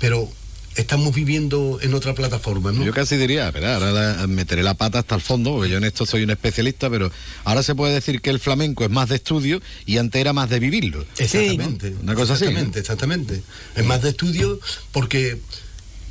pero 0.00 0.28
estamos 0.74 1.14
viviendo 1.14 1.78
en 1.80 1.94
otra 1.94 2.14
plataforma, 2.14 2.72
¿no? 2.72 2.84
Yo 2.84 2.92
casi 2.92 3.16
diría, 3.16 3.46
espera, 3.46 3.76
ahora 3.76 3.92
la- 3.92 4.26
meteré 4.26 4.62
la 4.64 4.74
pata 4.74 4.98
hasta 4.98 5.14
el 5.14 5.20
fondo, 5.22 5.52
porque 5.54 5.70
yo 5.70 5.78
en 5.78 5.84
esto 5.84 6.04
soy 6.04 6.24
un 6.24 6.30
especialista, 6.30 6.90
pero 6.90 7.10
ahora 7.44 7.62
se 7.62 7.74
puede 7.76 7.94
decir 7.94 8.20
que 8.20 8.28
el 8.30 8.40
flamenco 8.40 8.84
es 8.84 8.90
más 8.90 9.08
de 9.08 9.14
estudio 9.14 9.62
y 9.86 9.98
antes 9.98 10.20
era 10.20 10.32
más 10.34 10.50
de 10.50 10.58
vivirlo. 10.58 11.06
Exactamente. 11.16 11.94
Una 12.02 12.14
cosa 12.16 12.34
así. 12.34 12.44
¿no? 12.44 12.50
Exactamente, 12.50 12.80
exactamente. 12.80 13.42
Es 13.76 13.84
más 13.86 14.02
de 14.02 14.10
estudio 14.10 14.58
porque, 14.92 15.38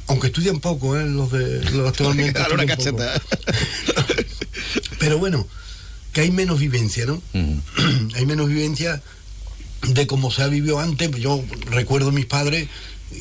aunque 0.07 0.27
estudian 0.27 0.59
poco, 0.61 0.97
¿eh? 0.97 1.05
los 1.07 1.29
de 1.31 1.61
los 1.71 1.88
actualmente. 1.89 2.41
Una 2.53 2.65
cacheta. 2.65 3.21
Pero 4.99 5.17
bueno, 5.17 5.47
que 6.13 6.21
hay 6.21 6.31
menos 6.31 6.59
vivencia, 6.59 7.05
¿no? 7.05 7.21
hay 8.15 8.25
menos 8.25 8.47
vivencia 8.47 9.01
de 9.88 10.07
cómo 10.07 10.31
se 10.31 10.41
ha 10.43 10.47
vivido 10.47 10.79
antes. 10.79 11.11
Yo 11.11 11.43
recuerdo 11.69 12.09
a 12.09 12.11
mis 12.11 12.25
padres 12.25 12.67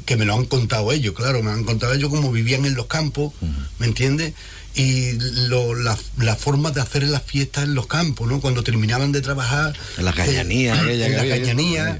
que 0.06 0.16
me 0.16 0.24
lo 0.24 0.34
han 0.34 0.46
contado 0.46 0.90
ellos, 0.92 1.14
claro, 1.14 1.42
me 1.42 1.50
han 1.50 1.64
contado 1.64 1.92
ellos 1.92 2.10
cómo 2.10 2.32
vivían 2.32 2.64
en 2.64 2.74
los 2.74 2.86
campos, 2.86 3.32
¿me 3.78 3.86
entiendes? 3.86 4.32
Y 4.74 5.12
lo, 5.48 5.74
la, 5.74 5.96
la 6.18 6.34
forma 6.34 6.72
de 6.72 6.80
hacer 6.80 7.04
las 7.04 7.22
fiestas 7.22 7.64
en 7.64 7.74
los 7.74 7.86
campos, 7.86 8.28
¿no? 8.28 8.40
Cuando 8.40 8.64
terminaban 8.64 9.12
de 9.12 9.20
trabajar. 9.20 9.76
En 9.98 10.04
las 10.04 10.14
cañanías, 10.16 10.78
se- 10.78 11.06
en 11.06 11.18
había. 11.20 11.34
cañanías, 11.38 11.98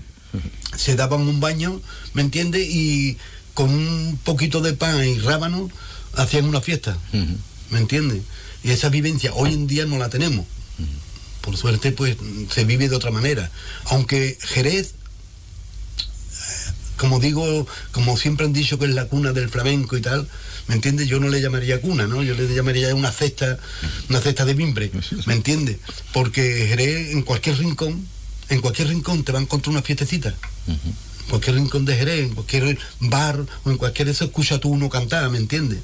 se 0.76 0.96
daban 0.96 1.20
un 1.20 1.38
baño, 1.38 1.80
¿me 2.14 2.22
entiendes? 2.22 2.66
Y 2.68 3.16
con 3.52 3.70
un 3.70 4.18
poquito 4.24 4.60
de 4.60 4.72
pan 4.72 5.06
y 5.06 5.18
rábano 5.20 5.70
hacían 6.16 6.46
una 6.46 6.60
fiesta, 6.60 6.98
¿me 7.70 7.78
entiendes? 7.78 8.22
Y 8.64 8.70
esa 8.70 8.88
vivencia 8.88 9.32
hoy 9.34 9.52
en 9.52 9.66
día 9.66 9.84
no 9.84 9.98
la 9.98 10.08
tenemos. 10.08 10.46
por 11.42 11.56
suerte 11.58 11.92
pues 11.92 12.16
se 12.50 12.64
vive 12.64 12.88
de 12.88 12.96
otra 12.96 13.10
manera. 13.10 13.50
Aunque 13.90 14.38
Jerez, 14.40 14.94
eh, 16.32 16.72
como 16.96 17.20
digo, 17.20 17.66
como 17.92 18.16
siempre 18.16 18.46
han 18.46 18.54
dicho 18.54 18.78
que 18.78 18.86
es 18.86 18.92
la 18.92 19.04
cuna 19.04 19.32
del 19.32 19.50
flamenco 19.50 19.94
y 19.98 20.00
tal, 20.00 20.26
¿me 20.68 20.74
entiendes? 20.74 21.06
Yo 21.06 21.20
no 21.20 21.28
le 21.28 21.42
llamaría 21.42 21.82
cuna, 21.82 22.06
¿no? 22.06 22.22
Yo 22.22 22.34
le 22.34 22.52
llamaría 22.54 22.94
una 22.94 23.12
cesta, 23.12 23.58
una 24.08 24.20
cesta 24.22 24.46
de 24.46 24.54
mimbre, 24.54 24.90
¿me 25.26 25.34
entiendes? 25.34 25.76
Porque 26.14 26.66
Jerez 26.68 27.10
en 27.12 27.20
cualquier 27.22 27.58
rincón, 27.58 28.08
en 28.48 28.62
cualquier 28.62 28.88
rincón 28.88 29.22
te 29.24 29.32
va 29.32 29.38
a 29.38 29.42
encontrar 29.42 29.72
una 29.72 29.82
fiestecita. 29.82 30.34
En 30.66 31.28
cualquier 31.28 31.56
rincón 31.56 31.84
de 31.84 31.94
Jerez, 31.96 32.20
en 32.20 32.34
cualquier 32.34 32.78
bar 33.00 33.44
o 33.64 33.70
en 33.70 33.76
cualquier 33.76 34.08
eso 34.08 34.24
escucha 34.24 34.58
tú 34.58 34.70
uno 34.70 34.88
cantar, 34.88 35.28
¿me 35.28 35.36
entiendes? 35.36 35.80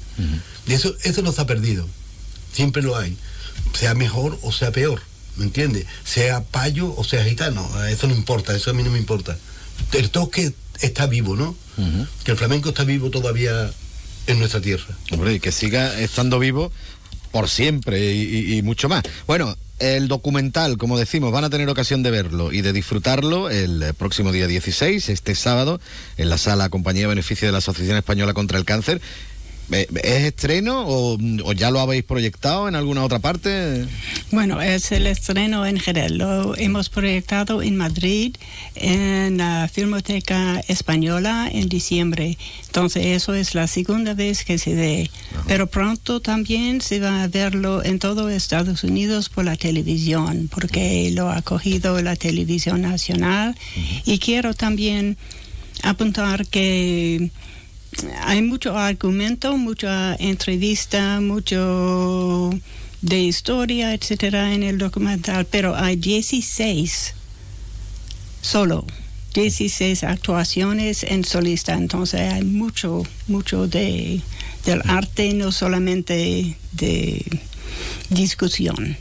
Y 0.67 0.73
eso, 0.73 0.95
eso 1.03 1.21
no 1.21 1.31
se 1.31 1.41
ha 1.41 1.45
perdido. 1.45 1.87
Siempre 2.53 2.81
lo 2.81 2.97
hay. 2.97 3.17
Sea 3.73 3.93
mejor 3.95 4.37
o 4.41 4.51
sea 4.51 4.71
peor, 4.71 5.01
¿me 5.37 5.45
entiendes? 5.45 5.85
Sea 6.03 6.43
payo 6.43 6.93
o 6.95 7.03
sea 7.03 7.23
gitano, 7.23 7.67
eso 7.87 8.07
no 8.07 8.13
importa, 8.15 8.55
eso 8.55 8.69
a 8.71 8.73
mí 8.73 8.83
no 8.83 8.91
me 8.91 8.99
importa. 8.99 9.37
El 9.93 10.09
toque 10.09 10.53
está 10.81 11.07
vivo, 11.07 11.35
¿no? 11.35 11.55
Que 12.23 12.31
el 12.31 12.37
flamenco 12.37 12.69
está 12.69 12.83
vivo 12.83 13.09
todavía 13.09 13.71
en 14.27 14.39
nuestra 14.39 14.61
tierra. 14.61 14.85
Hombre, 15.11 15.33
y 15.35 15.39
que 15.39 15.51
siga 15.51 15.99
estando 15.99 16.37
vivo 16.37 16.71
por 17.31 17.49
siempre 17.49 18.13
y, 18.13 18.21
y- 18.53 18.57
y 18.57 18.61
mucho 18.61 18.87
más. 18.89 19.03
Bueno, 19.25 19.55
el 19.79 20.07
documental, 20.07 20.77
como 20.77 20.99
decimos, 20.99 21.31
van 21.31 21.43
a 21.45 21.49
tener 21.49 21.67
ocasión 21.69 22.03
de 22.03 22.11
verlo 22.11 22.51
y 22.51 22.61
de 22.61 22.71
disfrutarlo 22.73 23.49
el 23.49 23.93
próximo 23.97 24.31
día 24.31 24.45
16, 24.45 25.09
este 25.09 25.33
sábado, 25.33 25.79
en 26.17 26.29
la 26.29 26.37
sala 26.37 26.69
Compañía 26.69 27.07
Beneficio 27.07 27.47
de 27.47 27.51
la 27.53 27.57
Asociación 27.59 27.97
Española 27.97 28.33
contra 28.35 28.59
el 28.59 28.65
Cáncer. 28.65 29.01
¿Es 29.71 30.23
estreno 30.23 30.85
o, 30.85 31.17
o 31.43 31.53
ya 31.53 31.71
lo 31.71 31.79
habéis 31.79 32.03
proyectado 32.03 32.67
en 32.67 32.75
alguna 32.75 33.03
otra 33.03 33.19
parte? 33.19 33.85
Bueno, 34.31 34.61
es 34.61 34.91
el 34.91 35.07
estreno 35.07 35.65
en 35.65 35.79
Jerez. 35.79 36.11
Lo 36.11 36.57
hemos 36.57 36.89
proyectado 36.89 37.61
en 37.61 37.77
Madrid, 37.77 38.35
en 38.75 39.37
la 39.37 39.69
Filmoteca 39.71 40.61
Española, 40.67 41.49
en 41.51 41.69
diciembre. 41.69 42.37
Entonces, 42.65 43.05
eso 43.07 43.33
es 43.33 43.55
la 43.55 43.67
segunda 43.67 44.13
vez 44.13 44.43
que 44.43 44.57
se 44.57 44.75
ve. 44.75 45.09
Pero 45.47 45.67
pronto 45.67 46.19
también 46.19 46.81
se 46.81 46.99
va 46.99 47.23
a 47.23 47.27
verlo 47.27 47.83
en 47.83 47.99
todo 47.99 48.29
Estados 48.29 48.83
Unidos 48.83 49.29
por 49.29 49.45
la 49.45 49.55
televisión, 49.55 50.49
porque 50.53 51.11
lo 51.11 51.29
ha 51.29 51.41
cogido 51.41 52.01
la 52.01 52.15
televisión 52.15 52.81
nacional. 52.81 53.55
Y 54.05 54.19
quiero 54.19 54.53
también 54.53 55.17
apuntar 55.83 56.45
que 56.47 57.31
hay 58.21 58.41
mucho 58.41 58.77
argumento, 58.77 59.57
mucha 59.57 60.15
entrevista, 60.15 61.19
mucho 61.21 62.51
de 63.01 63.19
historia, 63.19 63.93
etcétera, 63.93 64.53
en 64.53 64.63
el 64.63 64.77
documental, 64.77 65.45
pero 65.45 65.75
hay 65.75 65.95
16 65.95 67.15
solo, 68.41 68.85
16 69.33 70.03
actuaciones 70.03 71.03
en 71.03 71.23
solista, 71.23 71.73
entonces 71.73 72.21
hay 72.21 72.43
mucho, 72.43 73.03
mucho 73.27 73.67
de 73.67 74.21
del 74.65 74.81
arte, 74.85 75.33
no 75.33 75.51
solamente 75.51 76.55
de 76.71 77.25
discusión. 78.09 78.95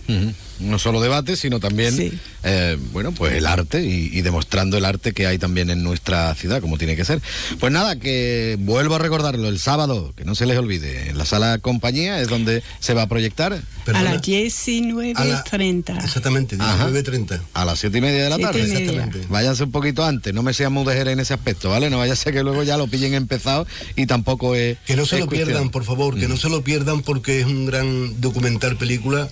No 0.60 0.78
solo 0.78 1.00
debate, 1.00 1.36
sino 1.36 1.58
también, 1.60 2.18
eh, 2.44 2.76
bueno, 2.92 3.12
pues 3.12 3.34
el 3.34 3.46
arte 3.46 3.82
y, 3.84 4.10
y 4.12 4.22
demostrando 4.22 4.76
el 4.76 4.84
arte 4.84 5.12
que 5.12 5.26
hay 5.26 5.38
también 5.38 5.70
en 5.70 5.82
nuestra 5.82 6.34
ciudad, 6.34 6.60
como 6.60 6.78
tiene 6.78 6.96
que 6.96 7.04
ser. 7.04 7.20
Pues 7.58 7.72
nada, 7.72 7.96
que 7.96 8.56
vuelvo 8.60 8.94
a 8.96 8.98
recordarlo, 8.98 9.48
el 9.48 9.58
sábado, 9.58 10.12
que 10.16 10.24
no 10.24 10.34
se 10.34 10.46
les 10.46 10.58
olvide, 10.58 11.08
en 11.10 11.18
la 11.18 11.24
sala 11.24 11.58
compañía 11.58 12.20
es 12.20 12.28
donde 12.28 12.62
se 12.78 12.94
va 12.94 13.02
a 13.02 13.08
proyectar. 13.08 13.60
A 13.92 14.02
las 14.02 14.22
19.30. 14.22 16.04
Exactamente, 16.04 16.56
Ajá. 16.58 16.88
19.30. 16.88 17.40
A 17.54 17.64
las 17.64 17.78
siete 17.78 17.98
y 17.98 18.00
media 18.00 18.24
de 18.24 18.30
la 18.30 18.38
tarde. 18.38 18.62
Exactamente. 18.62 19.26
Váyanse 19.28 19.64
un 19.64 19.72
poquito 19.72 20.04
antes, 20.04 20.32
no 20.34 20.42
me 20.42 20.52
sean 20.54 20.72
mudejera 20.72 21.12
en 21.12 21.20
ese 21.20 21.34
aspecto, 21.34 21.70
¿vale? 21.70 21.90
No 21.90 21.98
vaya 21.98 22.12
a 22.12 22.16
ser 22.16 22.32
que 22.32 22.42
luego 22.42 22.62
ya 22.62 22.76
lo 22.76 22.86
pillen 22.86 23.14
empezado 23.14 23.66
y 23.96 24.06
tampoco 24.06 24.54
es. 24.54 24.78
Que 24.86 24.96
no 24.96 25.06
se 25.06 25.16
es 25.16 25.20
lo 25.22 25.26
cuestión. 25.26 25.48
pierdan, 25.48 25.70
por 25.70 25.84
favor, 25.84 26.18
que 26.18 26.28
no 26.28 26.36
se 26.36 26.48
lo 26.48 26.62
pierdan 26.62 27.02
porque 27.02 27.40
es 27.40 27.46
un 27.46 27.66
gran 27.66 28.20
documental, 28.20 28.76
película, 28.76 29.28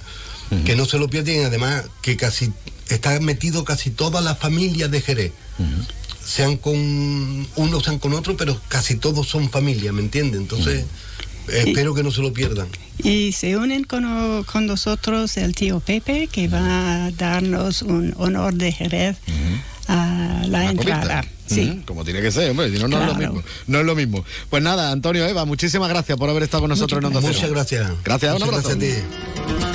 que 0.65 0.77
no 0.77 0.85
se 0.87 0.99
lo 0.99 1.09
pierdan 1.09 1.35
y 1.35 1.39
además 1.41 1.85
que 2.03 2.17
casi 2.17 2.53
está 2.89 3.19
metido 3.21 3.65
casi 3.65 3.91
todas 3.91 4.25
las 4.25 4.39
familias 4.39 4.91
de 4.91 5.01
Jerez. 5.01 5.33
Sean 6.25 6.57
con 6.57 6.77
uno, 7.57 7.81
sean 7.81 7.99
con 7.99 8.13
otro, 8.13 8.37
pero 8.37 8.61
casi 8.69 8.97
todos 8.97 9.27
son 9.27 9.51
familia, 9.51 9.93
¿me 9.93 10.03
entiendes? 10.03 10.41
Entonces, 10.41 10.85
espero 11.49 11.95
que 11.95 12.03
no 12.03 12.11
se 12.11 12.21
lo 12.21 12.33
pierdan. 12.33 12.69
Y 13.03 13.33
se 13.33 13.57
unen 13.57 13.85
con, 13.85 14.45
con 14.45 14.67
nosotros 14.67 15.37
el 15.37 15.55
tío 15.55 15.81
Pepe, 15.81 16.29
que 16.31 16.49
va 16.49 17.07
a 17.07 17.11
darnos 17.13 17.83
un 17.83 18.15
honor 18.19 18.55
de 18.55 18.73
Jerez 18.73 19.17
a 19.87 20.43
la, 20.47 20.65
La 20.65 20.71
entrada. 20.71 21.25
Sí. 21.47 21.83
Como 21.87 22.05
tiene 22.05 22.21
que 22.21 22.31
ser, 22.31 22.51
hombre, 22.51 22.71
si 22.71 22.79
no, 22.79 22.89
no 22.89 23.01
es 23.01 23.07
lo 23.07 23.15
mismo. 23.15 23.43
No 23.67 23.81
es 23.81 23.87
lo 23.87 23.95
mismo. 23.95 24.25
Pues 24.51 24.63
nada, 24.63 24.93
Antonio, 24.93 25.27
Eva, 25.27 25.47
muchísimas 25.47 25.89
gracias 25.89 26.19
por 26.19 26.29
haber 26.29 26.43
estado 26.43 26.63
con 26.63 26.71
nosotros 26.71 26.99
en 26.99 27.07
Onda 27.07 27.21
Cero. 27.23 27.33
Muchas 27.33 27.51
gracias. 27.51 27.93
Gracias, 28.05 28.35
un 28.35 28.41
Muchas 28.41 28.67
abrazo. 28.67 28.79
gracias 28.79 29.03
a 29.05 29.63
ti. 29.63 29.68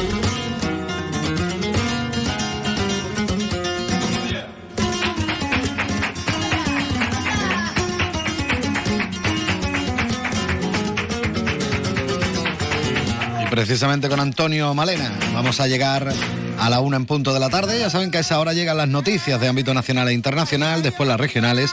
Precisamente 13.53 14.09
con 14.09 14.19
Antonio 14.19 14.73
Malena 14.73 15.11
vamos 15.31 15.59
a 15.59 15.67
llegar 15.67 16.11
a 16.59 16.69
la 16.71 16.79
una 16.79 16.97
en 16.97 17.05
punto 17.05 17.35
de 17.35 17.39
la 17.39 17.51
tarde. 17.51 17.79
Ya 17.79 17.91
saben 17.91 18.09
que 18.09 18.17
a 18.17 18.21
esa 18.21 18.39
hora 18.39 18.53
llegan 18.53 18.77
las 18.77 18.87
noticias 18.87 19.39
de 19.39 19.47
ámbito 19.47 19.75
nacional 19.75 20.07
e 20.07 20.13
internacional, 20.13 20.81
después 20.81 21.07
las 21.07 21.19
regionales 21.19 21.69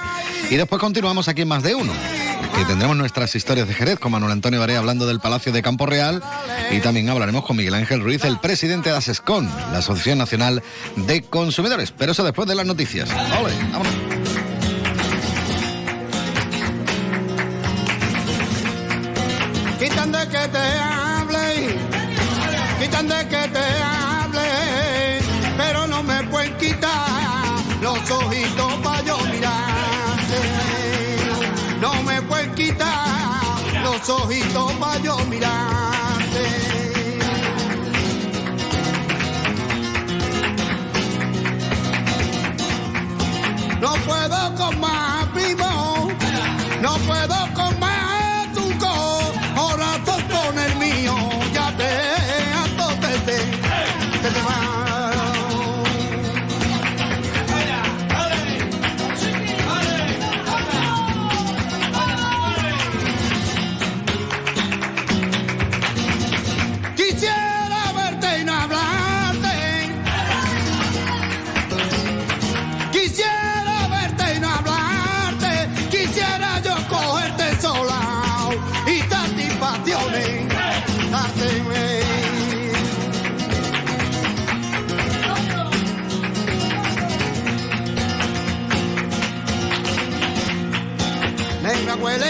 y 0.51 0.57
después 0.57 0.79
continuamos 0.79 1.29
aquí 1.29 1.41
en 1.41 1.49
Más 1.49 1.63
de 1.63 1.75
Uno. 1.75 1.95
Que 2.55 2.67
tendremos 2.67 2.99
nuestras 2.99 3.35
historias 3.35 3.67
de 3.67 3.73
Jerez 3.73 3.99
con 3.99 4.13
Manuel 4.13 4.33
Antonio 4.33 4.61
Barea 4.61 4.79
hablando 4.79 5.07
del 5.07 5.21
Palacio 5.21 5.53
de 5.53 5.63
Campo 5.63 5.87
Real 5.87 6.23
y 6.71 6.81
también 6.81 7.09
hablaremos 7.09 7.47
con 7.47 7.57
Miguel 7.57 7.73
Ángel 7.73 8.03
Ruiz, 8.03 8.25
el 8.25 8.39
presidente 8.39 8.91
de 8.91 8.99
ASESCON, 8.99 9.47
la 9.73 9.79
Asociación 9.79 10.19
Nacional 10.19 10.63
de 10.97 11.23
Consumidores. 11.23 11.95
Pero 11.97 12.13
eso 12.13 12.25
después 12.25 12.47
de 12.47 12.57
las 12.57 12.67
noticias. 12.67 13.09
¡Ole! 13.41 13.55
Que 20.31 20.37
te 20.49 21.10
de 22.91 23.29
que 23.29 23.49
te 23.49 23.65
hable, 23.83 25.21
pero 25.57 25.87
no 25.87 26.03
me 26.03 26.23
pueden 26.25 26.55
quitar 26.59 27.49
los 27.81 28.11
ojitos 28.11 28.73
para 28.83 29.03
yo 29.03 29.17
mirarte. 29.19 30.41
No 31.81 32.03
me 32.03 32.21
pueden 32.23 32.55
quitar 32.55 33.41
los 33.83 34.09
ojitos 34.09 34.73
para 34.75 35.01
yo 35.01 35.17
mirarte. 35.31 36.45
No 43.81 43.93
puedo 44.05 44.55
con 44.57 44.81
más 44.81 45.10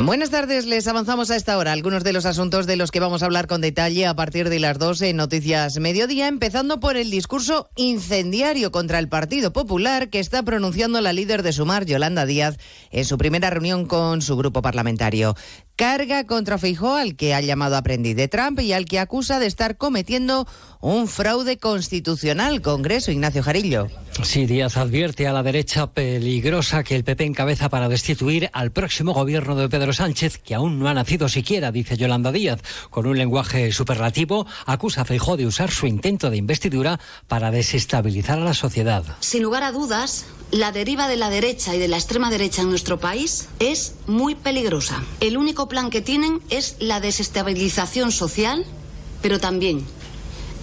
Buenas 0.00 0.30
tardes, 0.30 0.64
les 0.64 0.86
avanzamos 0.86 1.32
a 1.32 1.36
esta 1.36 1.58
hora 1.58 1.72
algunos 1.72 2.04
de 2.04 2.12
los 2.12 2.24
asuntos 2.24 2.68
de 2.68 2.76
los 2.76 2.92
que 2.92 3.00
vamos 3.00 3.22
a 3.22 3.26
hablar 3.26 3.48
con 3.48 3.60
detalle 3.60 4.06
a 4.06 4.14
partir 4.14 4.48
de 4.48 4.60
las 4.60 4.78
12 4.78 5.08
en 5.08 5.16
Noticias 5.16 5.76
Mediodía, 5.80 6.28
empezando 6.28 6.78
por 6.78 6.96
el 6.96 7.10
discurso 7.10 7.68
incendiario 7.74 8.70
contra 8.70 9.00
el 9.00 9.08
Partido 9.08 9.52
Popular 9.52 10.08
que 10.08 10.20
está 10.20 10.44
pronunciando 10.44 11.00
la 11.00 11.12
líder 11.12 11.42
de 11.42 11.52
Sumar, 11.52 11.84
Yolanda 11.84 12.26
Díaz, 12.26 12.58
en 12.92 13.04
su 13.04 13.18
primera 13.18 13.50
reunión 13.50 13.86
con 13.86 14.22
su 14.22 14.36
grupo 14.36 14.62
parlamentario. 14.62 15.34
Carga 15.74 16.26
contra 16.26 16.58
Feijó, 16.58 16.96
al 16.96 17.14
que 17.14 17.34
ha 17.34 17.40
llamado 17.40 17.76
aprendiz 17.76 18.16
de 18.16 18.26
Trump 18.26 18.58
y 18.60 18.72
al 18.72 18.84
que 18.84 18.98
acusa 18.98 19.38
de 19.38 19.46
estar 19.46 19.76
cometiendo 19.76 20.46
un 20.80 21.06
fraude 21.06 21.58
constitucional. 21.58 22.62
Congreso, 22.62 23.12
Ignacio 23.12 23.44
Jarillo. 23.44 23.88
Sí, 24.24 24.46
Díaz 24.46 24.76
advierte 24.76 25.28
a 25.28 25.32
la 25.32 25.44
derecha 25.44 25.92
peligrosa 25.92 26.82
que 26.82 26.96
el 26.96 27.04
PP 27.04 27.24
encabeza 27.24 27.68
para 27.68 27.88
destituir 27.88 28.50
al 28.52 28.72
próximo 28.72 29.14
gobierno 29.14 29.54
de 29.54 29.68
Pedro 29.68 29.87
Sánchez, 29.92 30.38
que 30.38 30.54
aún 30.54 30.78
no 30.78 30.88
ha 30.88 30.94
nacido 30.94 31.28
siquiera, 31.28 31.72
dice 31.72 31.96
Yolanda 31.96 32.32
Díaz. 32.32 32.60
Con 32.90 33.06
un 33.06 33.18
lenguaje 33.18 33.72
superlativo, 33.72 34.46
acusa 34.66 35.02
a 35.02 35.04
Feijó 35.04 35.36
de 35.36 35.46
usar 35.46 35.70
su 35.70 35.86
intento 35.86 36.30
de 36.30 36.36
investidura 36.36 37.00
para 37.26 37.50
desestabilizar 37.50 38.38
a 38.38 38.44
la 38.44 38.54
sociedad. 38.54 39.04
Sin 39.20 39.42
lugar 39.42 39.62
a 39.62 39.72
dudas, 39.72 40.26
la 40.50 40.72
deriva 40.72 41.08
de 41.08 41.16
la 41.16 41.30
derecha 41.30 41.74
y 41.74 41.78
de 41.78 41.88
la 41.88 41.96
extrema 41.96 42.30
derecha 42.30 42.62
en 42.62 42.70
nuestro 42.70 42.98
país 42.98 43.48
es 43.58 43.94
muy 44.06 44.34
peligrosa. 44.34 45.02
El 45.20 45.36
único 45.36 45.68
plan 45.68 45.90
que 45.90 46.00
tienen 46.00 46.40
es 46.50 46.76
la 46.78 47.00
desestabilización 47.00 48.12
social, 48.12 48.64
pero 49.20 49.40
también 49.40 49.84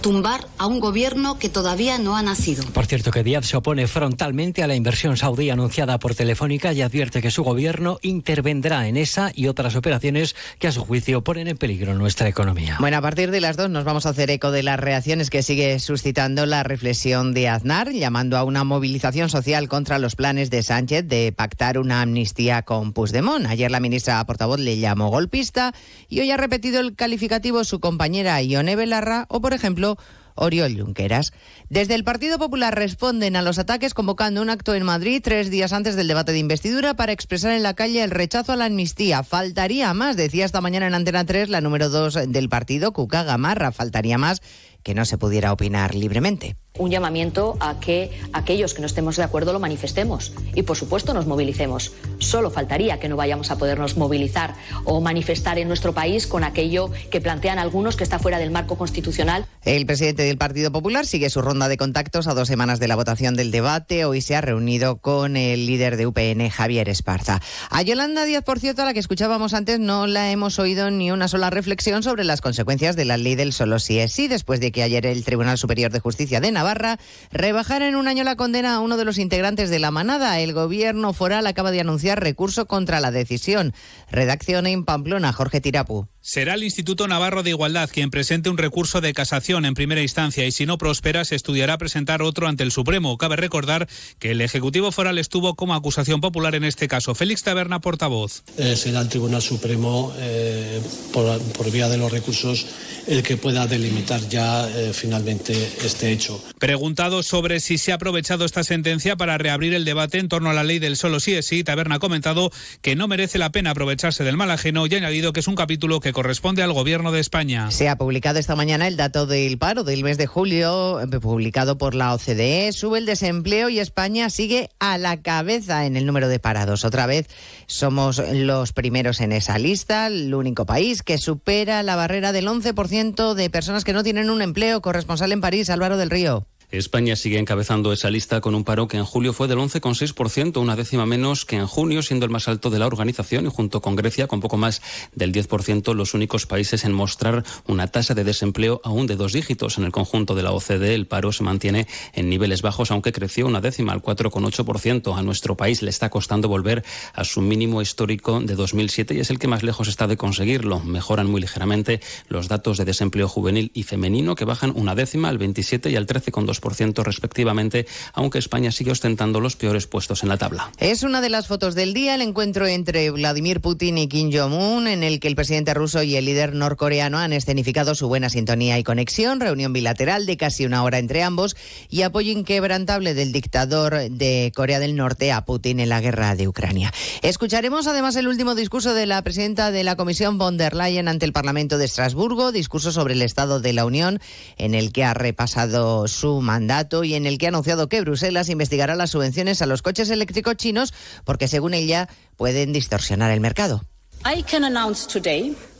tumbar 0.00 0.46
a 0.58 0.66
un 0.66 0.80
gobierno 0.80 1.38
que 1.38 1.48
todavía 1.48 1.98
no 1.98 2.16
ha 2.16 2.22
nacido. 2.22 2.64
Por 2.72 2.86
cierto, 2.86 3.10
que 3.10 3.22
Díaz 3.22 3.46
se 3.46 3.56
opone 3.56 3.86
frontalmente 3.86 4.62
a 4.62 4.66
la 4.66 4.74
inversión 4.74 5.16
saudí 5.16 5.50
anunciada 5.50 5.98
por 5.98 6.14
Telefónica 6.14 6.72
y 6.72 6.82
advierte 6.82 7.22
que 7.22 7.30
su 7.30 7.42
gobierno 7.42 7.98
intervendrá 8.02 8.88
en 8.88 8.96
esa 8.96 9.30
y 9.34 9.48
otras 9.48 9.76
operaciones 9.76 10.36
que 10.58 10.68
a 10.68 10.72
su 10.72 10.84
juicio 10.84 11.22
ponen 11.22 11.48
en 11.48 11.56
peligro 11.56 11.94
nuestra 11.94 12.28
economía. 12.28 12.76
Bueno, 12.80 12.96
a 12.96 13.02
partir 13.02 13.30
de 13.30 13.40
las 13.40 13.56
dos 13.56 13.70
nos 13.70 13.84
vamos 13.84 14.06
a 14.06 14.10
hacer 14.10 14.30
eco 14.30 14.50
de 14.50 14.62
las 14.62 14.78
reacciones 14.78 15.30
que 15.30 15.42
sigue 15.42 15.78
suscitando 15.78 16.46
la 16.46 16.62
reflexión 16.62 17.34
de 17.34 17.48
Aznar, 17.48 17.92
llamando 17.92 18.36
a 18.36 18.44
una 18.44 18.64
movilización 18.64 19.28
social 19.28 19.68
contra 19.68 19.98
los 19.98 20.16
planes 20.16 20.50
de 20.50 20.62
Sánchez 20.62 21.06
de 21.06 21.32
pactar 21.32 21.78
una 21.78 22.02
amnistía 22.02 22.62
con 22.62 22.92
Puigdemont. 22.92 23.46
Ayer 23.46 23.70
la 23.70 23.80
ministra 23.80 24.24
portavoz 24.24 24.60
le 24.60 24.78
llamó 24.78 25.08
golpista 25.08 25.74
y 26.08 26.20
hoy 26.20 26.30
ha 26.30 26.36
repetido 26.36 26.80
el 26.80 26.94
calificativo 26.94 27.64
su 27.64 27.80
compañera 27.80 28.42
Ione 28.42 28.76
Belarra 28.76 29.26
o, 29.28 29.40
por 29.40 29.52
ejemplo, 29.52 29.95
Oriol 30.36 30.78
Junqueras. 30.78 31.32
Desde 31.68 31.94
el 31.94 32.04
Partido 32.04 32.38
Popular 32.38 32.74
responden 32.74 33.36
a 33.36 33.42
los 33.42 33.58
ataques 33.58 33.94
convocando 33.94 34.42
un 34.42 34.50
acto 34.50 34.74
en 34.74 34.84
Madrid 34.84 35.20
tres 35.22 35.50
días 35.50 35.72
antes 35.72 35.96
del 35.96 36.08
debate 36.08 36.32
de 36.32 36.38
investidura 36.38 36.94
para 36.94 37.12
expresar 37.12 37.52
en 37.52 37.62
la 37.62 37.74
calle 37.74 38.04
el 38.04 38.10
rechazo 38.10 38.52
a 38.52 38.56
la 38.56 38.66
amnistía. 38.66 39.22
Faltaría 39.22 39.92
más, 39.94 40.16
decía 40.16 40.44
esta 40.44 40.60
mañana 40.60 40.86
en 40.86 40.94
Antena 40.94 41.24
3 41.24 41.48
la 41.48 41.60
número 41.60 41.88
2 41.88 42.28
del 42.28 42.48
partido, 42.48 42.92
Cuca 42.92 43.24
Gamarra. 43.24 43.72
Faltaría 43.72 44.18
más 44.18 44.42
que 44.86 44.94
no 44.94 45.04
se 45.04 45.18
pudiera 45.18 45.52
opinar 45.52 45.96
libremente 45.96 46.54
un 46.78 46.90
llamamiento 46.90 47.56
a 47.60 47.80
que 47.80 48.10
aquellos 48.32 48.74
que 48.74 48.80
no 48.80 48.86
estemos 48.86 49.16
de 49.16 49.22
acuerdo 49.22 49.52
lo 49.52 49.60
manifestemos 49.60 50.32
y, 50.54 50.62
por 50.62 50.76
supuesto, 50.76 51.14
nos 51.14 51.26
movilicemos. 51.26 51.92
Solo 52.18 52.50
faltaría 52.50 52.98
que 52.98 53.08
no 53.08 53.16
vayamos 53.16 53.50
a 53.50 53.58
podernos 53.58 53.96
movilizar 53.96 54.54
o 54.84 55.00
manifestar 55.00 55.58
en 55.58 55.68
nuestro 55.68 55.92
país 55.92 56.26
con 56.26 56.44
aquello 56.44 56.90
que 57.10 57.20
plantean 57.20 57.58
algunos 57.58 57.96
que 57.96 58.04
está 58.04 58.18
fuera 58.18 58.38
del 58.38 58.50
marco 58.50 58.76
constitucional. 58.76 59.46
El 59.64 59.86
presidente 59.86 60.22
del 60.22 60.38
Partido 60.38 60.70
Popular 60.70 61.06
sigue 61.06 61.30
su 61.30 61.42
ronda 61.42 61.68
de 61.68 61.76
contactos 61.76 62.26
a 62.26 62.34
dos 62.34 62.48
semanas 62.48 62.78
de 62.78 62.88
la 62.88 62.96
votación 62.96 63.36
del 63.36 63.50
debate. 63.50 64.04
Hoy 64.04 64.20
se 64.20 64.36
ha 64.36 64.40
reunido 64.40 64.98
con 64.98 65.36
el 65.36 65.66
líder 65.66 65.96
de 65.96 66.06
UPN, 66.06 66.48
Javier 66.50 66.88
Esparza. 66.88 67.40
A 67.70 67.82
Yolanda 67.82 68.24
Díaz, 68.24 68.44
por 68.44 68.60
cierto, 68.60 68.82
a 68.82 68.84
la 68.84 68.94
que 68.94 69.00
escuchábamos 69.00 69.54
antes, 69.54 69.80
no 69.80 70.06
la 70.06 70.30
hemos 70.30 70.58
oído 70.58 70.90
ni 70.90 71.10
una 71.10 71.28
sola 71.28 71.50
reflexión 71.50 72.02
sobre 72.02 72.24
las 72.24 72.40
consecuencias 72.40 72.96
de 72.96 73.04
la 73.04 73.16
ley 73.16 73.34
del 73.34 73.52
solo 73.52 73.78
sí 73.78 73.98
es 73.98 74.12
sí, 74.12 74.28
después 74.28 74.60
de 74.60 74.72
que 74.76 74.82
ayer 74.82 75.06
el 75.06 75.24
Tribunal 75.24 75.56
Superior 75.56 75.90
de 75.90 76.00
Justicia 76.00 76.38
de 76.38 76.52
Navarra 76.52 76.98
rebajara 77.32 77.88
en 77.88 77.96
un 77.96 78.08
año 78.08 78.24
la 78.24 78.36
condena 78.36 78.74
a 78.74 78.80
uno 78.80 78.98
de 78.98 79.06
los 79.06 79.16
integrantes 79.16 79.70
de 79.70 79.78
la 79.78 79.90
manada. 79.90 80.38
El 80.38 80.52
gobierno 80.52 81.14
foral 81.14 81.46
acaba 81.46 81.70
de 81.70 81.80
anunciar 81.80 82.22
recurso 82.22 82.66
contra 82.66 83.00
la 83.00 83.10
decisión. 83.10 83.72
Redacción 84.10 84.66
en 84.66 84.84
Pamplona, 84.84 85.32
Jorge 85.32 85.62
Tirapu. 85.62 86.08
Será 86.26 86.54
el 86.54 86.64
Instituto 86.64 87.06
Navarro 87.06 87.44
de 87.44 87.50
Igualdad 87.50 87.88
quien 87.88 88.10
presente 88.10 88.50
un 88.50 88.58
recurso 88.58 89.00
de 89.00 89.14
casación 89.14 89.64
en 89.64 89.74
primera 89.74 90.02
instancia 90.02 90.44
y 90.44 90.50
si 90.50 90.66
no 90.66 90.76
prospera 90.76 91.24
se 91.24 91.36
estudiará 91.36 91.78
presentar 91.78 92.20
otro 92.20 92.48
ante 92.48 92.64
el 92.64 92.72
Supremo. 92.72 93.16
Cabe 93.16 93.36
recordar 93.36 93.86
que 94.18 94.32
el 94.32 94.40
Ejecutivo 94.40 94.90
Foral 94.90 95.18
estuvo 95.18 95.54
como 95.54 95.76
acusación 95.76 96.20
popular 96.20 96.56
en 96.56 96.64
este 96.64 96.88
caso. 96.88 97.14
Félix 97.14 97.44
Taberna, 97.44 97.80
portavoz. 97.80 98.42
Eh, 98.58 98.74
será 98.74 99.02
el 99.02 99.08
Tribunal 99.08 99.40
Supremo, 99.40 100.12
eh, 100.18 100.80
por, 101.12 101.70
vía 101.70 101.88
de 101.88 101.96
los 101.96 102.10
recursos, 102.10 102.66
el 103.06 103.22
que 103.22 103.36
pueda 103.36 103.68
delimitar 103.68 104.20
ya 104.28 104.55
eh, 104.64 104.92
finalmente 104.92 105.52
este 105.84 106.12
hecho. 106.12 106.42
Preguntado 106.58 107.22
sobre 107.22 107.60
si 107.60 107.78
se 107.78 107.92
ha 107.92 107.96
aprovechado 107.96 108.44
esta 108.44 108.64
sentencia 108.64 109.16
para 109.16 109.38
reabrir 109.38 109.74
el 109.74 109.84
debate 109.84 110.18
en 110.18 110.28
torno 110.28 110.50
a 110.50 110.54
la 110.54 110.64
ley 110.64 110.78
del 110.78 110.96
solo 110.96 111.20
sí 111.20 111.34
es 111.34 111.46
sí, 111.46 111.64
Taberna 111.64 111.96
ha 111.96 111.98
comentado 111.98 112.50
que 112.82 112.96
no 112.96 113.08
merece 113.08 113.38
la 113.38 113.50
pena 113.50 113.70
aprovecharse 113.70 114.24
del 114.24 114.36
mal 114.36 114.50
ajeno 114.50 114.86
y 114.86 114.94
ha 114.94 114.98
añadido 114.98 115.32
que 115.32 115.40
es 115.40 115.48
un 115.48 115.54
capítulo 115.54 116.00
que 116.00 116.12
corresponde 116.12 116.62
al 116.62 116.72
Gobierno 116.72 117.12
de 117.12 117.20
España. 117.20 117.70
Se 117.70 117.88
ha 117.88 117.96
publicado 117.96 118.38
esta 118.38 118.56
mañana 118.56 118.88
el 118.88 118.96
dato 118.96 119.26
del 119.26 119.58
paro 119.58 119.84
del 119.84 120.02
mes 120.02 120.18
de 120.18 120.26
julio, 120.26 121.00
eh, 121.00 121.06
publicado 121.20 121.78
por 121.78 121.94
la 121.94 122.14
OCDE. 122.14 122.72
Sube 122.72 122.98
el 122.98 123.06
desempleo 123.06 123.68
y 123.68 123.78
España 123.78 124.30
sigue 124.30 124.70
a 124.78 124.98
la 124.98 125.22
cabeza 125.22 125.86
en 125.86 125.96
el 125.96 126.06
número 126.06 126.28
de 126.28 126.38
parados. 126.38 126.84
Otra 126.84 127.06
vez 127.06 127.28
somos 127.66 128.22
los 128.32 128.72
primeros 128.72 129.20
en 129.20 129.32
esa 129.32 129.58
lista, 129.58 130.06
el 130.06 130.34
único 130.34 130.66
país 130.66 131.02
que 131.02 131.18
supera 131.18 131.82
la 131.82 131.96
barrera 131.96 132.32
del 132.32 132.46
11% 132.46 133.34
de 133.34 133.50
personas 133.50 133.84
que 133.84 133.92
no 133.92 134.02
tienen 134.02 134.30
un 134.30 134.42
empleo. 134.46 134.80
Corresponsal 134.80 135.32
en 135.32 135.42
París, 135.42 135.68
Álvaro 135.68 135.98
del 135.98 136.10
Río. 136.10 136.46
España 136.72 137.14
sigue 137.14 137.38
encabezando 137.38 137.92
esa 137.92 138.10
lista 138.10 138.40
con 138.40 138.56
un 138.56 138.64
paro 138.64 138.88
que 138.88 138.96
en 138.96 139.04
julio 139.04 139.32
fue 139.32 139.46
del 139.46 139.58
11,6%, 139.58 140.60
una 140.60 140.74
décima 140.74 141.06
menos 141.06 141.44
que 141.44 141.54
en 141.54 141.66
junio, 141.68 142.02
siendo 142.02 142.26
el 142.26 142.32
más 142.32 142.48
alto 142.48 142.70
de 142.70 142.80
la 142.80 142.88
organización 142.88 143.46
y 143.46 143.50
junto 143.50 143.80
con 143.80 143.94
Grecia 143.94 144.26
con 144.26 144.40
poco 144.40 144.56
más 144.56 144.82
del 145.14 145.32
10%, 145.32 145.94
los 145.94 146.14
únicos 146.14 146.46
países 146.46 146.84
en 146.84 146.92
mostrar 146.92 147.44
una 147.68 147.86
tasa 147.86 148.14
de 148.14 148.24
desempleo 148.24 148.80
aún 148.82 149.06
de 149.06 149.14
dos 149.14 149.32
dígitos. 149.32 149.78
En 149.78 149.84
el 149.84 149.92
conjunto 149.92 150.34
de 150.34 150.42
la 150.42 150.50
OCDE 150.50 150.96
el 150.96 151.06
paro 151.06 151.30
se 151.30 151.44
mantiene 151.44 151.86
en 152.14 152.28
niveles 152.28 152.62
bajos, 152.62 152.90
aunque 152.90 153.12
creció 153.12 153.46
una 153.46 153.60
décima 153.60 153.92
al 153.92 154.02
4,8%. 154.02 155.16
A 155.16 155.22
nuestro 155.22 155.56
país 155.56 155.82
le 155.82 155.90
está 155.90 156.10
costando 156.10 156.48
volver 156.48 156.84
a 157.14 157.22
su 157.22 157.42
mínimo 157.42 157.80
histórico 157.80 158.40
de 158.40 158.56
2007 158.56 159.14
y 159.14 159.20
es 159.20 159.30
el 159.30 159.38
que 159.38 159.46
más 159.46 159.62
lejos 159.62 159.86
está 159.86 160.08
de 160.08 160.16
conseguirlo. 160.16 160.80
Mejoran 160.80 161.30
muy 161.30 161.40
ligeramente 161.40 162.00
los 162.28 162.48
datos 162.48 162.76
de 162.76 162.84
desempleo 162.84 163.28
juvenil 163.28 163.70
y 163.72 163.84
femenino 163.84 164.34
que 164.34 164.44
bajan 164.44 164.72
una 164.74 164.96
décima 164.96 165.28
al 165.28 165.38
27 165.38 165.90
y 165.90 165.96
al 165.96 166.08
13,2% 166.08 166.55
respectivamente, 166.60 167.86
aunque 168.12 168.38
España 168.38 168.72
sigue 168.72 168.92
ostentando 168.92 169.40
los 169.40 169.56
peores 169.56 169.86
puestos 169.86 170.22
en 170.22 170.28
la 170.28 170.36
tabla. 170.36 170.70
Es 170.78 171.02
una 171.02 171.20
de 171.20 171.30
las 171.30 171.46
fotos 171.46 171.74
del 171.74 171.94
día, 171.94 172.14
el 172.14 172.22
encuentro 172.22 172.66
entre 172.66 173.10
Vladimir 173.10 173.60
Putin 173.60 173.98
y 173.98 174.08
Kim 174.08 174.30
Jong-un, 174.32 174.86
en 174.86 175.02
el 175.02 175.20
que 175.20 175.28
el 175.28 175.36
presidente 175.36 175.74
ruso 175.74 176.02
y 176.02 176.16
el 176.16 176.24
líder 176.24 176.54
norcoreano 176.54 177.18
han 177.18 177.32
escenificado 177.32 177.94
su 177.94 178.08
buena 178.08 178.28
sintonía 178.28 178.78
y 178.78 178.84
conexión, 178.84 179.40
reunión 179.40 179.72
bilateral 179.72 180.26
de 180.26 180.36
casi 180.36 180.66
una 180.66 180.82
hora 180.82 180.98
entre 180.98 181.22
ambos 181.22 181.56
y 181.88 182.02
apoyo 182.02 182.32
inquebrantable 182.32 183.14
del 183.14 183.32
dictador 183.32 184.10
de 184.10 184.52
Corea 184.54 184.78
del 184.78 184.96
Norte 184.96 185.32
a 185.32 185.44
Putin 185.44 185.80
en 185.80 185.88
la 185.88 186.00
guerra 186.00 186.34
de 186.34 186.48
Ucrania. 186.48 186.92
Escucharemos 187.22 187.86
además 187.86 188.16
el 188.16 188.28
último 188.28 188.54
discurso 188.54 188.94
de 188.94 189.06
la 189.06 189.22
presidenta 189.22 189.70
de 189.70 189.84
la 189.84 189.96
Comisión 189.96 190.38
von 190.38 190.56
der 190.56 190.74
Leyen 190.74 191.08
ante 191.08 191.26
el 191.26 191.32
Parlamento 191.32 191.78
de 191.78 191.84
Estrasburgo, 191.84 192.52
discurso 192.52 192.92
sobre 192.92 193.14
el 193.14 193.22
Estado 193.22 193.60
de 193.60 193.72
la 193.72 193.84
Unión, 193.84 194.20
en 194.56 194.74
el 194.74 194.92
que 194.92 195.04
ha 195.04 195.14
repasado 195.14 196.08
su 196.08 196.40
mandato 196.46 197.04
y 197.04 197.14
en 197.14 197.26
el 197.26 197.36
que 197.36 197.44
ha 197.46 197.48
anunciado 197.50 197.90
que 197.90 198.00
Bruselas 198.00 198.48
investigará 198.48 198.94
las 198.94 199.10
subvenciones 199.10 199.60
a 199.60 199.66
los 199.66 199.82
coches 199.82 200.08
eléctricos 200.08 200.56
chinos 200.56 200.94
porque, 201.24 201.48
según 201.48 201.74
ella, 201.74 202.08
pueden 202.36 202.72
distorsionar 202.72 203.30
el 203.30 203.40
mercado. 203.40 203.84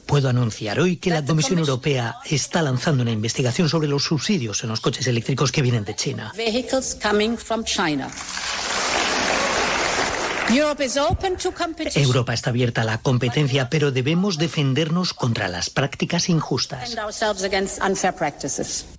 Puedo 0.06 0.28
anunciar 0.28 0.78
hoy 0.78 0.98
que 0.98 1.10
la 1.10 1.24
Comisión 1.24 1.58
Europea 1.58 2.16
está 2.24 2.62
lanzando 2.62 3.02
una 3.02 3.10
investigación 3.10 3.68
sobre 3.68 3.88
los 3.88 4.04
subsidios 4.04 4.62
en 4.62 4.68
los 4.68 4.80
coches 4.80 5.06
eléctricos 5.08 5.50
que 5.50 5.62
vienen 5.62 5.84
de 5.84 5.96
China. 5.96 6.32
Europa 11.96 12.32
está 12.32 12.50
abierta 12.50 12.82
a 12.82 12.84
la 12.84 12.98
competencia, 12.98 13.68
pero 13.68 13.90
debemos 13.90 14.38
defendernos 14.38 15.12
contra 15.12 15.48
las 15.48 15.70
prácticas 15.70 16.28
injustas. 16.28 16.94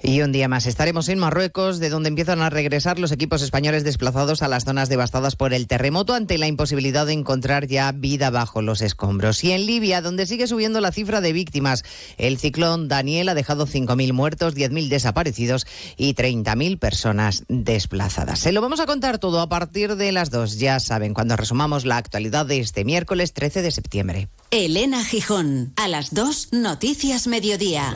Y 0.03 0.21
un 0.21 0.33
día 0.33 0.49
más 0.49 0.65
estaremos 0.65 1.07
en 1.07 1.19
Marruecos, 1.19 1.79
de 1.79 1.89
donde 1.89 2.09
empiezan 2.09 2.41
a 2.41 2.49
regresar 2.49 2.99
los 2.99 3.13
equipos 3.13 3.41
españoles 3.41 3.85
desplazados 3.85 4.41
a 4.41 4.49
las 4.49 4.65
zonas 4.65 4.89
devastadas 4.89 5.37
por 5.37 5.53
el 5.53 5.67
terremoto 5.67 6.13
ante 6.15 6.37
la 6.37 6.47
imposibilidad 6.47 7.05
de 7.05 7.13
encontrar 7.13 7.67
ya 7.67 7.93
vida 7.93 8.29
bajo 8.29 8.61
los 8.61 8.81
escombros. 8.81 9.41
Y 9.45 9.53
en 9.53 9.65
Libia, 9.65 10.01
donde 10.01 10.25
sigue 10.25 10.47
subiendo 10.47 10.81
la 10.81 10.91
cifra 10.91 11.21
de 11.21 11.31
víctimas, 11.31 11.85
el 12.17 12.37
ciclón 12.39 12.89
Daniel 12.89 13.29
ha 13.29 13.35
dejado 13.35 13.67
5.000 13.67 14.11
muertos, 14.11 14.53
10.000 14.53 14.89
desaparecidos 14.89 15.65
y 15.95 16.13
30.000 16.13 16.77
personas 16.77 17.45
desplazadas. 17.47 18.39
Se 18.39 18.51
lo 18.51 18.59
vamos 18.59 18.81
a 18.81 18.85
contar 18.85 19.17
todo 19.17 19.39
a 19.39 19.47
partir 19.47 19.95
de 19.95 20.11
las 20.11 20.29
dos. 20.29 20.59
Ya 20.59 20.81
saben, 20.81 21.13
cuando 21.13 21.36
resumamos 21.38 21.85
la 21.85 21.97
actualidad 21.97 22.45
de 22.45 22.59
este 22.59 22.83
miércoles 22.83 23.33
13 23.33 23.61
de 23.61 23.71
septiembre. 23.71 24.29
Elena 24.51 25.03
Gijón, 25.03 25.73
a 25.75 25.88
las 25.88 26.13
2, 26.13 26.49
Noticias 26.51 27.27
Mediodía. 27.27 27.95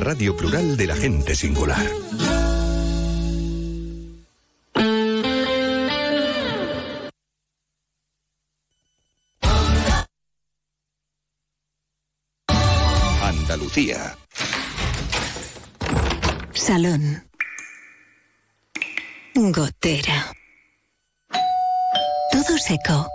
Radio 0.00 0.36
plural 0.36 0.76
de 0.76 0.86
la 0.86 0.96
gente 0.96 1.34
singular. 1.34 1.86
Andalucía. 13.22 14.16
Salón. 16.52 17.24
Gotera. 19.34 20.32
Todo 22.32 22.58
seco. 22.58 23.08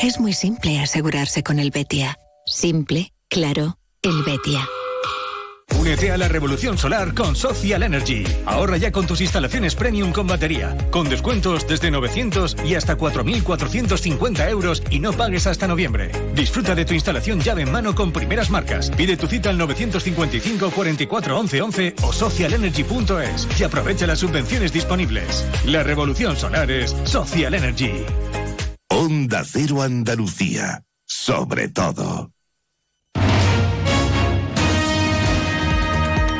Es 0.00 0.18
muy 0.18 0.32
simple 0.32 0.80
asegurarse 0.80 1.42
con 1.42 1.58
el 1.58 1.70
Betia. 1.70 2.18
Simple, 2.46 3.12
claro, 3.28 3.78
el 4.02 4.22
Betia. 4.22 4.68
Únete 5.78 6.10
a 6.10 6.16
la 6.16 6.28
revolución 6.28 6.78
solar 6.78 7.14
con 7.14 7.36
Social 7.36 7.82
Energy. 7.82 8.24
Ahorra 8.46 8.76
ya 8.76 8.90
con 8.90 9.06
tus 9.06 9.20
instalaciones 9.20 9.74
premium 9.74 10.12
con 10.12 10.26
batería, 10.26 10.76
con 10.90 11.08
descuentos 11.08 11.66
desde 11.66 11.90
900 11.90 12.56
y 12.64 12.74
hasta 12.74 12.96
4.450 12.96 14.48
euros 14.50 14.82
y 14.90 14.98
no 14.98 15.12
pagues 15.12 15.46
hasta 15.46 15.66
noviembre. 15.66 16.10
Disfruta 16.34 16.74
de 16.74 16.84
tu 16.84 16.94
instalación 16.94 17.40
llave 17.40 17.62
en 17.62 17.72
mano 17.72 17.94
con 17.94 18.12
primeras 18.12 18.50
marcas. 18.50 18.90
Pide 18.90 19.16
tu 19.16 19.26
cita 19.26 19.50
al 19.50 19.58
955 19.58 20.70
44 20.70 21.38
11 21.38 21.62
11 21.62 21.94
o 22.02 22.12
socialenergy.es 22.12 23.60
y 23.60 23.64
aprovecha 23.64 24.06
las 24.06 24.20
subvenciones 24.20 24.72
disponibles. 24.72 25.46
La 25.66 25.82
revolución 25.82 26.36
solar 26.36 26.70
es 26.70 26.94
Social 27.04 27.54
Energy. 27.54 28.04
Onda 28.88 29.42
Cero 29.44 29.82
Andalucía. 29.82 30.82
Sobre 31.04 31.68
todo. 31.68 32.30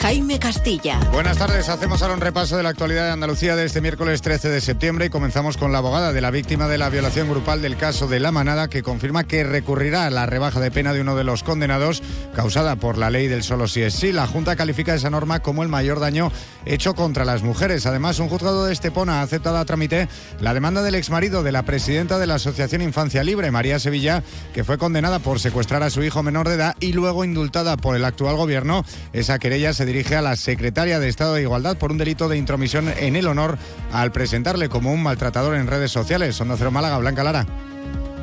Jaime 0.00 0.38
Castilla. 0.38 0.98
Buenas 1.12 1.38
tardes, 1.38 1.68
hacemos 1.68 2.02
ahora 2.02 2.14
un 2.14 2.20
repaso 2.20 2.56
de 2.56 2.62
la 2.62 2.68
actualidad 2.68 3.06
de 3.06 3.12
Andalucía 3.12 3.56
de 3.56 3.64
este 3.64 3.80
miércoles 3.80 4.20
13 4.20 4.48
de 4.50 4.60
septiembre 4.60 5.06
y 5.06 5.10
comenzamos 5.10 5.56
con 5.56 5.72
la 5.72 5.78
abogada 5.78 6.12
de 6.12 6.20
la 6.20 6.30
víctima 6.30 6.68
de 6.68 6.78
la 6.78 6.90
violación 6.90 7.28
grupal 7.30 7.62
del 7.62 7.76
caso 7.76 8.06
de 8.06 8.20
La 8.20 8.30
Manada 8.30 8.68
que 8.68 8.82
confirma 8.82 9.24
que 9.24 9.44
recurrirá 9.44 10.06
a 10.06 10.10
la 10.10 10.26
rebaja 10.26 10.60
de 10.60 10.70
pena 10.70 10.92
de 10.92 11.00
uno 11.00 11.16
de 11.16 11.24
los 11.24 11.42
condenados 11.42 12.02
causada 12.34 12.76
por 12.76 12.98
la 12.98 13.10
ley 13.10 13.28
del 13.28 13.42
solo 13.42 13.68
si 13.68 13.82
es 13.82 13.94
sí. 13.94 14.12
La 14.12 14.26
Junta 14.26 14.56
califica 14.56 14.94
esa 14.94 15.10
norma 15.10 15.40
como 15.40 15.62
el 15.62 15.68
mayor 15.68 16.00
daño 16.00 16.30
hecho 16.66 16.94
contra 16.94 17.24
las 17.24 17.42
mujeres. 17.42 17.86
Además, 17.86 18.18
un 18.18 18.28
juzgado 18.28 18.66
de 18.66 18.72
Estepona 18.72 19.20
ha 19.20 19.22
aceptado 19.22 19.58
a 19.58 19.64
trámite 19.64 20.08
la 20.40 20.54
demanda 20.54 20.82
del 20.82 20.94
exmarido 20.94 21.42
de 21.42 21.52
la 21.52 21.62
presidenta 21.64 22.18
de 22.18 22.26
la 22.26 22.34
Asociación 22.34 22.82
Infancia 22.82 23.24
Libre, 23.24 23.50
María 23.50 23.78
Sevilla, 23.78 24.22
que 24.52 24.64
fue 24.64 24.78
condenada 24.78 25.18
por 25.18 25.40
secuestrar 25.40 25.82
a 25.82 25.90
su 25.90 26.02
hijo 26.02 26.22
menor 26.22 26.48
de 26.48 26.54
edad 26.54 26.76
y 26.80 26.92
luego 26.92 27.24
indultada 27.24 27.76
por 27.76 27.96
el 27.96 28.04
actual 28.04 28.36
gobierno. 28.36 28.84
Esa 29.12 29.38
querella 29.38 29.72
se 29.72 29.83
dirige 29.84 30.16
a 30.16 30.22
la 30.22 30.36
secretaria 30.36 31.00
de 31.00 31.08
Estado 31.08 31.34
de 31.34 31.42
Igualdad 31.42 31.76
por 31.76 31.90
un 31.90 31.98
delito 31.98 32.28
de 32.28 32.36
intromisión 32.36 32.88
en 32.96 33.16
el 33.16 33.26
honor 33.26 33.58
al 33.92 34.12
presentarle 34.12 34.68
como 34.68 34.92
un 34.92 35.02
maltratador 35.02 35.54
en 35.56 35.66
redes 35.66 35.90
sociales. 35.92 36.40
Onda 36.40 36.56
Cero 36.56 36.70
Málaga, 36.70 36.98
Blanca 36.98 37.24
Lara. 37.24 37.46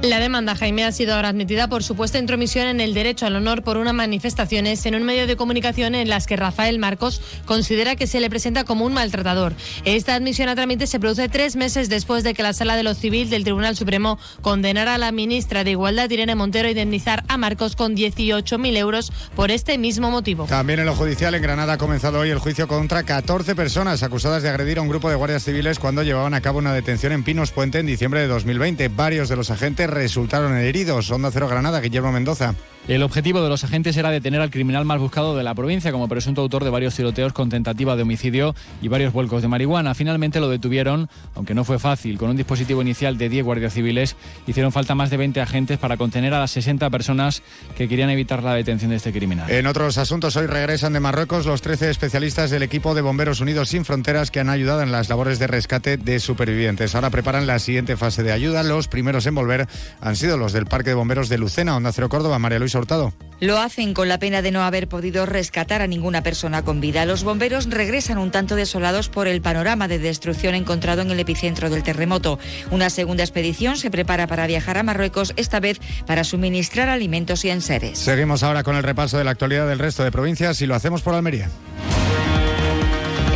La 0.04 0.20
demanda, 0.20 0.56
Jaime, 0.56 0.84
ha 0.84 0.92
sido 0.92 1.14
ahora 1.14 1.30
admitida 1.30 1.68
por 1.68 1.84
supuesta 1.84 2.18
intromisión 2.18 2.66
en 2.66 2.82
el 2.82 2.96
derecho 2.96 3.28
al 3.28 3.36
honor 3.36 3.62
por 3.62 3.78
unas 3.78 3.94
manifestaciones 3.94 4.84
en 4.88 4.96
un 4.96 5.04
medio 5.04 5.28
de 5.28 5.36
comunicación 5.36 5.94
en 5.94 6.10
las 6.10 6.26
que 6.26 6.36
Rafael 6.36 6.80
Marcos 6.80 7.22
considera 7.46 7.96
que 7.96 8.08
se 8.08 8.20
le 8.20 8.28
presenta 8.28 8.64
como 8.64 8.84
un 8.84 8.96
maltratador. 8.96 9.54
Esta 9.86 10.16
admisión 10.16 10.50
a 10.50 10.56
trámite 10.56 10.88
se 10.88 11.00
produce 11.00 11.30
tres 11.30 11.56
meses 11.56 11.88
después 11.88 12.24
de 12.24 12.34
que 12.34 12.42
la 12.42 12.54
Sala 12.54 12.76
de 12.76 12.82
lo 12.82 12.96
Civil 12.96 13.30
del 13.30 13.44
Tribunal 13.44 13.76
Supremo 13.76 14.18
condenara 14.42 14.96
a 14.96 14.98
la 14.98 15.12
ministra 15.12 15.64
de 15.64 15.72
Igualdad, 15.72 16.10
Irene 16.10 16.34
Montero, 16.34 16.68
a 16.68 16.72
indemnizar 16.72 17.24
a 17.28 17.38
Marcos 17.38 17.76
con 17.76 17.96
18.000 17.96 18.78
euros 18.78 19.14
por 19.36 19.52
este 19.52 19.78
mismo 19.78 20.10
motivo. 20.10 20.46
También 20.46 20.80
en 20.80 20.88
lo 20.88 20.96
judicial 20.96 21.36
en 21.36 21.44
Granada 21.44 21.74
ha 21.74 21.78
comenzado 21.78 22.22
hoy 22.22 22.32
el 22.32 22.40
juicio 22.40 22.68
contra 22.68 23.04
14 23.04 23.54
personas 23.54 24.02
acusadas 24.02 24.42
de 24.42 24.50
agredir 24.50 24.80
a 24.80 24.82
un 24.82 24.90
grupo 24.90 25.12
de 25.12 25.16
guardias 25.16 25.44
civiles 25.44 25.78
cuando 25.78 26.02
llevaban 26.02 26.34
a 26.34 26.42
cabo 26.42 26.58
una 26.58 26.74
detención 26.74 27.14
en 27.14 27.24
Pinos 27.24 27.52
Puente 27.52 27.78
en 27.78 27.86
diciembre 27.86 28.22
de 28.22 28.28
2020. 28.28 28.88
Varios 28.88 29.30
de 29.30 29.36
los 29.36 29.52
agentes 29.52 29.91
resultaron 29.92 30.58
heridos. 30.58 31.12
Onda 31.12 31.32
Cero 31.32 31.48
Granada, 31.48 31.80
Guillermo 31.82 32.12
Mendoza. 32.12 32.56
El 32.88 33.04
objetivo 33.04 33.44
de 33.44 33.50
los 33.50 33.64
agentes 33.64 33.96
era 33.96 34.10
detener 34.10 34.42
al 34.42 34.50
criminal 34.50 34.86
más 34.86 35.00
buscado 35.00 35.38
de 35.38 35.44
la 35.44 35.54
provincia 35.54 35.92
como 35.92 36.10
presunto 36.10 36.42
autor 36.42 36.64
de 36.64 36.72
varios 36.72 36.96
tiroteos 36.96 37.32
con 37.32 37.48
tentativa 37.50 37.96
de 37.96 38.02
homicidio 38.02 38.56
y 38.82 38.88
varios 38.88 39.14
vuelcos 39.14 39.44
de 39.44 39.48
marihuana. 39.48 39.94
Finalmente 39.94 40.40
lo 40.40 40.50
detuvieron, 40.50 41.08
aunque 41.36 41.54
no 41.54 41.64
fue 41.64 41.78
fácil. 41.78 42.18
Con 42.18 42.32
un 42.32 42.38
dispositivo 42.38 42.82
inicial 42.82 43.20
de 43.20 43.30
10 43.30 43.46
guardias 43.46 43.74
civiles 43.74 44.16
hicieron 44.48 44.72
falta 44.72 44.96
más 44.96 45.12
de 45.12 45.18
20 45.18 45.40
agentes 45.42 45.78
para 45.78 45.96
contener 45.96 46.34
a 46.34 46.40
las 46.40 46.52
60 46.52 46.90
personas 46.90 47.44
que 47.78 47.88
querían 47.88 48.10
evitar 48.10 48.42
la 48.42 48.56
detención 48.56 48.90
de 48.90 48.98
este 48.98 49.14
criminal. 49.14 49.50
En 49.52 49.68
otros 49.68 50.00
asuntos, 50.00 50.36
hoy 50.36 50.48
regresan 50.48 50.94
de 50.94 51.00
Marruecos 51.00 51.46
los 51.46 51.62
13 51.62 51.92
especialistas 51.92 52.50
del 52.50 52.64
equipo 52.64 52.96
de 52.96 53.02
Bomberos 53.02 53.42
Unidos 53.42 53.70
Sin 53.70 53.86
Fronteras 53.86 54.32
que 54.32 54.40
han 54.40 54.50
ayudado 54.50 54.82
en 54.82 54.92
las 54.92 55.08
labores 55.08 55.38
de 55.38 55.46
rescate 55.46 55.98
de 55.98 56.20
supervivientes. 56.20 56.96
Ahora 56.96 57.12
preparan 57.12 57.46
la 57.46 57.60
siguiente 57.60 57.96
fase 57.96 58.24
de 58.24 58.32
ayuda. 58.32 58.64
Los 58.64 58.88
primeros 58.88 59.28
en 59.28 59.36
volver 59.36 59.68
han 60.02 60.16
sido 60.16 60.36
los 60.36 60.52
del 60.52 60.66
Parque 60.66 60.90
de 60.90 60.96
Bomberos 60.96 61.30
de 61.30 61.38
Lucena, 61.38 61.76
Onda 61.76 61.92
Cero 61.92 62.10
Córdoba, 62.10 62.40
María 62.40 62.58
Luisa 62.58 62.71
Hurtado. 62.76 63.14
Lo 63.42 63.58
hacen 63.58 63.96
con 63.96 64.08
la 64.08 64.20
pena 64.20 64.44
de 64.44 64.52
no 64.52 64.62
haber 64.62 64.88
podido 64.88 65.26
rescatar 65.26 65.82
a 65.82 65.88
ninguna 65.88 66.22
persona 66.22 66.64
con 66.64 66.80
vida. 66.80 67.06
Los 67.06 67.24
bomberos 67.24 67.68
regresan 67.68 68.20
un 68.20 68.30
tanto 68.30 68.56
desolados 68.56 69.10
por 69.10 69.28
el 69.28 69.42
panorama 69.42 69.88
de 69.88 69.98
destrucción 69.98 70.54
encontrado 70.54 71.02
en 71.02 71.10
el 71.10 71.20
epicentro 71.20 71.72
del 71.72 71.82
terremoto. 71.82 72.38
Una 72.70 72.92
segunda 72.92 73.24
expedición 73.24 73.78
se 73.78 73.90
prepara 73.90 74.28
para 74.28 74.46
viajar 74.46 74.78
a 74.78 74.84
Marruecos, 74.84 75.34
esta 75.38 75.60
vez 75.60 75.80
para 76.06 76.24
suministrar 76.24 76.88
alimentos 76.88 77.44
y 77.44 77.50
enseres. 77.50 77.98
Seguimos 77.98 78.44
ahora 78.44 78.62
con 78.62 78.76
el 78.76 78.84
repaso 78.84 79.18
de 79.18 79.24
la 79.24 79.32
actualidad 79.32 79.68
del 79.68 79.80
resto 79.80 80.04
de 80.04 80.12
provincias 80.12 80.62
y 80.62 80.68
lo 80.68 80.76
hacemos 80.76 81.02
por 81.02 81.16
Almería. 81.16 81.50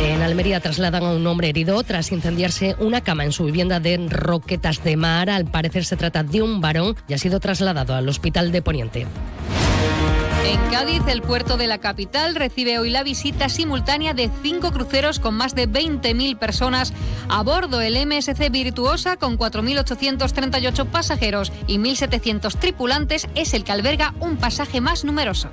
En 0.06 0.22
Almería 0.22 0.60
trasladan 0.60 1.02
a 1.02 1.10
un 1.10 1.26
hombre 1.26 1.48
herido 1.48 1.82
tras 1.82 2.12
incendiarse 2.12 2.76
una 2.78 3.00
cama 3.00 3.24
en 3.24 3.32
su 3.32 3.44
vivienda 3.44 3.80
de 3.80 4.06
Roquetas 4.08 4.84
de 4.84 4.96
Mar. 4.96 5.28
Al 5.28 5.46
parecer 5.46 5.84
se 5.84 5.96
trata 5.96 6.22
de 6.22 6.42
un 6.42 6.60
varón 6.60 6.94
y 7.08 7.14
ha 7.14 7.18
sido 7.18 7.40
trasladado 7.40 7.92
al 7.92 8.08
hospital 8.08 8.52
de 8.52 8.62
Poniente. 8.62 9.04
En 10.44 10.70
Cádiz, 10.70 11.02
el 11.08 11.22
puerto 11.22 11.56
de 11.56 11.66
la 11.66 11.78
capital 11.78 12.36
recibe 12.36 12.78
hoy 12.78 12.90
la 12.90 13.02
visita 13.02 13.48
simultánea 13.48 14.14
de 14.14 14.30
cinco 14.44 14.70
cruceros 14.70 15.18
con 15.18 15.34
más 15.34 15.56
de 15.56 15.68
20.000 15.68 16.38
personas 16.38 16.92
a 17.28 17.42
bordo. 17.42 17.80
El 17.80 17.96
MSC 18.06 18.48
Virtuosa, 18.48 19.16
con 19.16 19.36
4.838 19.36 20.86
pasajeros 20.86 21.52
y 21.66 21.78
1.700 21.78 22.56
tripulantes, 22.60 23.26
es 23.34 23.54
el 23.54 23.64
que 23.64 23.72
alberga 23.72 24.14
un 24.20 24.36
pasaje 24.36 24.80
más 24.80 25.04
numeroso. 25.04 25.50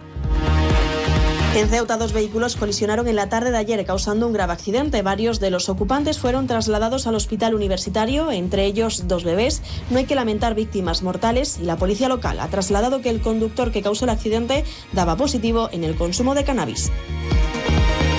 En 1.56 1.70
Ceuta, 1.70 1.98
dos 1.98 2.14
vehículos 2.14 2.56
colisionaron 2.56 3.08
en 3.08 3.16
la 3.16 3.30
tarde 3.30 3.52
de 3.52 3.58
ayer, 3.58 3.86
causando 3.86 4.26
un 4.26 4.34
grave 4.34 4.54
accidente. 4.54 5.04
Varios 5.04 5.40
de 5.40 5.52
los 5.52 5.70
ocupantes 5.70 6.18
fueron 6.18 6.48
trasladados 6.48 7.06
al 7.06 7.14
hospital 7.14 7.54
universitario, 7.54 8.32
entre 8.32 8.66
ellos 8.66 9.08
dos 9.08 9.24
bebés. 9.24 9.62
No 9.92 10.00
hay 10.00 10.06
que 10.06 10.16
lamentar 10.16 10.56
víctimas 10.56 11.04
mortales 11.04 11.60
y 11.62 11.66
la 11.66 11.78
policía 11.78 12.10
local 12.10 12.40
ha 12.40 12.48
trasladado 12.48 13.02
que 13.02 13.10
el 13.10 13.22
conductor 13.22 13.72
que 13.72 13.84
causó 13.84 14.06
el 14.06 14.10
accidente 14.10 14.66
daba 14.94 15.16
positivo 15.16 15.70
en 15.72 15.84
el 15.84 15.94
consumo 15.94 16.34
de 16.34 16.44
cannabis. 16.44 16.92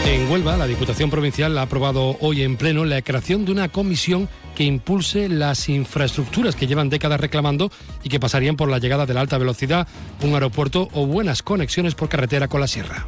En 0.07 0.31
Huelva, 0.31 0.57
la 0.57 0.69
Diputación 0.69 1.11
Provincial 1.11 1.59
ha 1.59 1.63
aprobado 1.63 2.17
hoy 2.21 2.43
en 2.43 2.57
pleno 2.57 2.85
la 2.85 3.03
creación 3.03 3.45
de 3.45 3.51
una 3.51 3.69
comisión 3.69 4.29
que 4.55 4.63
impulse 4.63 5.29
las 5.29 5.69
infraestructuras 5.69 6.55
que 6.55 6.69
llevan 6.69 6.89
décadas 6.89 7.21
reclamando 7.21 7.73
y 8.05 8.11
que 8.11 8.21
pasarían 8.21 8.55
por 8.55 8.69
la 8.69 8.79
llegada 8.79 9.07
de 9.07 9.15
la 9.15 9.23
alta 9.23 9.39
velocidad, 9.39 9.89
un 10.23 10.35
aeropuerto 10.35 10.89
o 10.93 11.07
buenas 11.07 11.43
conexiones 11.43 11.97
por 11.97 12.09
carretera 12.09 12.47
con 12.47 12.61
la 12.61 12.69
sierra. 12.69 13.05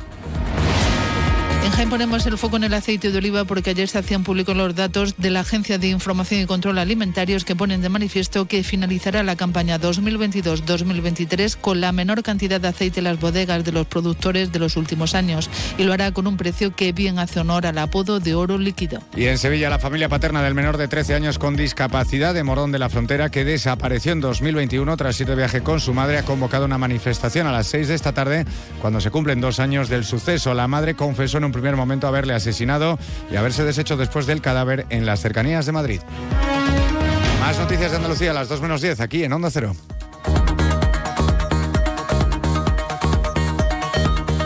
En 1.66 1.72
Jaén 1.72 1.90
ponemos 1.90 2.24
el 2.26 2.38
foco 2.38 2.58
en 2.58 2.62
el 2.62 2.74
aceite 2.74 3.10
de 3.10 3.18
oliva 3.18 3.44
porque 3.44 3.70
ayer 3.70 3.88
se 3.88 3.98
hacían 3.98 4.22
públicos 4.22 4.56
los 4.56 4.76
datos 4.76 5.16
de 5.18 5.30
la 5.30 5.40
Agencia 5.40 5.78
de 5.78 5.88
Información 5.88 6.40
y 6.40 6.46
Control 6.46 6.78
Alimentarios 6.78 7.44
que 7.44 7.56
ponen 7.56 7.82
de 7.82 7.88
manifiesto 7.88 8.46
que 8.46 8.62
finalizará 8.62 9.24
la 9.24 9.34
campaña 9.34 9.80
2022-2023 9.80 11.56
con 11.60 11.80
la 11.80 11.90
menor 11.90 12.22
cantidad 12.22 12.60
de 12.60 12.68
aceite 12.68 13.00
en 13.00 13.04
las 13.04 13.18
bodegas 13.18 13.64
de 13.64 13.72
los 13.72 13.84
productores 13.88 14.52
de 14.52 14.60
los 14.60 14.76
últimos 14.76 15.16
años 15.16 15.50
y 15.76 15.82
lo 15.82 15.92
hará 15.92 16.12
con 16.12 16.28
un 16.28 16.36
precio 16.36 16.72
que 16.72 16.92
bien 16.92 17.18
hace 17.18 17.40
honor 17.40 17.66
al 17.66 17.78
apodo 17.78 18.20
de 18.20 18.36
oro 18.36 18.58
líquido. 18.58 19.00
Y 19.16 19.24
en 19.24 19.36
Sevilla, 19.36 19.68
la 19.68 19.80
familia 19.80 20.08
paterna 20.08 20.44
del 20.44 20.54
menor 20.54 20.76
de 20.76 20.86
13 20.86 21.16
años 21.16 21.40
con 21.40 21.56
discapacidad 21.56 22.32
de 22.32 22.44
Morón 22.44 22.70
de 22.70 22.78
la 22.78 22.90
Frontera, 22.90 23.28
que 23.30 23.44
desapareció 23.44 24.12
en 24.12 24.20
2021 24.20 24.96
tras 24.96 25.20
ir 25.20 25.26
de 25.26 25.34
viaje 25.34 25.62
con 25.62 25.80
su 25.80 25.92
madre, 25.92 26.18
ha 26.18 26.22
convocado 26.22 26.64
una 26.64 26.78
manifestación 26.78 27.48
a 27.48 27.52
las 27.52 27.66
6 27.66 27.88
de 27.88 27.94
esta 27.96 28.12
tarde, 28.12 28.44
cuando 28.80 29.00
se 29.00 29.10
cumplen 29.10 29.40
dos 29.40 29.58
años 29.58 29.88
del 29.88 30.04
suceso. 30.04 30.54
La 30.54 30.68
madre 30.68 30.94
confesó 30.94 31.38
en 31.38 31.44
un 31.46 31.55
primer 31.56 31.76
momento 31.76 32.06
haberle 32.06 32.34
asesinado 32.34 32.98
y 33.30 33.36
haberse 33.36 33.64
deshecho 33.64 33.96
después 33.96 34.26
del 34.26 34.42
cadáver 34.42 34.86
en 34.90 35.06
las 35.06 35.20
cercanías 35.20 35.64
de 35.64 35.72
Madrid. 35.72 36.00
Más 37.40 37.58
noticias 37.58 37.90
de 37.90 37.96
Andalucía 37.96 38.32
a 38.32 38.34
las 38.34 38.48
2 38.48 38.60
menos 38.60 38.82
10, 38.82 39.00
aquí 39.00 39.24
en 39.24 39.32
Onda 39.32 39.50
Cero. 39.50 39.74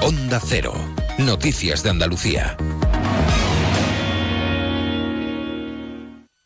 Onda 0.02 0.40
Cero. 0.46 0.74
Noticias 1.18 1.82
de 1.82 1.90
Andalucía. 1.90 2.56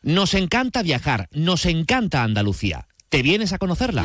Nos 0.02 0.34
encanta 0.34 0.82
viajar, 0.82 1.28
nos 1.32 1.66
encanta 1.66 2.22
Andalucía. 2.22 2.88
¿Te 3.08 3.22
vienes 3.22 3.52
a 3.52 3.58
conocerla? 3.58 4.04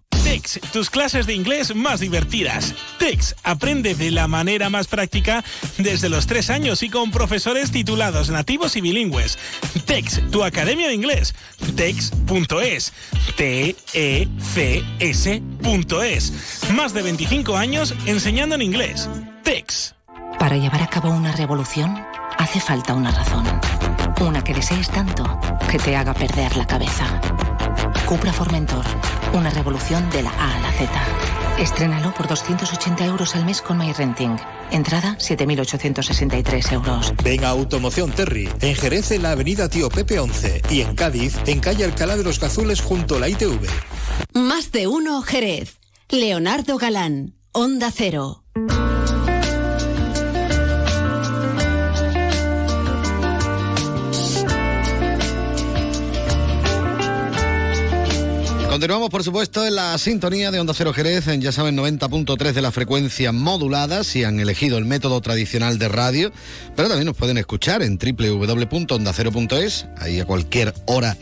TEX, 0.31 0.61
tus 0.71 0.89
clases 0.89 1.25
de 1.25 1.33
inglés 1.33 1.75
más 1.75 1.99
divertidas. 1.99 2.73
TEX, 2.99 3.35
aprende 3.43 3.95
de 3.95 4.11
la 4.11 4.29
manera 4.29 4.69
más 4.69 4.87
práctica 4.87 5.43
desde 5.77 6.07
los 6.07 6.25
tres 6.25 6.49
años 6.49 6.83
y 6.83 6.89
con 6.89 7.11
profesores 7.11 7.69
titulados 7.69 8.29
nativos 8.29 8.77
y 8.77 8.81
bilingües. 8.81 9.37
TEX, 9.85 10.21
tu 10.31 10.45
academia 10.45 10.87
de 10.87 10.93
inglés. 10.93 11.35
TEX.es. 11.75 12.93
T-E-C-S.es. 13.35 13.83
Más 16.71 16.93
de 16.93 17.01
25 17.01 17.57
años 17.57 17.93
enseñando 18.05 18.55
en 18.55 18.61
inglés. 18.61 19.09
TEX. 19.43 19.95
Para 20.39 20.55
llevar 20.55 20.81
a 20.81 20.87
cabo 20.87 21.11
una 21.11 21.33
revolución, 21.33 22.01
hace 22.37 22.61
falta 22.61 22.93
una 22.93 23.11
razón. 23.11 23.45
Una 24.21 24.41
que 24.41 24.53
desees 24.53 24.89
tanto 24.91 25.25
que 25.69 25.77
te 25.77 25.93
haga 25.93 26.13
perder 26.13 26.55
la 26.55 26.65
cabeza. 26.65 27.50
Cupra 28.11 28.33
Formentor. 28.33 28.83
Una 29.33 29.49
revolución 29.51 30.09
de 30.09 30.21
la 30.21 30.31
A 30.31 30.57
a 30.57 30.59
la 30.59 30.71
Z. 30.73 30.91
Estrénalo 31.59 32.13
por 32.13 32.27
280 32.27 33.05
euros 33.05 33.37
al 33.37 33.45
mes 33.45 33.61
con 33.61 33.77
MyRenting. 33.77 34.35
Entrada 34.69 35.15
7.863 35.17 36.73
euros. 36.73 37.13
Ven 37.23 37.45
a 37.45 37.51
Automoción 37.51 38.11
Terry, 38.11 38.49
en 38.59 38.75
Jerez 38.75 39.11
en 39.11 39.23
la 39.23 39.31
avenida 39.31 39.69
Tío 39.69 39.87
Pepe 39.87 40.19
11 40.19 40.61
y 40.69 40.81
en 40.81 40.93
Cádiz 40.93 41.37
en 41.45 41.61
calle 41.61 41.85
Alcalá 41.85 42.17
de 42.17 42.25
los 42.25 42.37
Gazules 42.37 42.81
junto 42.81 43.15
a 43.15 43.19
la 43.21 43.29
ITV. 43.29 43.65
Más 44.33 44.73
de 44.73 44.87
uno 44.87 45.21
Jerez. 45.21 45.79
Leonardo 46.09 46.77
Galán, 46.77 47.35
Onda 47.53 47.91
Cero. 47.95 48.40
Continuamos, 58.71 59.09
por 59.09 59.21
supuesto, 59.21 59.67
en 59.67 59.75
la 59.75 59.97
sintonía 59.97 60.49
de 60.49 60.61
Onda 60.61 60.73
Cero 60.73 60.93
Jerez, 60.93 61.27
en 61.27 61.41
ya 61.41 61.51
saben, 61.51 61.75
90.3 61.75 62.53
de 62.53 62.61
la 62.61 62.71
frecuencia 62.71 63.33
modulada, 63.33 64.05
si 64.05 64.23
han 64.23 64.39
elegido 64.39 64.77
el 64.77 64.85
método 64.85 65.19
tradicional 65.19 65.77
de 65.77 65.89
radio, 65.89 66.31
pero 66.73 66.87
también 66.87 67.05
nos 67.05 67.17
pueden 67.17 67.37
escuchar 67.37 67.81
en 67.81 67.99
www.ondacero.es, 67.99 69.87
ahí 69.97 70.21
a 70.21 70.25
cualquier 70.25 70.73
hora 70.85 71.17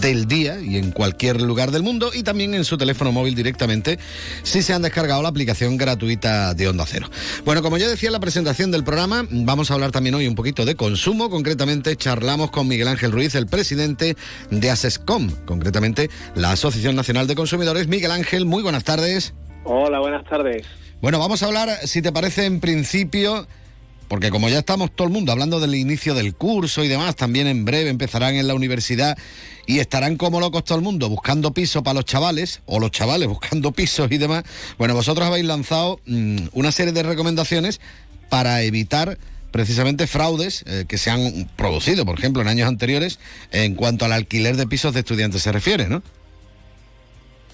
del 0.00 0.26
día 0.26 0.60
y 0.60 0.76
en 0.76 0.90
cualquier 0.90 1.40
lugar 1.40 1.70
del 1.70 1.82
mundo 1.82 2.10
y 2.14 2.22
también 2.22 2.54
en 2.54 2.64
su 2.64 2.78
teléfono 2.78 3.12
móvil 3.12 3.34
directamente 3.34 3.98
si 4.42 4.62
se 4.62 4.72
han 4.72 4.82
descargado 4.82 5.22
la 5.22 5.28
aplicación 5.28 5.76
gratuita 5.76 6.54
de 6.54 6.68
Onda 6.68 6.84
Cero. 6.86 7.10
Bueno, 7.44 7.62
como 7.62 7.78
ya 7.78 7.88
decía 7.88 8.08
en 8.08 8.12
la 8.12 8.20
presentación 8.20 8.70
del 8.70 8.84
programa, 8.84 9.26
vamos 9.30 9.70
a 9.70 9.74
hablar 9.74 9.90
también 9.90 10.14
hoy 10.14 10.26
un 10.26 10.34
poquito 10.34 10.64
de 10.64 10.74
consumo, 10.74 11.30
concretamente 11.30 11.96
charlamos 11.96 12.50
con 12.50 12.68
Miguel 12.68 12.88
Ángel 12.88 13.12
Ruiz, 13.12 13.34
el 13.34 13.46
presidente 13.46 14.16
de 14.50 14.70
ASESCOM, 14.70 15.30
concretamente 15.44 16.10
la 16.34 16.52
Asociación 16.52 16.96
Nacional 16.96 17.26
de 17.26 17.34
Consumidores. 17.34 17.88
Miguel 17.88 18.10
Ángel, 18.10 18.44
muy 18.46 18.62
buenas 18.62 18.84
tardes. 18.84 19.34
Hola, 19.64 20.00
buenas 20.00 20.24
tardes. 20.24 20.66
Bueno, 21.00 21.18
vamos 21.18 21.42
a 21.42 21.46
hablar, 21.46 21.68
si 21.84 22.02
te 22.02 22.10
parece, 22.12 22.44
en 22.44 22.60
principio 22.60 23.46
porque 24.08 24.30
como 24.30 24.48
ya 24.48 24.58
estamos 24.58 24.90
todo 24.94 25.06
el 25.06 25.12
mundo 25.12 25.32
hablando 25.32 25.60
del 25.60 25.74
inicio 25.74 26.14
del 26.14 26.34
curso 26.34 26.82
y 26.82 26.88
demás, 26.88 27.14
también 27.14 27.46
en 27.46 27.64
breve 27.64 27.90
empezarán 27.90 28.34
en 28.34 28.48
la 28.48 28.54
universidad 28.54 29.16
y 29.66 29.78
estarán 29.78 30.16
como 30.16 30.40
locos 30.40 30.64
todo 30.64 30.78
el 30.78 30.84
mundo 30.84 31.08
buscando 31.08 31.52
piso 31.52 31.82
para 31.82 31.94
los 31.94 32.06
chavales, 32.06 32.62
o 32.66 32.80
los 32.80 32.90
chavales 32.90 33.28
buscando 33.28 33.72
pisos 33.72 34.10
y 34.10 34.18
demás. 34.18 34.44
Bueno, 34.78 34.94
vosotros 34.94 35.26
habéis 35.26 35.44
lanzado 35.44 36.00
mm, 36.06 36.48
una 36.52 36.72
serie 36.72 36.92
de 36.92 37.02
recomendaciones 37.02 37.80
para 38.28 38.62
evitar 38.62 39.18
precisamente 39.50 40.06
fraudes 40.06 40.64
eh, 40.66 40.84
que 40.88 40.98
se 40.98 41.10
han 41.10 41.48
producido, 41.56 42.04
por 42.04 42.18
ejemplo, 42.18 42.42
en 42.42 42.48
años 42.48 42.68
anteriores, 42.68 43.18
en 43.50 43.74
cuanto 43.74 44.04
al 44.04 44.12
alquiler 44.12 44.56
de 44.56 44.66
pisos 44.66 44.92
de 44.94 45.00
estudiantes 45.00 45.42
se 45.42 45.52
refiere, 45.52 45.88
¿no? 45.88 46.02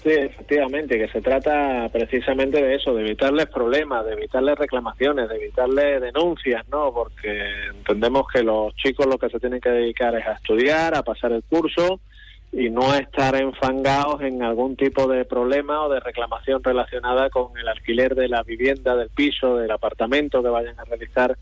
Sí, 0.05 0.11
efectivamente, 0.11 0.99
que 0.99 1.07
se 1.07 1.19
trata 1.19 1.89
precisamente 1.91 2.61
de 2.61 2.75
eso, 2.75 2.93
de 2.93 3.01
evitarles 3.01 3.47
problemas, 3.47 4.05
de 4.05 4.13
evitarles 4.13 4.55
reclamaciones, 4.55 5.27
de 5.27 5.35
evitarles 5.37 5.99
denuncias, 5.99 6.63
¿no? 6.69 6.93
Porque 6.93 7.43
entendemos 7.75 8.27
que 8.31 8.43
los 8.43 8.75
chicos 8.75 9.07
lo 9.07 9.17
que 9.17 9.29
se 9.29 9.39
tienen 9.39 9.59
que 9.59 9.71
dedicar 9.71 10.13
es 10.15 10.27
a 10.27 10.33
estudiar, 10.33 10.95
a 10.95 11.01
pasar 11.01 11.31
el 11.31 11.41
curso 11.41 12.01
y 12.51 12.69
no 12.69 12.93
estar 12.93 13.35
enfangados 13.35 14.21
en 14.21 14.43
algún 14.43 14.75
tipo 14.75 15.07
de 15.07 15.25
problema 15.25 15.83
o 15.83 15.89
de 15.89 15.99
reclamación 15.99 16.63
relacionada 16.63 17.31
con 17.31 17.57
el 17.57 17.67
alquiler 17.67 18.13
de 18.13 18.29
la 18.29 18.43
vivienda, 18.43 18.95
del 18.95 19.09
piso, 19.09 19.57
del 19.57 19.71
apartamento 19.71 20.43
que 20.43 20.49
vayan 20.49 20.79
a 20.79 20.83
realizar 20.83 21.35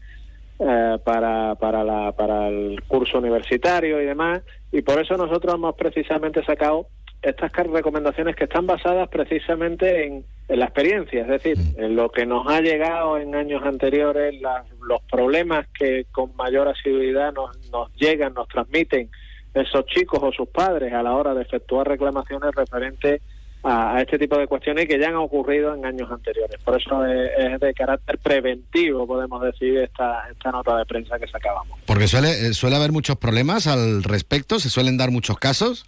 eh, 0.59 0.97
para, 1.03 1.55
para, 1.55 1.83
la, 1.83 2.13
para 2.13 2.47
el 2.47 2.81
curso 2.87 3.17
universitario 3.17 4.01
y 4.01 4.05
demás. 4.05 4.41
Y 4.71 4.83
por 4.83 5.01
eso 5.01 5.17
nosotros 5.17 5.53
hemos 5.55 5.75
precisamente 5.75 6.45
sacado 6.45 6.87
estas 7.23 7.51
recomendaciones 7.51 8.35
que 8.35 8.43
están 8.43 8.67
basadas 8.67 9.07
precisamente 9.09 10.05
en, 10.05 10.25
la 10.49 10.65
experiencia, 10.65 11.21
es 11.21 11.27
decir, 11.27 11.57
en 11.77 11.95
lo 11.95 12.09
que 12.09 12.25
nos 12.25 12.45
ha 12.47 12.59
llegado 12.59 13.17
en 13.17 13.33
años 13.33 13.63
anteriores, 13.63 14.35
los 14.41 15.01
problemas 15.09 15.65
que 15.77 16.05
con 16.11 16.35
mayor 16.35 16.67
asiduidad 16.67 17.33
nos, 17.33 17.57
nos 17.71 17.91
llegan, 17.95 18.33
nos 18.33 18.47
transmiten 18.49 19.09
esos 19.53 19.85
chicos 19.85 20.19
o 20.21 20.31
sus 20.31 20.49
padres 20.49 20.93
a 20.93 21.01
la 21.01 21.13
hora 21.13 21.33
de 21.33 21.43
efectuar 21.43 21.87
reclamaciones 21.87 22.53
referentes 22.53 23.21
a, 23.63 24.01
este 24.01 24.19
tipo 24.19 24.37
de 24.37 24.47
cuestiones 24.47 24.87
que 24.87 24.99
ya 24.99 25.07
han 25.07 25.15
ocurrido 25.15 25.73
en 25.73 25.85
años 25.85 26.11
anteriores. 26.11 26.61
Por 26.63 26.79
eso 26.79 27.05
es, 27.05 27.59
de 27.59 27.73
carácter 27.73 28.17
preventivo, 28.17 29.07
podemos 29.07 29.41
decir, 29.41 29.77
esta, 29.77 30.27
esta 30.29 30.51
nota 30.51 30.77
de 30.77 30.85
prensa 30.85 31.17
que 31.17 31.27
sacábamos. 31.27 31.79
Porque 31.85 32.07
suele, 32.07 32.47
eh, 32.47 32.53
suele 32.53 32.75
haber 32.75 32.91
muchos 32.91 33.15
problemas 33.15 33.67
al 33.67 34.03
respecto, 34.03 34.59
se 34.59 34.69
suelen 34.69 34.97
dar 34.97 35.11
muchos 35.11 35.37
casos. 35.37 35.85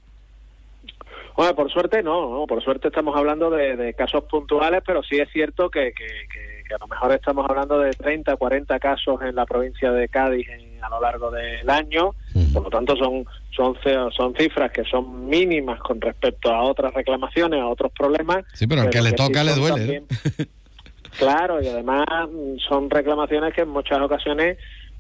Bueno, 1.36 1.54
por 1.54 1.72
suerte 1.72 2.02
no, 2.02 2.46
por 2.48 2.64
suerte 2.64 2.88
estamos 2.88 3.16
hablando 3.16 3.50
de, 3.50 3.94
casos 3.94 4.24
puntuales, 4.24 4.82
pero 4.86 5.04
sí 5.04 5.18
es 5.18 5.30
cierto 5.32 5.70
que, 5.70 5.94
a 6.74 6.78
lo 6.80 6.88
mejor 6.88 7.12
estamos 7.14 7.46
hablando 7.50 7.80
de 7.80 7.92
30, 7.92 8.36
40 8.38 8.80
casos 8.80 9.22
en 9.22 9.36
la 9.36 9.46
provincia 9.46 9.92
de 9.92 10.08
Cádiz 10.08 10.48
a 10.82 10.90
lo 10.90 11.02
largo 11.02 11.32
del 11.32 11.70
año, 11.70 12.12
por 12.54 12.64
lo 12.64 12.70
tanto 12.70 12.96
son, 12.96 13.26
son, 13.52 13.76
son 14.12 14.36
cifras 14.36 14.72
que 14.72 14.84
son 14.86 15.28
mínimas 15.28 15.80
con 15.80 16.00
respecto 16.00 16.52
a 16.52 16.62
otras 16.62 16.94
reclamaciones, 16.94 17.60
a 17.62 17.68
otros 17.68 17.92
problemas. 17.92 18.46
Sí, 18.54 18.66
pero 18.68 18.82
al 18.82 18.90
que 18.90 19.02
le 19.02 19.12
toca 19.12 19.44
le 19.44 19.56
duele. 19.56 20.04
claro, 21.20 21.62
y 21.62 21.68
además 21.68 22.06
son 22.68 22.90
reclamaciones 22.90 23.54
que 23.54 23.62
en 23.62 23.70
muchas 23.70 24.00
ocasiones 24.00 24.58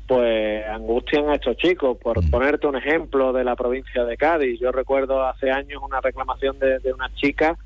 pues 0.08 0.66
angustian 0.68 1.30
a 1.30 1.36
estos 1.36 1.58
chicos. 1.58 1.97
Por 1.97 2.30
ponerte 2.30 2.68
un 2.68 2.76
ejemplo 2.76 3.34
de 3.34 3.43
la 3.43 3.56
provincia 3.56 4.03
de 4.03 4.18
Cádiz, 4.18 4.60
yo 4.60 4.72
recuerdo 4.72 5.26
hace 5.26 5.51
años 5.51 5.82
una 5.84 6.01
reclamación 6.01 6.60
de, 6.60 6.80
de 6.80 6.93
una 6.93 7.14
chica 7.16 7.58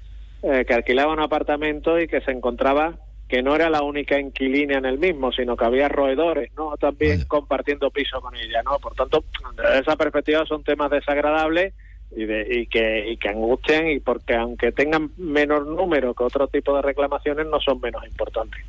eh, 0.42 0.64
que 0.66 0.74
alquilaba 0.74 1.14
un 1.14 1.20
apartamento 1.20 2.00
y 2.00 2.08
que 2.08 2.22
se 2.22 2.32
encontraba 2.32 2.96
que 3.28 3.44
no 3.44 3.56
era 3.56 3.70
la 3.70 3.84
única 3.84 4.20
inquilina 4.20 4.78
en 4.78 4.86
el 4.86 4.98
mismo, 4.98 5.32
sino 5.32 5.56
que 5.56 5.64
había 5.64 5.88
roedores, 5.88 6.52
¿no? 6.58 6.76
También 6.78 7.26
compartiendo 7.26 7.92
piso 7.92 8.20
con 8.22 8.36
ella, 8.36 8.64
¿no? 8.64 8.80
Por 8.80 8.96
tanto, 8.96 9.24
desde 9.56 9.80
esa 9.80 9.96
perspectiva 9.96 10.46
son 10.48 10.64
temas 10.64 10.90
desagradables 10.90 11.76
y, 12.16 12.26
de, 12.26 12.48
y 12.50 12.66
que 12.68 13.12
y 13.12 13.18
que 13.18 13.30
angustian 13.30 13.90
y 13.90 14.00
porque 14.00 14.36
aunque 14.36 14.72
tengan 14.72 15.12
menor 15.18 15.68
número 15.68 16.14
que 16.14 16.24
otro 16.24 16.48
tipo 16.48 16.76
de 16.76 16.82
reclamaciones 16.82 17.46
no 17.48 17.60
son 17.60 17.80
menos 17.80 18.06
importantes. 18.06 18.60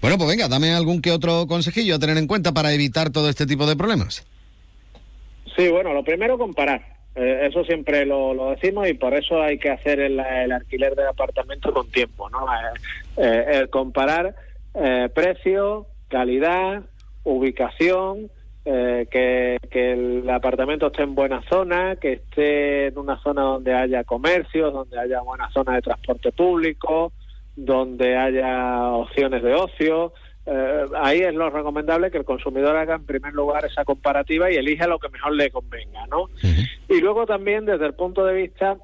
Bueno, 0.00 0.18
pues 0.18 0.28
venga, 0.28 0.48
dame 0.48 0.72
algún 0.72 1.00
que 1.00 1.10
otro 1.10 1.46
consejillo 1.46 1.96
a 1.96 1.98
tener 1.98 2.16
en 2.18 2.26
cuenta 2.26 2.52
para 2.52 2.72
evitar 2.72 3.10
todo 3.10 3.28
este 3.28 3.46
tipo 3.46 3.66
de 3.66 3.76
problemas. 3.76 4.26
Sí, 5.56 5.68
bueno, 5.68 5.92
lo 5.92 6.04
primero 6.04 6.38
comparar. 6.38 6.98
Eh, 7.16 7.48
eso 7.50 7.64
siempre 7.64 8.06
lo, 8.06 8.32
lo, 8.32 8.50
decimos 8.50 8.88
y 8.88 8.94
por 8.94 9.12
eso 9.12 9.42
hay 9.42 9.58
que 9.58 9.70
hacer 9.70 9.98
el, 9.98 10.20
el 10.20 10.52
alquiler 10.52 10.94
de 10.94 11.08
apartamento 11.08 11.72
con 11.72 11.90
tiempo, 11.90 12.30
¿no? 12.30 12.46
Eh, 12.46 12.76
eh, 13.16 13.44
el 13.60 13.70
comparar 13.70 14.34
precio, 15.12 15.86
calidad, 16.06 16.84
ubicación, 17.24 18.30
que, 19.10 19.58
que, 19.70 19.92
el 19.92 20.28
apartamento 20.28 20.88
esté 20.88 21.02
en 21.02 21.14
buena 21.14 21.42
zona, 21.48 21.96
que 21.96 22.14
esté 22.14 22.88
en 22.88 22.98
una 22.98 23.18
zona 23.22 23.42
donde 23.42 23.74
haya 23.74 24.04
comercios, 24.04 24.72
donde 24.72 24.98
haya 24.98 25.20
buena 25.20 25.50
zona 25.52 25.74
de 25.76 25.82
transporte 25.82 26.32
público, 26.32 27.12
donde 27.56 28.16
haya 28.16 28.90
opciones 28.90 29.42
de 29.42 29.54
ocio. 29.54 30.12
Eh, 30.44 30.84
ahí 30.96 31.20
es 31.20 31.34
lo 31.34 31.50
recomendable 31.50 32.10
que 32.10 32.18
el 32.18 32.24
consumidor 32.24 32.76
haga 32.76 32.94
en 32.94 33.04
primer 33.04 33.32
lugar 33.32 33.64
esa 33.64 33.84
comparativa 33.84 34.50
y 34.50 34.56
elija 34.56 34.86
lo 34.86 34.98
que 34.98 35.08
mejor 35.08 35.34
le 35.34 35.50
convenga, 35.50 36.06
¿no? 36.06 36.28
Y 36.88 37.00
luego 37.00 37.26
también 37.26 37.64
desde 37.64 37.86
el 37.86 37.94
punto 37.94 38.24
de 38.24 38.34
vista 38.34 38.76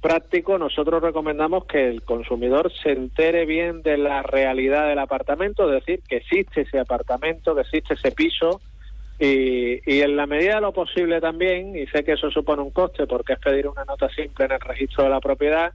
práctico 0.00 0.58
nosotros 0.58 1.02
recomendamos 1.02 1.66
que 1.66 1.88
el 1.88 2.02
consumidor 2.02 2.72
se 2.82 2.92
entere 2.92 3.46
bien 3.46 3.82
de 3.82 3.96
la 3.96 4.22
realidad 4.22 4.88
del 4.88 4.98
apartamento, 4.98 5.66
es 5.66 5.84
decir, 5.84 6.02
que 6.08 6.16
existe 6.16 6.62
ese 6.62 6.78
apartamento, 6.78 7.54
que 7.54 7.62
existe 7.62 7.94
ese 7.94 8.12
piso, 8.12 8.60
y, 9.20 9.80
y, 9.84 10.00
en 10.00 10.16
la 10.16 10.26
medida 10.26 10.54
de 10.56 10.60
lo 10.62 10.72
posible 10.72 11.20
también, 11.20 11.76
y 11.76 11.86
sé 11.88 12.02
que 12.02 12.12
eso 12.12 12.30
supone 12.30 12.62
un 12.62 12.70
coste 12.70 13.06
porque 13.06 13.34
es 13.34 13.38
pedir 13.38 13.68
una 13.68 13.84
nota 13.84 14.08
simple 14.08 14.46
en 14.46 14.52
el 14.52 14.60
registro 14.60 15.04
de 15.04 15.10
la 15.10 15.20
propiedad, 15.20 15.72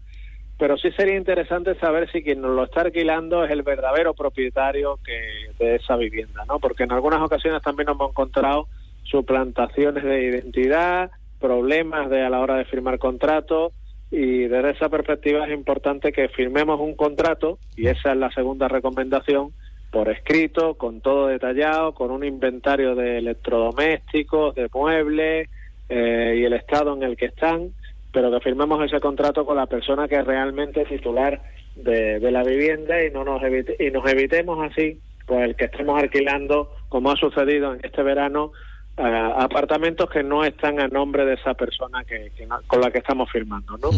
pero 0.57 0.77
sí 0.77 0.91
sería 0.91 1.15
interesante 1.15 1.75
saber 1.75 2.09
si 2.11 2.23
quien 2.23 2.41
nos 2.41 2.55
lo 2.55 2.63
está 2.63 2.81
alquilando 2.81 3.43
es 3.43 3.51
el 3.51 3.63
verdadero 3.63 4.13
propietario 4.13 4.99
que 5.05 5.51
de 5.63 5.75
esa 5.75 5.95
vivienda, 5.97 6.43
¿no? 6.47 6.59
Porque 6.59 6.83
en 6.83 6.91
algunas 6.91 7.21
ocasiones 7.21 7.61
también 7.61 7.87
nos 7.87 7.95
hemos 7.95 8.11
encontrado 8.11 8.67
suplantaciones 9.03 10.03
de 10.03 10.23
identidad, 10.23 11.11
problemas 11.39 12.09
de 12.09 12.23
a 12.23 12.29
la 12.29 12.39
hora 12.39 12.55
de 12.55 12.65
firmar 12.65 12.97
contratos 12.99 13.73
y 14.11 14.45
desde 14.47 14.71
esa 14.71 14.89
perspectiva 14.89 15.45
es 15.45 15.53
importante 15.53 16.13
que 16.13 16.29
firmemos 16.29 16.79
un 16.79 16.95
contrato 16.95 17.59
y 17.75 17.87
esa 17.87 18.13
es 18.13 18.17
la 18.17 18.31
segunda 18.31 18.67
recomendación 18.67 19.51
por 19.95 20.09
escrito, 20.09 20.73
con 20.73 20.99
todo 20.99 21.27
detallado, 21.27 21.93
con 21.93 22.11
un 22.11 22.25
inventario 22.25 22.95
de 22.95 23.19
electrodomésticos, 23.19 24.53
de 24.53 24.67
muebles 24.73 25.47
eh, 25.87 26.35
y 26.37 26.43
el 26.43 26.51
estado 26.51 26.97
en 26.97 27.03
el 27.03 27.15
que 27.15 27.27
están, 27.27 27.69
pero 28.11 28.29
que 28.29 28.41
firmemos 28.41 28.83
ese 28.83 28.99
contrato 28.99 29.45
con 29.45 29.55
la 29.55 29.67
persona 29.67 30.09
que 30.09 30.15
es 30.15 30.25
realmente 30.25 30.83
titular 30.83 31.41
de, 31.77 32.19
la 32.29 32.43
vivienda 32.43 33.05
y 33.05 33.09
no 33.09 33.23
nos 33.23 33.41
evite, 33.41 33.77
y 33.79 33.89
nos 33.89 34.05
evitemos 34.11 34.69
así 34.69 34.99
pues 35.25 35.45
el 35.45 35.55
que 35.55 35.63
estemos 35.63 36.03
alquilando, 36.03 36.73
como 36.89 37.11
ha 37.11 37.15
sucedido 37.15 37.73
en 37.73 37.79
este 37.81 38.03
verano, 38.03 38.51
uh, 38.97 39.41
apartamentos 39.41 40.09
que 40.09 40.23
no 40.23 40.43
están 40.43 40.79
a 40.79 40.87
nombre 40.87 41.25
de 41.25 41.33
esa 41.35 41.53
persona 41.53 42.03
que, 42.03 42.31
que 42.35 42.45
no, 42.45 42.59
con 42.67 42.81
la 42.81 42.91
que 42.91 42.99
estamos 42.99 43.29
firmando, 43.31 43.77
¿no? 43.77 43.89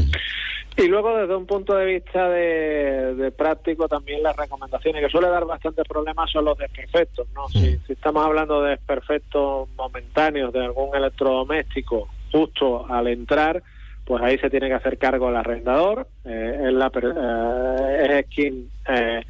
Y 0.78 0.88
luego 0.88 1.18
desde 1.18 1.36
un 1.36 1.48
punto 1.48 1.76
de 1.76 1.86
vista 1.86 2.30
de, 2.30 3.16
de, 3.16 3.32
práctico 3.32 3.88
también 3.88 4.22
las 4.22 4.36
recomendaciones 4.36 5.04
que 5.04 5.10
suele 5.10 5.28
dar 5.28 5.46
bastantes 5.46 5.88
problemas 5.88 6.30
son 6.30 6.46
los 6.46 6.58
desperfectos, 6.58 7.28
¿no? 7.34 7.48
Si, 7.48 7.78
si 7.88 7.94
estamos 7.94 8.24
hablando 8.24 8.62
de 8.62 8.72
desperfectos 8.72 9.70
momentáneos 9.76 10.54
de 10.54 10.66
algún 10.66 10.96
electrodoméstico 10.96 12.08
justo 12.32 12.86
al 12.92 13.08
entrar, 13.08 13.64
pues 14.08 14.24
ahí 14.24 14.38
se 14.38 14.50
tiene 14.50 14.70
que 14.70 14.76
hacer 14.76 14.98
cargo 14.98 15.30
el 15.30 15.36
arrendador, 15.36 16.08
eh, 16.24 16.68
es, 16.68 16.74
la, 16.74 16.92
eh, 16.96 18.20
es 18.20 18.26
quien 18.34 18.70
eh, 18.88 19.22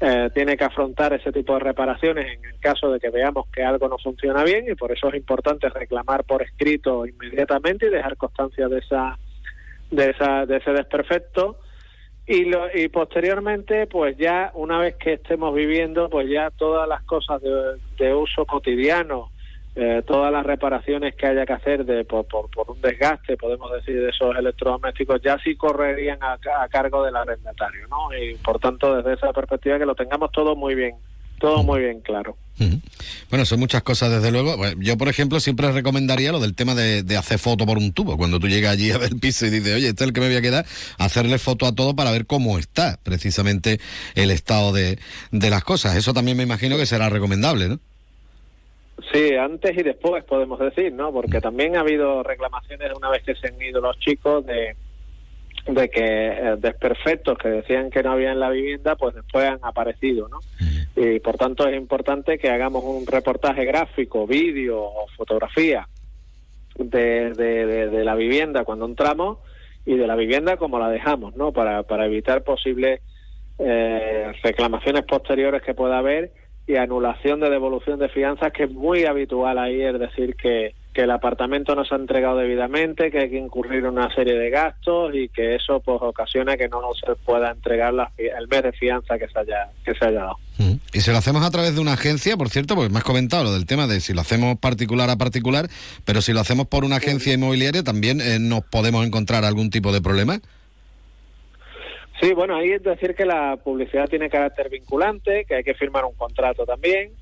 eh, 0.00 0.30
tiene 0.34 0.56
que 0.56 0.64
afrontar 0.64 1.12
ese 1.12 1.30
tipo 1.32 1.54
de 1.54 1.60
reparaciones 1.60 2.26
en 2.26 2.44
el 2.44 2.58
caso 2.58 2.90
de 2.90 2.98
que 2.98 3.10
veamos 3.10 3.46
que 3.50 3.62
algo 3.62 3.88
no 3.88 3.96
funciona 3.98 4.42
bien 4.42 4.64
y 4.68 4.74
por 4.74 4.90
eso 4.92 5.08
es 5.08 5.14
importante 5.14 5.68
reclamar 5.68 6.24
por 6.24 6.42
escrito 6.42 7.06
inmediatamente 7.06 7.86
y 7.86 7.90
dejar 7.90 8.16
constancia 8.16 8.68
de 8.68 8.78
esa 8.78 9.18
de 9.90 10.10
esa 10.10 10.46
de 10.46 10.56
ese 10.56 10.72
desperfecto. 10.72 11.58
Y 12.26 12.46
lo, 12.46 12.66
y 12.74 12.88
posteriormente 12.88 13.86
pues 13.86 14.16
ya 14.16 14.50
una 14.54 14.78
vez 14.78 14.96
que 14.96 15.14
estemos 15.14 15.54
viviendo 15.54 16.08
pues 16.08 16.28
ya 16.28 16.50
todas 16.50 16.88
las 16.88 17.02
cosas 17.04 17.40
de, 17.42 17.76
de 17.98 18.14
uso 18.14 18.46
cotidiano 18.46 19.30
eh, 19.76 20.02
todas 20.06 20.30
las 20.30 20.46
reparaciones 20.46 21.16
que 21.16 21.26
haya 21.26 21.44
que 21.44 21.52
hacer 21.52 21.84
de 21.84 22.04
por, 22.04 22.26
por, 22.26 22.48
por, 22.48 22.70
un 22.70 22.80
desgaste, 22.80 23.36
podemos 23.36 23.72
decir, 23.72 24.00
de 24.00 24.10
esos 24.10 24.36
electrodomésticos, 24.36 25.20
ya 25.20 25.36
sí 25.42 25.56
correrían 25.56 26.18
a, 26.22 26.38
cargo 26.68 27.02
del 27.04 27.16
arrendatario, 27.16 27.88
¿no? 27.88 28.08
Y 28.16 28.36
por 28.36 28.60
tanto, 28.60 28.94
desde 28.94 29.14
esa 29.14 29.32
perspectiva, 29.32 29.78
que 29.78 29.86
lo 29.86 29.96
tengamos 29.96 30.30
todo 30.30 30.54
muy 30.54 30.76
bien, 30.76 30.94
todo 31.40 31.64
muy 31.64 31.80
bien 31.80 32.00
claro. 32.00 32.36
Bueno, 33.30 33.44
son 33.44 33.58
muchas 33.58 33.82
cosas, 33.82 34.12
desde 34.12 34.30
luego. 34.30 34.56
Yo, 34.78 34.96
por 34.96 35.08
ejemplo, 35.08 35.40
siempre 35.40 35.72
recomendaría 35.72 36.30
lo 36.30 36.38
del 36.38 36.54
tema 36.54 36.76
de, 36.76 37.02
de, 37.02 37.16
hacer 37.16 37.40
foto 37.40 37.66
por 37.66 37.78
un 37.78 37.92
tubo. 37.92 38.16
Cuando 38.16 38.38
tú 38.38 38.46
llegas 38.46 38.74
allí 38.74 38.92
a 38.92 38.98
ver 38.98 39.10
el 39.10 39.18
piso 39.18 39.44
y 39.46 39.50
dices, 39.50 39.74
oye, 39.74 39.88
este 39.88 40.04
es 40.04 40.08
el 40.08 40.14
que 40.14 40.20
me 40.20 40.28
voy 40.28 40.36
a 40.36 40.42
quedar, 40.42 40.64
hacerle 40.98 41.38
foto 41.38 41.66
a 41.66 41.74
todo 41.74 41.96
para 41.96 42.12
ver 42.12 42.26
cómo 42.26 42.58
está 42.58 43.00
precisamente 43.02 43.80
el 44.14 44.30
estado 44.30 44.72
de, 44.72 45.00
de 45.32 45.50
las 45.50 45.64
cosas. 45.64 45.96
Eso 45.96 46.14
también 46.14 46.36
me 46.36 46.44
imagino 46.44 46.76
que 46.76 46.86
será 46.86 47.08
recomendable, 47.08 47.68
¿no? 47.68 47.80
Sí, 49.14 49.36
antes 49.36 49.78
y 49.78 49.84
después 49.84 50.24
podemos 50.24 50.58
decir, 50.58 50.92
¿no? 50.92 51.12
Porque 51.12 51.40
también 51.40 51.76
ha 51.76 51.80
habido 51.80 52.24
reclamaciones 52.24 52.90
una 52.96 53.10
vez 53.10 53.22
que 53.22 53.36
se 53.36 53.46
han 53.46 53.62
ido 53.62 53.80
los 53.80 53.96
chicos 54.00 54.44
de, 54.44 54.74
de 55.68 55.88
que 55.88 56.00
eh, 56.04 56.56
desperfectos 56.58 57.38
que 57.38 57.48
decían 57.48 57.90
que 57.90 58.02
no 58.02 58.10
había 58.10 58.32
en 58.32 58.40
la 58.40 58.50
vivienda, 58.50 58.96
pues 58.96 59.14
después 59.14 59.44
han 59.44 59.60
aparecido, 59.62 60.28
¿no? 60.28 60.40
Y 60.96 61.20
por 61.20 61.36
tanto 61.36 61.68
es 61.68 61.76
importante 61.76 62.38
que 62.38 62.50
hagamos 62.50 62.82
un 62.82 63.06
reportaje 63.06 63.64
gráfico, 63.64 64.26
vídeo 64.26 64.82
o 64.82 65.06
fotografía 65.16 65.86
de, 66.76 67.34
de, 67.34 67.66
de, 67.66 67.90
de 67.90 68.04
la 68.04 68.16
vivienda 68.16 68.64
cuando 68.64 68.86
entramos 68.86 69.38
y 69.86 69.96
de 69.96 70.08
la 70.08 70.16
vivienda 70.16 70.56
como 70.56 70.80
la 70.80 70.88
dejamos, 70.88 71.36
¿no? 71.36 71.52
Para, 71.52 71.84
para 71.84 72.06
evitar 72.06 72.42
posibles 72.42 73.00
eh, 73.60 74.32
reclamaciones 74.42 75.04
posteriores 75.04 75.62
que 75.62 75.74
pueda 75.74 75.98
haber 75.98 76.32
y 76.66 76.76
anulación 76.76 77.40
de 77.40 77.50
devolución 77.50 77.98
de 77.98 78.08
fianzas, 78.08 78.52
que 78.52 78.64
es 78.64 78.70
muy 78.70 79.04
habitual 79.04 79.58
ahí, 79.58 79.82
es 79.82 79.98
decir, 79.98 80.34
que, 80.36 80.74
que 80.94 81.02
el 81.02 81.10
apartamento 81.10 81.74
no 81.74 81.84
se 81.84 81.94
ha 81.94 81.98
entregado 81.98 82.38
debidamente, 82.38 83.10
que 83.10 83.18
hay 83.18 83.30
que 83.30 83.38
incurrir 83.38 83.84
una 83.84 84.12
serie 84.14 84.34
de 84.34 84.48
gastos 84.48 85.14
y 85.14 85.28
que 85.28 85.56
eso 85.56 85.80
pues 85.80 85.98
ocasiona 86.00 86.56
que 86.56 86.68
no 86.68 86.80
se 86.94 87.14
pueda 87.16 87.50
entregar 87.50 87.92
la, 87.92 88.10
el 88.16 88.48
mes 88.48 88.62
de 88.62 88.72
fianza 88.72 89.18
que 89.18 89.28
se 89.28 89.38
haya, 89.38 89.70
que 89.84 89.94
se 89.94 90.06
haya 90.06 90.20
dado. 90.20 90.38
Y 90.92 91.00
si 91.00 91.10
lo 91.10 91.18
hacemos 91.18 91.44
a 91.44 91.50
través 91.50 91.74
de 91.74 91.80
una 91.80 91.94
agencia, 91.94 92.36
por 92.36 92.48
cierto, 92.48 92.76
pues 92.76 92.90
me 92.90 92.98
has 92.98 93.04
comentado 93.04 93.42
lo 93.42 93.52
del 93.52 93.66
tema 93.66 93.88
de 93.88 94.00
si 94.00 94.14
lo 94.14 94.20
hacemos 94.20 94.56
particular 94.58 95.10
a 95.10 95.16
particular, 95.16 95.68
pero 96.04 96.22
si 96.22 96.32
lo 96.32 96.40
hacemos 96.40 96.68
por 96.68 96.84
una 96.84 96.96
agencia 96.96 97.34
inmobiliaria, 97.34 97.82
¿también 97.82 98.20
eh, 98.20 98.38
nos 98.38 98.64
podemos 98.64 99.04
encontrar 99.04 99.44
algún 99.44 99.70
tipo 99.70 99.92
de 99.92 100.00
problema? 100.00 100.40
Sí, 102.24 102.32
bueno, 102.32 102.56
ahí 102.56 102.72
es 102.72 102.82
decir 102.82 103.14
que 103.14 103.26
la 103.26 103.58
publicidad 103.62 104.08
tiene 104.08 104.30
carácter 104.30 104.70
vinculante, 104.70 105.44
que 105.44 105.56
hay 105.56 105.62
que 105.62 105.74
firmar 105.74 106.06
un 106.06 106.14
contrato 106.14 106.64
también, 106.64 107.12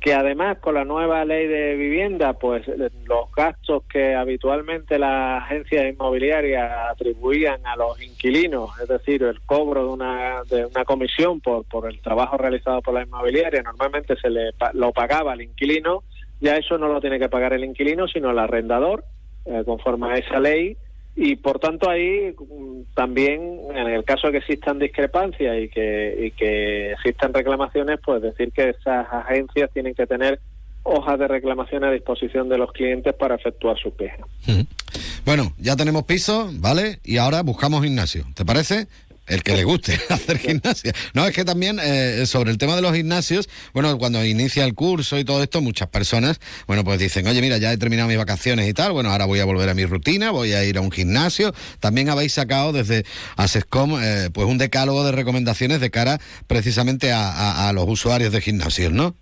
que 0.00 0.14
además 0.14 0.56
con 0.60 0.76
la 0.76 0.84
nueva 0.86 1.26
ley 1.26 1.46
de 1.46 1.74
vivienda, 1.74 2.32
pues 2.32 2.66
los 3.04 3.30
gastos 3.36 3.82
que 3.84 4.14
habitualmente 4.14 4.98
las 4.98 5.42
agencias 5.42 5.92
inmobiliarias 5.92 6.72
atribuían 6.90 7.66
a 7.66 7.76
los 7.76 8.00
inquilinos, 8.02 8.70
es 8.80 8.88
decir, 8.88 9.24
el 9.24 9.42
cobro 9.42 9.88
de 9.88 9.92
una, 9.92 10.42
de 10.48 10.64
una 10.64 10.86
comisión 10.86 11.42
por, 11.42 11.66
por 11.66 11.92
el 11.92 12.00
trabajo 12.00 12.38
realizado 12.38 12.80
por 12.80 12.94
la 12.94 13.02
inmobiliaria, 13.02 13.62
normalmente 13.62 14.16
se 14.16 14.30
le 14.30 14.52
lo 14.72 14.90
pagaba 14.92 15.32
al 15.32 15.42
inquilino, 15.42 16.02
ya 16.40 16.56
eso 16.56 16.78
no 16.78 16.88
lo 16.88 17.02
tiene 17.02 17.18
que 17.18 17.28
pagar 17.28 17.52
el 17.52 17.64
inquilino, 17.64 18.08
sino 18.08 18.30
el 18.30 18.38
arrendador, 18.38 19.04
eh, 19.44 19.64
conforme 19.66 20.12
a 20.12 20.16
esa 20.16 20.40
ley, 20.40 20.78
y 21.16 21.36
por 21.36 21.58
tanto 21.58 21.88
ahí 21.88 22.34
también 22.94 23.58
en 23.74 23.86
el 23.88 24.04
caso 24.04 24.26
de 24.26 24.34
que 24.34 24.38
existan 24.38 24.78
discrepancias 24.78 25.56
y 25.58 25.68
que, 25.68 26.92
existan 26.92 27.32
reclamaciones 27.32 27.98
pues 28.04 28.20
decir 28.20 28.52
que 28.52 28.70
esas 28.70 29.06
agencias 29.10 29.70
tienen 29.72 29.94
que 29.94 30.06
tener 30.06 30.38
hojas 30.82 31.18
de 31.18 31.26
reclamación 31.26 31.84
a 31.84 31.90
disposición 31.90 32.50
de 32.50 32.58
los 32.58 32.70
clientes 32.70 33.14
para 33.14 33.34
efectuar 33.34 33.78
su 33.78 33.96
queja. 33.96 34.24
Bueno, 35.24 35.52
ya 35.58 35.74
tenemos 35.74 36.04
piso, 36.04 36.50
¿vale? 36.52 37.00
Y 37.02 37.16
ahora 37.16 37.42
buscamos 37.42 37.82
gimnasio, 37.82 38.24
¿te 38.34 38.44
parece? 38.44 38.86
El 39.26 39.42
que 39.42 39.56
le 39.56 39.64
guste 39.64 39.98
hacer 40.08 40.38
gimnasia. 40.38 40.92
No, 41.14 41.26
es 41.26 41.34
que 41.34 41.44
también 41.44 41.78
eh, 41.82 42.26
sobre 42.26 42.50
el 42.50 42.58
tema 42.58 42.76
de 42.76 42.82
los 42.82 42.94
gimnasios, 42.94 43.48
bueno, 43.72 43.96
cuando 43.98 44.24
inicia 44.24 44.64
el 44.64 44.74
curso 44.74 45.18
y 45.18 45.24
todo 45.24 45.42
esto, 45.42 45.60
muchas 45.60 45.88
personas, 45.88 46.40
bueno, 46.66 46.84
pues 46.84 46.98
dicen, 46.98 47.26
oye, 47.26 47.40
mira, 47.40 47.58
ya 47.58 47.72
he 47.72 47.78
terminado 47.78 48.08
mis 48.08 48.18
vacaciones 48.18 48.68
y 48.68 48.74
tal, 48.74 48.92
bueno, 48.92 49.10
ahora 49.10 49.26
voy 49.26 49.40
a 49.40 49.44
volver 49.44 49.68
a 49.68 49.74
mi 49.74 49.84
rutina, 49.84 50.30
voy 50.30 50.52
a 50.52 50.64
ir 50.64 50.78
a 50.78 50.80
un 50.80 50.90
gimnasio. 50.90 51.52
También 51.80 52.08
habéis 52.08 52.32
sacado 52.32 52.72
desde 52.72 53.04
ASESCOM, 53.36 53.98
eh, 54.02 54.30
pues 54.32 54.46
un 54.46 54.58
decálogo 54.58 55.04
de 55.04 55.12
recomendaciones 55.12 55.80
de 55.80 55.90
cara 55.90 56.18
precisamente 56.46 57.12
a, 57.12 57.68
a 57.68 57.72
los 57.72 57.86
usuarios 57.88 58.32
de 58.32 58.40
gimnasios, 58.40 58.92
¿no? 58.92 59.14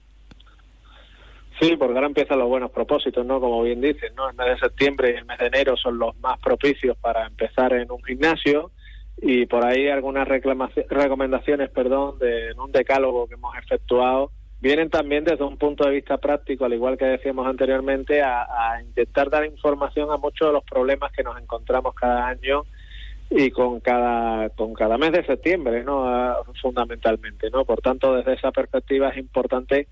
Sí, 1.61 1.77
porque 1.77 1.95
ahora 1.95 2.09
empiezan 2.09 2.39
los 2.39 2.49
buenos 2.49 2.71
propósitos, 2.73 3.25
¿no? 3.25 3.41
Como 3.41 3.63
bien 3.63 3.81
dices, 3.81 4.13
¿no? 4.17 4.29
El 4.29 4.37
mes 4.37 4.49
de 4.49 4.59
septiembre 4.59 5.13
y 5.13 5.19
el 5.19 5.25
mes 5.25 5.39
de 5.39 5.47
enero 5.47 5.77
son 5.77 5.99
los 5.99 6.17
más 6.19 6.39
propicios 6.41 6.97
para 6.99 7.27
empezar 7.27 7.73
en 7.73 7.91
un 7.91 8.03
gimnasio 8.03 8.73
y 9.17 9.47
por 9.47 9.65
ahí 9.65 9.89
algunas 9.89 10.27
recomendaciones, 10.29 11.71
perdón, 11.71 12.19
de 12.19 12.53
un 12.59 12.73
decálogo 12.73 13.27
que 13.27 13.35
hemos 13.35 13.57
efectuado 13.57 14.31
vienen 14.65 14.89
también 14.89 15.25
desde 15.25 15.45
un 15.45 15.59
punto 15.59 15.85
de 15.85 15.91
vista 15.91 16.17
práctico, 16.17 16.65
al 16.65 16.73
igual 16.73 16.97
que 16.97 17.05
decíamos 17.05 17.47
anteriormente, 17.47 18.23
a, 18.23 18.81
intentar 18.83 19.29
dar 19.29 19.45
información 19.45 20.11
a 20.11 20.17
muchos 20.17 20.49
de 20.49 20.55
los 20.55 20.65
problemas 20.65 21.13
que 21.13 21.23
nos 21.23 21.39
encontramos 21.39 21.95
cada 21.95 22.29
año 22.29 22.65
y 23.29 23.51
con 23.51 23.81
cada 23.81 24.49
con 24.51 24.73
cada 24.73 24.97
mes 24.97 25.13
de 25.13 25.27
septiembre, 25.27 25.85
¿no? 25.85 26.09
Ah, 26.09 26.43
fundamentalmente, 26.63 27.51
¿no? 27.51 27.67
Por 27.67 27.83
tanto, 27.83 28.15
desde 28.15 28.35
esa 28.35 28.53
perspectiva 28.53 29.11
es 29.11 29.19
importante 29.19 29.89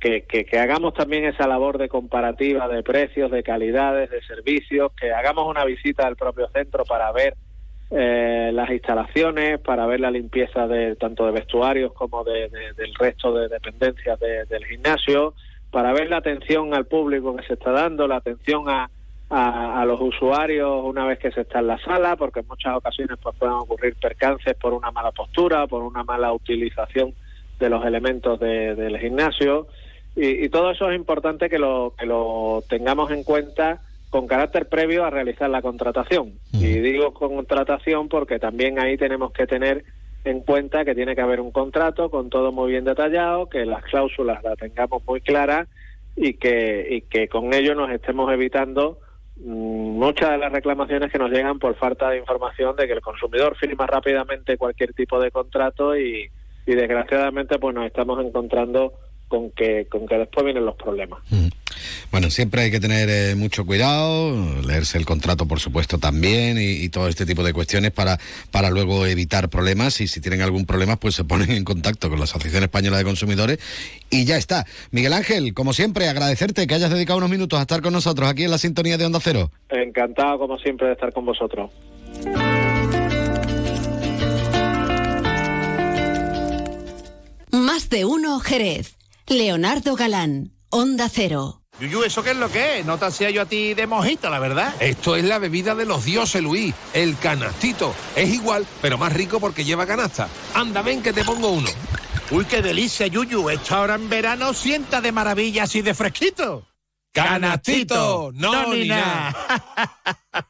que, 0.00 0.22
que, 0.24 0.58
hagamos 0.58 0.94
también 0.94 1.26
esa 1.26 1.46
labor 1.46 1.76
de 1.76 1.90
comparativa 1.90 2.66
de 2.66 2.82
precios, 2.82 3.30
de 3.30 3.42
calidades, 3.42 4.08
de 4.08 4.22
servicios, 4.22 4.92
que 4.98 5.12
hagamos 5.12 5.46
una 5.46 5.66
visita 5.66 6.06
al 6.06 6.16
propio 6.16 6.48
centro 6.48 6.84
para 6.84 7.12
ver 7.12 7.34
eh, 7.96 8.50
las 8.52 8.70
instalaciones, 8.70 9.60
para 9.60 9.86
ver 9.86 10.00
la 10.00 10.10
limpieza 10.10 10.66
de 10.66 10.96
tanto 10.96 11.26
de 11.26 11.30
vestuarios 11.30 11.92
como 11.92 12.24
de, 12.24 12.48
del 12.76 12.92
resto 12.98 13.32
de 13.32 13.46
dependencias 13.46 14.18
del 14.18 14.64
gimnasio, 14.66 15.34
para 15.70 15.92
ver 15.92 16.10
la 16.10 16.16
atención 16.16 16.74
al 16.74 16.86
público 16.86 17.36
que 17.36 17.46
se 17.46 17.52
está 17.54 17.70
dando, 17.70 18.08
la 18.08 18.16
atención 18.16 18.68
a, 18.68 18.90
a, 19.30 19.84
los 19.84 20.00
usuarios 20.00 20.84
una 20.84 21.06
vez 21.06 21.20
que 21.20 21.30
se 21.30 21.42
está 21.42 21.60
en 21.60 21.68
la 21.68 21.78
sala, 21.78 22.16
porque 22.16 22.40
en 22.40 22.48
muchas 22.48 22.76
ocasiones 22.76 23.16
pues, 23.22 23.36
pueden 23.36 23.54
ocurrir 23.54 23.94
percances 23.94 24.56
por 24.56 24.72
una 24.72 24.90
mala 24.90 25.12
postura, 25.12 25.68
por 25.68 25.82
una 25.82 26.02
mala 26.02 26.32
utilización 26.32 27.14
de 27.60 27.70
los 27.70 27.84
elementos 27.86 28.40
del 28.40 28.98
gimnasio. 28.98 29.68
Y, 30.16 30.44
y, 30.44 30.48
todo 30.48 30.72
eso 30.72 30.90
es 30.90 30.96
importante 30.96 31.48
que 31.48 31.60
lo, 31.60 31.94
que 31.96 32.06
lo 32.06 32.64
tengamos 32.68 33.12
en 33.12 33.22
cuenta 33.22 33.82
con 34.14 34.28
carácter 34.28 34.68
previo 34.68 35.04
a 35.04 35.10
realizar 35.10 35.50
la 35.50 35.60
contratación. 35.60 36.38
Y 36.52 36.78
digo 36.78 37.12
contratación 37.12 38.08
porque 38.08 38.38
también 38.38 38.78
ahí 38.78 38.96
tenemos 38.96 39.32
que 39.32 39.44
tener 39.44 39.84
en 40.24 40.38
cuenta 40.42 40.84
que 40.84 40.94
tiene 40.94 41.16
que 41.16 41.20
haber 41.20 41.40
un 41.40 41.50
contrato 41.50 42.08
con 42.12 42.30
todo 42.30 42.52
muy 42.52 42.70
bien 42.70 42.84
detallado, 42.84 43.48
que 43.48 43.66
las 43.66 43.82
cláusulas 43.82 44.40
las 44.44 44.56
tengamos 44.56 45.02
muy 45.04 45.20
claras 45.20 45.66
y 46.14 46.34
que, 46.34 46.86
y 46.90 47.00
que 47.00 47.26
con 47.26 47.52
ello 47.52 47.74
nos 47.74 47.90
estemos 47.90 48.32
evitando 48.32 49.00
mm, 49.36 49.98
muchas 49.98 50.30
de 50.30 50.38
las 50.38 50.52
reclamaciones 50.52 51.10
que 51.10 51.18
nos 51.18 51.32
llegan 51.32 51.58
por 51.58 51.74
falta 51.74 52.10
de 52.10 52.18
información 52.18 52.76
de 52.76 52.86
que 52.86 52.92
el 52.92 53.00
consumidor 53.00 53.56
firma 53.56 53.88
rápidamente 53.88 54.56
cualquier 54.56 54.94
tipo 54.94 55.20
de 55.20 55.32
contrato 55.32 55.96
y, 55.96 56.30
y 56.66 56.74
desgraciadamente 56.76 57.58
pues 57.58 57.74
nos 57.74 57.84
estamos 57.84 58.24
encontrando 58.24 58.92
con 59.34 59.50
que, 59.50 59.86
con 59.90 60.06
que 60.06 60.16
después 60.16 60.44
vienen 60.44 60.64
los 60.64 60.76
problemas. 60.76 61.18
Bueno, 62.12 62.30
siempre 62.30 62.62
hay 62.62 62.70
que 62.70 62.78
tener 62.78 63.08
eh, 63.10 63.34
mucho 63.34 63.66
cuidado, 63.66 64.32
leerse 64.62 64.96
el 64.96 65.04
contrato, 65.04 65.48
por 65.48 65.58
supuesto, 65.58 65.98
también, 65.98 66.56
y, 66.60 66.88
todo 66.90 67.08
este 67.08 67.26
tipo 67.26 67.42
de 67.42 67.52
cuestiones 67.52 67.90
para, 67.90 68.20
para 68.52 68.70
luego 68.70 69.06
evitar 69.06 69.48
problemas. 69.48 70.00
Y 70.00 70.06
si 70.06 70.20
tienen 70.20 70.40
algún 70.40 70.66
problema, 70.66 70.94
pues 70.94 71.16
se 71.16 71.24
ponen 71.24 71.50
en 71.50 71.64
contacto 71.64 72.08
con 72.08 72.20
la 72.20 72.26
Asociación 72.26 72.62
Española 72.62 72.98
de 72.98 73.02
Consumidores 73.02 73.58
y 74.08 74.24
ya 74.24 74.36
está. 74.36 74.66
Miguel 74.92 75.12
Ángel, 75.12 75.52
como 75.52 75.72
siempre, 75.72 76.08
agradecerte 76.08 76.68
que 76.68 76.74
hayas 76.76 76.90
dedicado 76.90 77.18
unos 77.18 77.30
minutos 77.30 77.58
a 77.58 77.62
estar 77.62 77.82
con 77.82 77.92
nosotros 77.92 78.28
aquí 78.28 78.44
en 78.44 78.52
la 78.52 78.58
sintonía 78.58 78.96
de 78.96 79.06
Onda 79.06 79.18
Cero. 79.20 79.50
Encantado, 79.68 80.38
como 80.38 80.58
siempre, 80.58 80.86
de 80.86 80.92
estar 80.92 81.12
con 81.12 81.26
vosotros. 81.26 81.72
Más 87.50 87.90
de 87.90 88.04
uno, 88.04 88.38
Jerez. 88.38 88.96
Leonardo 89.26 89.96
Galán, 89.96 90.52
Onda 90.68 91.08
Cero. 91.08 91.62
Yuyu, 91.80 92.04
¿eso 92.04 92.22
qué 92.22 92.32
es 92.32 92.36
lo 92.36 92.50
que 92.50 92.78
es? 92.78 92.86
No 92.86 92.98
te 92.98 93.06
hacía 93.06 93.30
yo 93.30 93.42
a 93.42 93.46
ti 93.46 93.74
de 93.74 93.86
mojito, 93.86 94.30
la 94.30 94.38
verdad. 94.38 94.74
Esto 94.80 95.16
es 95.16 95.24
la 95.24 95.38
bebida 95.38 95.74
de 95.74 95.86
los 95.86 96.04
dioses, 96.04 96.42
Luis. 96.42 96.74
El 96.92 97.18
canastito. 97.18 97.94
Es 98.14 98.32
igual, 98.32 98.66
pero 98.80 98.96
más 98.96 99.12
rico 99.12 99.40
porque 99.40 99.64
lleva 99.64 99.86
canasta. 99.86 100.28
Anda, 100.54 100.82
ven 100.82 101.02
que 101.02 101.12
te 101.12 101.24
pongo 101.24 101.48
uno. 101.48 101.68
Uy, 102.30 102.44
qué 102.44 102.62
delicia, 102.62 103.06
Yuyu. 103.06 103.50
Esto 103.50 103.74
ahora 103.74 103.96
en 103.96 104.08
verano 104.08 104.54
sienta 104.54 105.00
de 105.00 105.10
maravilla 105.10 105.64
así 105.64 105.82
de 105.82 105.94
fresquito. 105.94 106.66
¡Canastito! 107.12 108.30
No, 108.34 108.72
ni 108.72 108.88
nada. 108.88 109.34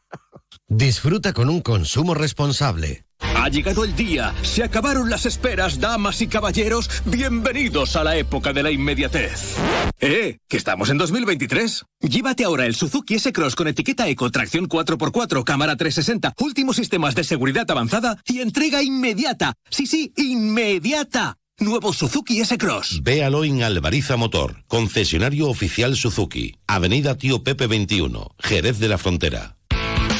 Disfruta 0.67 1.33
con 1.33 1.49
un 1.49 1.61
consumo 1.61 2.15
responsable. 2.15 3.05
Ha 3.37 3.49
llegado 3.49 3.85
el 3.85 3.95
día, 3.95 4.35
se 4.43 4.63
acabaron 4.63 5.11
las 5.11 5.27
esperas, 5.27 5.81
damas 5.81 6.21
y 6.23 6.27
caballeros, 6.27 6.89
bienvenidos 7.05 7.97
a 7.97 8.05
la 8.05 8.17
época 8.17 8.53
de 8.53 8.63
la 8.63 8.71
inmediatez. 8.71 9.57
¡Eh! 10.01 10.39
Que 10.49 10.57
estamos 10.57 10.91
en 10.91 10.99
2023. 10.99 11.85
Llévate 12.01 12.45
ahora 12.45 12.67
el 12.67 12.75
Suzuki 12.75 13.15
S-Cross 13.15 13.57
con 13.57 13.69
etiqueta 13.69 14.09
Eco, 14.09 14.31
tracción 14.31 14.69
4x4, 14.69 15.45
cámara 15.45 15.77
360, 15.77 16.35
últimos 16.39 16.77
sistemas 16.77 17.15
de 17.15 17.25
seguridad 17.25 17.71
avanzada 17.71 18.19
y 18.27 18.41
entrega 18.41 18.83
inmediata. 18.83 19.55
Sí, 19.71 19.87
sí, 19.87 20.13
inmediata. 20.17 21.37
Nuevo 21.59 21.93
Suzuki 21.93 22.41
S-Cross. 22.41 23.01
Véalo 23.03 23.45
en 23.45 23.63
Alvariza 23.63 24.17
Motor, 24.17 24.65
concesionario 24.67 25.49
oficial 25.49 25.95
Suzuki, 25.95 26.57
Avenida 26.67 27.17
Tío 27.17 27.45
Pepe 27.45 27.69
21, 27.69 28.35
Jerez 28.41 28.81
de 28.81 28.89
la 28.89 28.99
Frontera. 28.99 29.57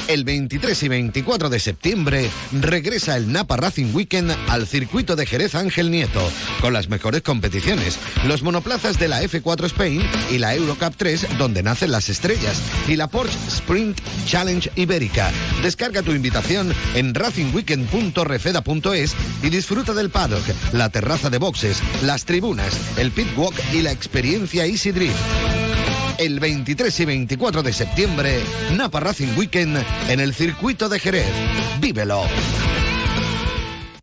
El 0.07 0.25
23 0.25 0.83
y 0.83 0.89
24 0.89 1.49
de 1.49 1.59
septiembre 1.59 2.29
regresa 2.53 3.17
el 3.17 3.33
Napa 3.33 3.57
Racing 3.57 3.95
Weekend 3.95 4.31
al 4.49 4.67
circuito 4.67 5.17
de 5.17 5.25
Jerez 5.25 5.55
Ángel 5.55 5.91
Nieto, 5.91 6.31
con 6.61 6.75
las 6.75 6.91
mejores 6.91 7.23
competiciones, 7.23 7.99
los 8.27 8.43
monoplazas 8.43 8.99
de 8.99 9.09
la 9.09 9.23
F4 9.23 9.65
Spain 9.65 10.03
y 10.31 10.37
la 10.39 10.55
Eurocup 10.55 10.95
3, 10.97 11.39
donde 11.39 11.63
nacen 11.63 11.91
las 11.91 12.11
estrellas, 12.11 12.61
y 12.87 12.97
la 12.97 13.09
Porsche 13.09 13.39
Sprint 13.49 13.99
Challenge 14.27 14.71
Ibérica. 14.77 15.33
Descarga 15.63 16.03
tu 16.03 16.13
invitación 16.13 16.75
en 16.95 17.15
racingweekend.refeda.es 17.15 19.15
y 19.43 19.49
disfruta 19.49 19.95
del 19.95 20.11
paddock, 20.11 20.45
la 20.73 20.91
terraza 20.91 21.31
de 21.31 21.39
boxes, 21.39 21.83
las 22.03 22.27
tribunas, 22.27 22.79
el 22.99 23.11
pit 23.11 23.29
walk 23.37 23.55
y 23.73 23.81
la 23.81 23.93
experiencia 23.93 24.67
Easy 24.67 24.93
Drift 24.93 25.74
el 26.19 26.41
23 26.41 27.01
y 27.01 27.05
24 27.05 27.63
de 27.63 27.73
septiembre, 27.73 28.43
Napa 28.77 29.01
Racing 29.01 29.37
Weekend 29.37 29.83
en 30.09 30.21
el 30.21 30.35
circuito 30.35 30.89
de 30.89 30.99
Jerez. 30.99 31.33
¡Vívelo! 31.81 32.23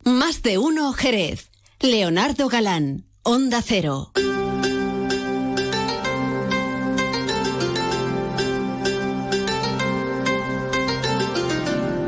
Más 0.04 0.42
de 0.42 0.58
uno 0.58 0.92
Jerez. 0.92 1.50
Leonardo 1.80 2.48
Galán, 2.48 3.06
Onda 3.22 3.60
Cero. 3.62 4.12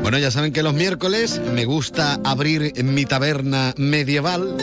Bueno, 0.01 0.19
ya 0.19 0.29
saben 0.31 0.53
que 0.53 0.63
los 0.63 0.73
miércoles 0.73 1.41
me 1.53 1.65
gusta 1.65 2.19
abrir 2.23 2.83
mi 2.83 3.05
taberna 3.05 3.73
medieval 3.75 4.55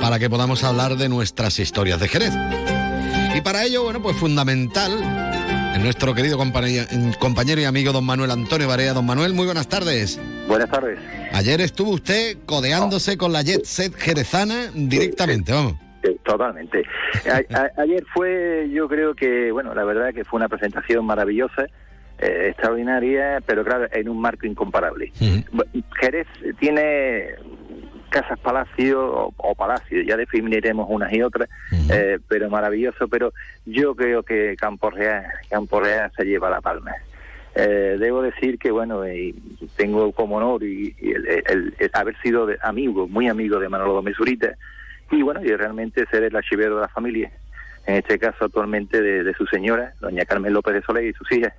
para 0.00 0.18
que 0.18 0.30
podamos 0.30 0.64
hablar 0.64 0.96
de 0.96 1.08
nuestras 1.08 1.58
historias 1.58 2.00
de 2.00 2.08
Jerez. 2.08 2.32
Y 3.34 3.40
para 3.42 3.64
ello, 3.64 3.84
bueno, 3.84 4.02
pues 4.02 4.16
fundamental 4.16 4.92
en 5.74 5.82
nuestro 5.82 6.14
querido 6.14 6.36
compañero 6.38 7.60
y 7.60 7.64
amigo 7.64 7.92
don 7.92 8.04
Manuel 8.04 8.30
Antonio 8.32 8.66
Barea. 8.66 8.92
Don 8.92 9.06
Manuel, 9.06 9.34
muy 9.34 9.46
buenas 9.46 9.68
tardes. 9.68 10.20
Buenas 10.48 10.68
tardes. 10.68 10.98
Ayer 11.32 11.60
estuvo 11.60 11.90
usted 11.90 12.38
codeándose 12.44 13.16
con 13.16 13.32
la 13.32 13.42
Jet 13.42 13.64
Set 13.64 13.94
jerezana 13.94 14.70
directamente, 14.74 15.52
vamos. 15.52 15.74
totalmente. 16.24 16.82
ayer 17.76 18.04
fue, 18.12 18.68
yo 18.72 18.88
creo 18.88 19.14
que, 19.14 19.52
bueno, 19.52 19.74
la 19.74 19.84
verdad 19.84 20.12
que 20.12 20.24
fue 20.24 20.38
una 20.38 20.48
presentación 20.48 21.04
maravillosa. 21.06 21.66
Eh, 22.22 22.48
extraordinaria, 22.50 23.40
pero 23.46 23.64
claro, 23.64 23.88
en 23.92 24.06
un 24.06 24.20
marco 24.20 24.46
incomparable. 24.46 25.10
Jerez 25.98 26.26
tiene 26.58 27.28
casas 28.10 28.38
palacio 28.38 29.32
o, 29.36 29.54
palacio, 29.54 30.02
ya 30.02 30.16
definiremos 30.16 30.86
unas 30.90 31.12
y 31.12 31.22
otras, 31.22 31.48
eh, 31.90 32.18
pero 32.28 32.50
maravilloso, 32.50 33.08
pero 33.08 33.32
yo 33.64 33.94
creo 33.94 34.22
que 34.22 34.56
Campo 34.56 34.90
Real, 34.90 35.24
Campo 35.48 35.80
Real 35.80 36.10
se 36.16 36.24
lleva 36.24 36.50
la 36.50 36.60
palma. 36.60 36.92
Eh, 37.54 37.96
debo 37.98 38.22
decir 38.22 38.58
que, 38.58 38.70
bueno, 38.70 39.02
tengo 39.76 40.12
como 40.12 40.36
honor 40.36 40.62
y, 40.62 40.94
el, 41.00 41.74
haber 41.92 42.20
sido 42.20 42.48
amigo, 42.62 43.08
muy 43.08 43.28
amigo 43.28 43.58
de 43.58 43.68
Manolo 43.68 43.94
Gómez 43.94 44.16
y 45.10 45.22
bueno, 45.22 45.40
y 45.42 45.48
realmente 45.56 46.06
ser 46.10 46.22
el 46.24 46.36
archivero 46.36 46.76
de 46.76 46.82
la 46.82 46.88
familia, 46.88 47.32
en 47.86 47.96
este 47.96 48.18
caso 48.18 48.44
actualmente 48.44 49.00
de, 49.00 49.34
su 49.34 49.46
señora, 49.46 49.94
doña 50.00 50.24
Carmen 50.24 50.52
López 50.52 50.74
de 50.74 50.82
Soler 50.82 51.04
y 51.04 51.12
sus 51.12 51.30
hijas, 51.32 51.52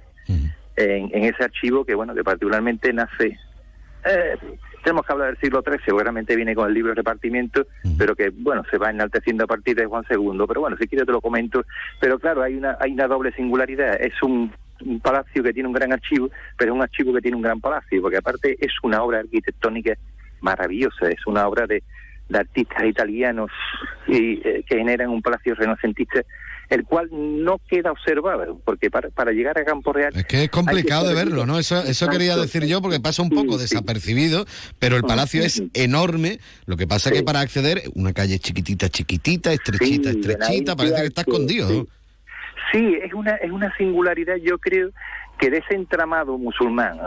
en, 0.78 1.24
ese 1.26 1.44
archivo 1.44 1.84
que, 1.84 1.96
bueno, 1.96 2.16
que 2.16 2.24
particularmente 2.24 2.94
nace 2.94 3.38
eh, 4.06 4.38
tenemos 4.84 5.06
que 5.06 5.14
hablar 5.14 5.30
del 5.30 5.38
siglo 5.38 5.64
XIII, 5.66 5.80
seguramente 5.86 6.36
viene 6.36 6.56
con 6.56 6.68
el 6.68 6.74
libro 6.74 6.92
de 6.92 6.96
repartimiento, 6.96 7.66
pero 7.98 8.16
que, 8.16 8.30
bueno, 8.30 8.64
se 8.70 8.78
va 8.78 8.90
enalteciendo 8.90 9.44
a 9.44 9.48
partir 9.48 9.76
de 9.76 9.86
Juan 9.86 10.04
II. 10.10 10.46
Pero 10.48 10.62
bueno, 10.62 10.78
si 10.78 10.88
quieres 10.88 11.06
te 11.06 11.12
lo 11.12 11.22
comento. 11.22 11.64
Pero 12.00 12.20
claro, 12.20 12.42
hay 12.44 12.56
una, 12.56 12.78
hay 12.80 12.92
una 12.92 13.08
doble 13.08 13.32
singularidad. 13.34 14.02
Es 14.02 14.22
un, 14.22 14.52
un 14.86 15.00
palacio 15.00 15.44
que 15.44 15.54
tiene 15.54 15.68
un 15.68 15.74
gran 15.74 15.94
archivo, 15.94 16.30
pero 16.58 16.72
es 16.72 16.76
un 16.76 16.84
archivo 16.84 17.14
que 17.14 17.22
tiene 17.22 17.38
un 17.38 17.44
gran 17.44 17.60
palacio, 17.60 18.02
porque 18.02 18.18
aparte 18.18 18.58
es 18.60 18.72
una 18.84 19.04
obra 19.04 19.20
arquitectónica 19.20 19.94
maravillosa, 20.42 21.10
es 21.10 21.26
una 21.28 21.48
obra 21.48 21.68
de, 21.68 21.84
de 22.32 22.40
artistas 22.40 22.86
italianos 22.86 23.52
y, 24.08 24.48
eh, 24.48 24.64
que 24.68 24.78
generan 24.78 25.10
un 25.10 25.22
palacio 25.22 25.56
renacentista 25.56 26.22
el 26.72 26.86
cual 26.86 27.10
no 27.12 27.60
queda 27.70 27.92
observado, 27.92 28.58
porque 28.64 28.90
para, 28.90 29.10
para 29.10 29.34
llegar 29.34 29.60
a 29.60 29.66
Campo 29.66 29.92
Real... 29.92 30.14
Es 30.16 30.24
que 30.24 30.46
es 30.46 30.50
complicado 30.50 31.06
de 31.06 31.14
verlo, 31.14 31.46
¿no? 31.46 31.60
Eso, 31.60 31.84
eso 31.84 32.08
quería 32.08 32.38
decir 32.38 32.66
yo, 32.66 32.82
porque 32.82 33.02
pasa 33.02 33.22
un 33.22 33.30
poco 33.30 33.58
desapercibido, 33.58 34.46
pero 34.80 34.96
el 34.96 35.04
palacio 35.04 35.44
es 35.44 35.62
enorme, 35.74 36.40
lo 36.68 36.78
que 36.78 36.88
pasa 36.88 37.12
que 37.12 37.24
para 37.24 37.42
acceder, 37.42 37.84
una 37.94 38.14
calle 38.14 38.40
chiquitita, 38.40 38.88
chiquitita, 38.88 39.52
estrechita, 39.52 40.12
estrechita, 40.12 40.78
parece 40.78 41.02
que 41.02 41.08
está 41.08 41.22
escondido. 41.22 41.88
Sí, 42.72 42.98
es 43.04 43.14
una, 43.14 43.36
es 43.36 43.52
una 43.52 43.76
singularidad, 43.76 44.38
yo 44.38 44.58
creo, 44.58 44.92
que 45.38 45.50
de 45.50 45.58
ese 45.58 45.76
entramado 45.76 46.38
musulmán, 46.38 46.98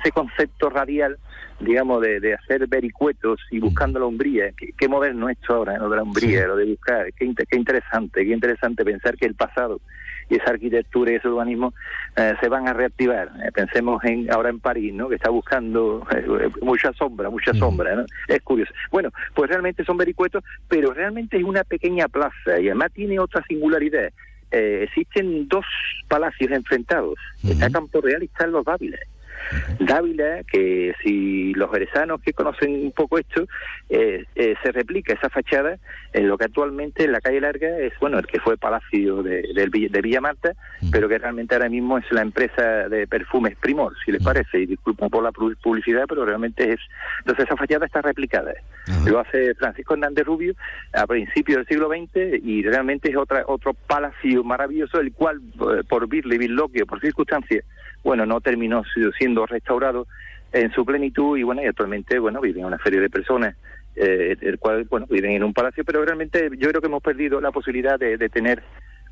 ese 0.00 0.12
concepto 0.12 0.70
radial, 0.70 1.18
digamos, 1.60 2.02
de, 2.02 2.20
de 2.20 2.34
hacer 2.34 2.66
vericuetos 2.66 3.40
y 3.50 3.60
buscando 3.60 3.98
la 3.98 4.06
umbría, 4.06 4.52
qué, 4.52 4.70
qué 4.76 4.88
moderno 4.88 5.28
esto 5.28 5.54
ahora, 5.54 5.78
lo 5.78 5.88
de 5.88 5.96
la 5.96 6.02
umbría, 6.02 6.46
lo 6.46 6.56
de 6.56 6.66
buscar, 6.66 7.12
qué, 7.14 7.32
qué 7.48 7.56
interesante, 7.56 8.24
qué 8.24 8.32
interesante 8.32 8.84
pensar 8.84 9.16
que 9.16 9.26
el 9.26 9.34
pasado 9.34 9.80
y 10.28 10.36
esa 10.36 10.50
arquitectura 10.50 11.12
y 11.12 11.14
ese 11.16 11.28
urbanismo 11.28 11.74
eh, 12.16 12.32
se 12.40 12.48
van 12.48 12.68
a 12.68 12.72
reactivar. 12.72 13.30
Eh, 13.44 13.52
pensemos 13.52 14.02
en 14.04 14.32
ahora 14.32 14.50
en 14.50 14.60
París, 14.60 14.92
¿no? 14.94 15.08
Que 15.08 15.16
está 15.16 15.30
buscando 15.30 16.06
eh, 16.10 16.50
mucha 16.62 16.92
sombra, 16.94 17.30
mucha 17.30 17.52
sombra, 17.54 17.94
¿no? 17.94 18.04
Es 18.28 18.40
curioso. 18.42 18.72
Bueno, 18.90 19.10
pues 19.34 19.50
realmente 19.50 19.84
son 19.84 19.96
vericuetos, 19.96 20.42
pero 20.68 20.92
realmente 20.92 21.36
es 21.36 21.44
una 21.44 21.64
pequeña 21.64 22.08
plaza 22.08 22.58
y 22.58 22.68
además 22.68 22.92
tiene 22.92 23.18
otra 23.18 23.42
singularidad. 23.46 24.10
Eh, 24.50 24.84
existen 24.84 25.48
dos 25.48 25.64
palacios 26.08 26.50
enfrentados. 26.52 27.18
Está 27.42 27.70
Campo 27.70 28.00
Real 28.00 28.22
y 28.22 28.26
están 28.26 28.52
los 28.52 28.64
Dávilas. 28.64 29.00
Dávila, 29.78 30.42
que 30.50 30.94
si 31.02 31.52
los 31.54 31.70
jerezanos 31.70 32.20
que 32.22 32.32
conocen 32.32 32.72
un 32.72 32.92
poco 32.92 33.18
esto, 33.18 33.46
eh, 33.88 34.24
eh, 34.34 34.54
se 34.62 34.72
replica 34.72 35.14
esa 35.14 35.28
fachada 35.30 35.78
en 36.12 36.28
lo 36.28 36.38
que 36.38 36.44
actualmente 36.44 37.04
en 37.04 37.12
la 37.12 37.20
calle 37.20 37.40
Larga 37.40 37.78
es, 37.78 37.92
bueno, 38.00 38.18
el 38.18 38.26
que 38.26 38.40
fue 38.40 38.56
palacio 38.56 39.22
de, 39.22 39.42
de 39.90 40.00
Villa 40.02 40.20
Marta, 40.20 40.52
pero 40.90 41.08
que 41.08 41.18
realmente 41.18 41.54
ahora 41.54 41.68
mismo 41.68 41.98
es 41.98 42.04
la 42.12 42.22
empresa 42.22 42.88
de 42.88 43.06
perfumes 43.06 43.56
Primor, 43.60 43.94
si 44.04 44.12
les 44.12 44.22
parece, 44.22 44.60
y 44.60 44.66
disculpen 44.66 45.08
por 45.10 45.22
la 45.22 45.32
pu- 45.32 45.56
publicidad, 45.62 46.04
pero 46.08 46.24
realmente 46.24 46.72
es... 46.72 46.80
Entonces 47.20 47.46
esa 47.46 47.56
fachada 47.56 47.86
está 47.86 48.02
replicada. 48.02 48.52
Lo 49.06 49.18
hace 49.20 49.54
Francisco 49.54 49.94
Hernández 49.94 50.24
Rubio 50.26 50.54
a 50.92 51.06
principios 51.06 51.58
del 51.58 51.66
siglo 51.66 51.88
XX 51.88 52.44
y 52.44 52.62
realmente 52.62 53.10
es 53.10 53.16
otra 53.16 53.44
otro 53.46 53.74
palacio 53.74 54.44
maravilloso, 54.44 55.00
el 55.00 55.12
cual, 55.12 55.40
eh, 55.54 55.82
por 55.88 56.08
virle, 56.08 56.38
birloquio, 56.38 56.86
por 56.86 57.00
circunstancias, 57.00 57.64
bueno, 58.04 58.24
no 58.26 58.40
terminó 58.40 58.84
si- 58.94 59.00
siendo 59.18 59.44
restaurado 59.46 60.06
en 60.52 60.70
su 60.72 60.84
plenitud 60.84 61.36
y 61.36 61.42
bueno, 61.42 61.62
y 61.62 61.66
actualmente, 61.66 62.18
bueno, 62.20 62.40
viven 62.40 62.64
una 62.64 62.78
serie 62.84 63.00
de 63.00 63.10
personas, 63.10 63.56
eh, 63.96 64.36
el 64.40 64.58
cual, 64.58 64.84
bueno, 64.88 65.06
viven 65.10 65.32
en 65.32 65.42
un 65.42 65.52
palacio, 65.52 65.82
pero 65.84 66.04
realmente 66.04 66.48
yo 66.58 66.68
creo 66.68 66.80
que 66.80 66.86
hemos 66.86 67.02
perdido 67.02 67.40
la 67.40 67.50
posibilidad 67.50 67.98
de, 67.98 68.16
de 68.16 68.28
tener 68.28 68.62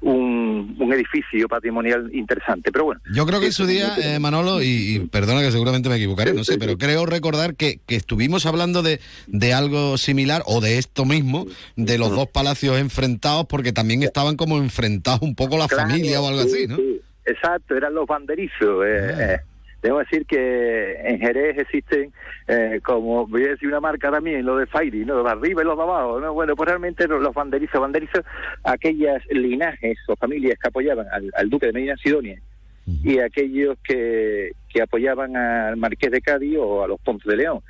un, 0.00 0.76
un 0.80 0.92
edificio 0.92 1.46
patrimonial 1.48 2.10
interesante, 2.12 2.72
pero 2.72 2.86
bueno. 2.86 3.00
Yo 3.12 3.24
creo 3.24 3.38
que 3.38 3.46
en 3.46 3.52
su 3.52 3.66
día, 3.66 3.94
eh, 4.02 4.18
Manolo, 4.18 4.60
y, 4.60 4.96
y 4.96 4.98
perdona 5.00 5.40
que 5.42 5.52
seguramente 5.52 5.88
me 5.88 5.94
equivocaré, 5.96 6.32
no 6.34 6.42
sé, 6.42 6.58
pero 6.58 6.76
creo 6.76 7.06
recordar 7.06 7.54
que, 7.54 7.78
que 7.86 7.94
estuvimos 7.96 8.44
hablando 8.46 8.82
de, 8.82 9.00
de 9.28 9.52
algo 9.52 9.96
similar 9.98 10.42
o 10.46 10.60
de 10.60 10.78
esto 10.78 11.04
mismo, 11.04 11.46
de 11.76 11.98
los 11.98 12.10
dos 12.10 12.26
palacios 12.28 12.78
enfrentados, 12.78 13.46
porque 13.46 13.72
también 13.72 14.02
estaban 14.02 14.36
como 14.36 14.58
enfrentados 14.58 15.22
un 15.22 15.36
poco 15.36 15.56
la 15.56 15.68
Claro, 15.68 15.88
familia 15.88 16.20
o 16.20 16.26
algo 16.28 16.42
sí, 16.42 16.48
así, 16.48 16.66
¿no? 16.66 16.76
sí, 16.76 17.00
exacto, 17.24 17.76
eran 17.76 17.94
los 17.94 18.06
banderizos. 18.06 18.84
eh, 18.86 19.34
eh. 19.34 19.40
Debo 19.82 19.98
decir 19.98 20.24
que 20.26 20.94
en 21.02 21.18
Jerez 21.18 21.58
existen, 21.58 22.12
eh, 22.46 22.80
como 22.84 23.26
voy 23.26 23.44
a 23.44 23.48
decir 23.48 23.66
una 23.66 23.80
marca 23.80 24.12
también, 24.12 24.46
lo 24.46 24.56
de 24.56 24.66
Fairy, 24.66 25.04
¿no? 25.04 25.16
Los 25.16 25.24
de 25.24 25.30
arriba 25.30 25.62
y 25.62 25.64
los 25.64 25.76
de 25.76 25.82
abajo, 25.82 26.20
¿no? 26.20 26.32
Bueno, 26.32 26.54
pues 26.54 26.68
realmente 26.68 27.08
los, 27.08 27.34
banderizos, 27.34 27.80
banderizos, 27.80 28.24
aquellas 28.62 29.20
linajes 29.28 29.98
o 30.06 30.14
familias 30.14 30.56
que 30.62 30.68
apoyaban 30.68 31.08
al, 31.10 31.32
al 31.34 31.50
duque 31.50 31.66
de 31.66 31.72
Medina 31.72 31.96
Sidonia 31.96 32.40
y 32.86 33.18
aquellos 33.18 33.78
que, 33.84 34.52
que 34.68 34.82
apoyaban 34.82 35.36
al 35.36 35.76
Marqués 35.76 36.10
de 36.10 36.20
Cádiz 36.20 36.56
o 36.58 36.82
a 36.82 36.88
los 36.88 37.00
Pontes 37.00 37.26
de 37.26 37.36
León. 37.36 37.60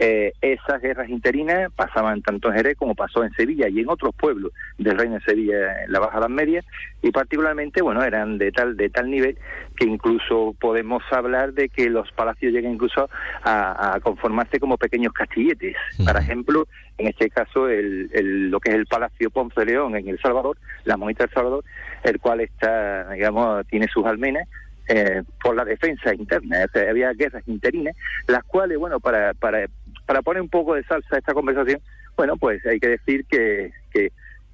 Eh, 0.00 0.32
esas 0.40 0.80
guerras 0.80 1.08
interinas 1.08 1.72
pasaban 1.74 2.22
tanto 2.22 2.48
en 2.50 2.54
Jerez 2.54 2.76
como 2.78 2.94
pasó 2.94 3.24
en 3.24 3.32
Sevilla 3.32 3.68
y 3.68 3.80
en 3.80 3.88
otros 3.88 4.14
pueblos 4.14 4.52
del 4.78 4.96
reino 4.96 5.14
de 5.16 5.20
Sevilla 5.22 5.82
en 5.84 5.90
la 5.90 5.98
Baja 5.98 6.18
Edad 6.18 6.28
Media 6.28 6.62
y 7.02 7.10
particularmente 7.10 7.82
bueno 7.82 8.04
eran 8.04 8.38
de 8.38 8.52
tal 8.52 8.76
de 8.76 8.90
tal 8.90 9.10
nivel 9.10 9.36
que 9.74 9.86
incluso 9.86 10.54
podemos 10.60 11.02
hablar 11.10 11.52
de 11.52 11.68
que 11.68 11.90
los 11.90 12.12
palacios 12.12 12.52
llegan 12.52 12.74
incluso 12.74 13.10
a, 13.42 13.94
a 13.96 13.98
conformarse 13.98 14.60
como 14.60 14.78
pequeños 14.78 15.12
castilletes 15.12 15.74
por 16.04 16.16
ejemplo 16.16 16.68
en 16.96 17.08
este 17.08 17.28
caso 17.28 17.68
el, 17.68 18.08
el- 18.12 18.50
lo 18.50 18.60
que 18.60 18.70
es 18.70 18.76
el 18.76 18.86
Palacio 18.86 19.30
Ponce 19.30 19.58
de 19.62 19.66
León 19.66 19.96
en 19.96 20.06
El 20.08 20.20
Salvador 20.20 20.58
la 20.84 20.96
monita 20.96 21.24
del 21.24 21.34
Salvador 21.34 21.64
el 22.04 22.20
cual 22.20 22.40
está 22.40 23.10
digamos 23.14 23.66
tiene 23.66 23.88
sus 23.88 24.06
almenas 24.06 24.46
eh, 24.90 25.22
por 25.42 25.54
la 25.54 25.66
defensa 25.66 26.14
interna. 26.14 26.64
O 26.64 26.68
sea, 26.72 26.88
había 26.88 27.12
guerras 27.12 27.42
interinas, 27.46 27.94
las 28.26 28.42
cuales, 28.44 28.78
bueno, 28.78 29.00
para, 29.00 29.34
para, 29.34 29.66
para 30.08 30.22
poner 30.22 30.40
un 30.40 30.48
poco 30.48 30.74
de 30.74 30.82
salsa 30.84 31.16
a 31.16 31.18
esta 31.18 31.34
conversación, 31.34 31.82
bueno, 32.16 32.38
pues 32.38 32.64
hay 32.64 32.80
que 32.80 32.88
decir 32.88 33.26
que, 33.26 33.72
que 33.92 34.10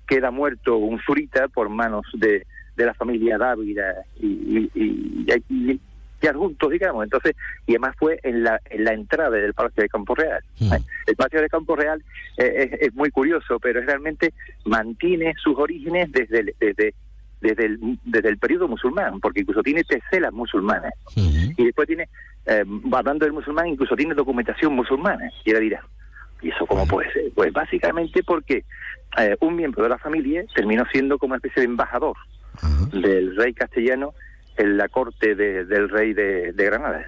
queda 0.08 0.32
muerto 0.32 0.76
un 0.78 0.98
Zurita 1.00 1.46
por 1.46 1.68
manos 1.68 2.04
de, 2.14 2.44
de 2.76 2.84
la 2.84 2.92
familia 2.92 3.38
Dávila 3.38 3.94
y, 4.20 4.68
y, 4.74 5.26
y, 5.48 5.80
adjuntos, 6.28 6.70
digamos. 6.72 7.04
Entonces, 7.04 7.36
y 7.66 7.72
además 7.72 7.94
fue 7.98 8.18
en 8.24 8.42
la, 8.42 8.58
en 8.70 8.82
la 8.84 8.94
entrada 8.94 9.30
del 9.30 9.54
Palacio 9.54 9.82
de 9.82 9.88
Campo 9.90 10.14
Real. 10.16 10.42
El 11.06 11.16
Palacio 11.16 11.40
de 11.40 11.48
Campo 11.48 11.76
Real 11.76 12.02
eh, 12.38 12.70
es, 12.72 12.80
es 12.88 12.94
muy 12.94 13.10
curioso, 13.10 13.60
pero 13.60 13.80
realmente 13.82 14.32
mantiene 14.64 15.34
sus 15.40 15.56
orígenes 15.56 16.10
desde, 16.10 16.40
el- 16.40 16.54
desde, 16.58 16.94
desde 17.42 17.66
el, 17.66 17.98
desde 18.04 18.28
el 18.30 18.38
periodo 18.38 18.66
musulmán, 18.68 19.20
porque 19.20 19.40
incluso 19.42 19.62
tiene 19.62 19.84
teselas 19.84 20.32
musulmanas. 20.32 20.94
Y 21.56 21.64
después 21.66 21.86
tiene, 21.86 22.08
eh, 22.46 22.64
hablando 22.92 23.24
del 23.24 23.32
musulmán, 23.32 23.68
incluso 23.68 23.96
tiene 23.96 24.14
documentación 24.14 24.74
musulmana. 24.74 25.30
Y 25.44 25.50
ahora 25.50 25.60
dirá, 25.60 25.84
¿y 26.42 26.50
eso 26.50 26.66
cómo 26.66 26.86
puede 26.86 27.10
ser? 27.12 27.24
Pues 27.34 27.52
básicamente 27.52 28.22
porque 28.22 28.64
eh, 29.18 29.36
un 29.40 29.56
miembro 29.56 29.82
de 29.82 29.88
la 29.90 29.98
familia 29.98 30.44
terminó 30.54 30.84
siendo 30.92 31.18
como 31.18 31.32
una 31.32 31.38
especie 31.38 31.62
de 31.62 31.66
embajador 31.68 32.16
del 32.92 33.36
rey 33.36 33.52
castellano 33.54 34.14
en 34.56 34.76
la 34.76 34.88
corte 34.88 35.34
de- 35.34 35.64
del 35.64 35.88
rey 35.88 36.12
de, 36.12 36.52
de 36.52 36.64
Granada. 36.64 37.04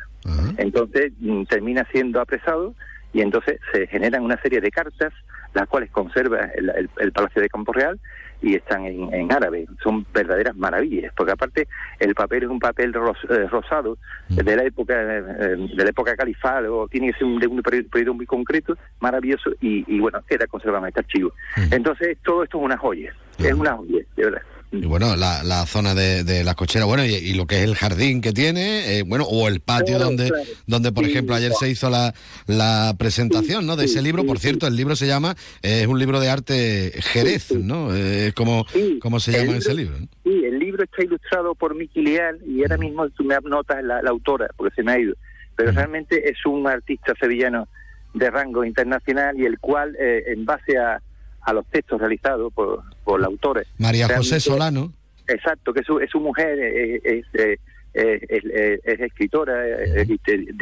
Entonces 0.58 1.12
mm, 1.20 1.44
termina 1.44 1.86
siendo 1.92 2.20
apresado 2.20 2.74
y 3.12 3.20
entonces 3.20 3.60
se 3.72 3.86
generan 3.86 4.22
una 4.24 4.40
serie 4.42 4.60
de 4.60 4.70
cartas, 4.70 5.12
las 5.54 5.68
cuales 5.68 5.90
conserva 5.90 6.40
el, 6.56 6.70
el- 6.70 6.90
el 6.98 7.12
Palacio 7.12 7.40
de 7.42 7.48
Campo 7.48 7.72
Real 7.72 8.00
y 8.42 8.54
están 8.54 8.84
en, 8.84 9.12
en 9.12 9.32
árabe. 9.32 9.66
Son 9.82 10.06
verdaderas 10.12 10.54
maravillas, 10.56 11.12
porque 11.16 11.32
aparte 11.32 11.68
el 11.98 12.14
papel 12.14 12.44
es 12.44 12.48
un 12.48 12.58
papel 12.58 12.92
ros- 12.92 13.24
eh, 13.30 13.46
rosado 13.48 13.98
de 14.28 14.56
la 14.56 14.64
época 14.64 14.94
eh, 14.94 15.56
de 15.74 15.84
la 15.84 15.90
época 15.90 16.14
califal 16.16 16.66
o 16.66 16.86
tiene 16.88 17.12
que 17.12 17.18
ser 17.18 17.26
un, 17.26 17.38
de 17.38 17.46
un 17.46 17.62
periodo, 17.62 17.88
periodo 17.88 18.14
muy 18.14 18.26
concreto, 18.26 18.76
maravilloso 19.00 19.50
y, 19.60 19.84
y 19.94 19.98
bueno, 20.00 20.20
queda 20.28 20.46
conservado 20.46 20.84
en 20.84 20.88
este 20.88 21.00
archivo. 21.00 21.32
Entonces 21.70 22.18
todo 22.24 22.42
esto 22.42 22.58
es 22.58 22.64
una 22.64 22.76
joya, 22.76 23.12
es 23.38 23.52
una 23.54 23.72
joya, 23.76 24.04
de 24.16 24.24
verdad. 24.24 24.42
Y 24.72 24.84
bueno, 24.84 25.16
la, 25.16 25.42
la 25.44 25.64
zona 25.64 25.94
de, 25.94 26.24
de 26.24 26.42
las 26.44 26.54
cocheras, 26.56 26.86
bueno, 26.86 27.04
y, 27.04 27.14
y 27.14 27.34
lo 27.34 27.46
que 27.46 27.58
es 27.58 27.62
el 27.64 27.76
jardín 27.76 28.20
que 28.20 28.32
tiene, 28.32 28.98
eh, 28.98 29.02
bueno, 29.04 29.24
o 29.24 29.48
el 29.48 29.60
patio 29.60 29.96
Claro, 29.96 30.04
donde, 30.06 30.28
claro. 30.28 30.44
donde 30.66 30.92
por 30.92 31.04
Sí, 31.04 31.10
ejemplo, 31.12 31.34
ayer 31.36 31.52
se 31.52 31.70
hizo 31.70 31.88
la, 31.88 32.12
la 32.46 32.94
presentación, 32.98 33.64
¿no? 33.66 33.76
De 33.76 33.84
ese 33.84 34.02
libro, 34.02 34.24
por 34.26 34.38
cierto, 34.38 34.66
el 34.66 34.76
libro 34.76 34.96
se 34.96 35.06
llama, 35.06 35.36
eh, 35.62 35.82
es 35.82 35.86
un 35.86 35.98
libro 35.98 36.18
de 36.20 36.28
arte 36.28 36.92
Jerez, 36.98 37.52
¿no? 37.52 37.94
Eh, 37.94 38.32
como, 38.34 38.66
como 39.00 39.20
se 39.20 39.32
llama 39.32 39.52
El 39.52 39.58
ese 39.58 39.74
libro. 39.74 39.98
¿no? 40.00 40.08
Sí, 40.24 40.44
el 40.44 40.58
libro 40.58 40.82
está 40.84 41.04
ilustrado 41.04 41.54
por 41.54 41.74
Miki 41.74 42.02
Leal 42.02 42.40
y 42.46 42.62
ahora 42.62 42.76
mismo 42.76 43.08
tú 43.10 43.22
me 43.24 43.36
notas 43.44 43.82
la, 43.84 44.02
la 44.02 44.10
autora, 44.10 44.48
porque 44.56 44.74
se 44.74 44.82
me 44.82 44.92
ha 44.92 44.98
ido. 44.98 45.14
Pero 45.54 45.72
realmente 45.72 46.28
es 46.28 46.44
un 46.44 46.66
artista 46.66 47.14
sevillano 47.18 47.68
de 48.14 48.30
rango 48.30 48.64
internacional 48.64 49.38
y 49.38 49.44
el 49.46 49.58
cual, 49.58 49.96
eh, 50.00 50.24
en 50.26 50.44
base 50.44 50.76
a, 50.76 51.00
a 51.42 51.52
los 51.52 51.64
textos 51.68 52.00
realizados 52.00 52.52
por, 52.52 52.82
por 53.06 53.20
la 53.20 53.28
autora... 53.28 53.62
María 53.78 54.08
José 54.08 54.40
Solano. 54.40 54.92
Exacto, 55.28 55.72
que 55.72 55.84
su, 55.84 56.00
es 56.00 56.10
su 56.10 56.20
mujer, 56.20 56.58
es, 56.58 57.24
eh, 57.34 57.58
es, 57.94 58.44
es 58.84 59.00
escritora, 59.00 59.64
es 59.64 60.08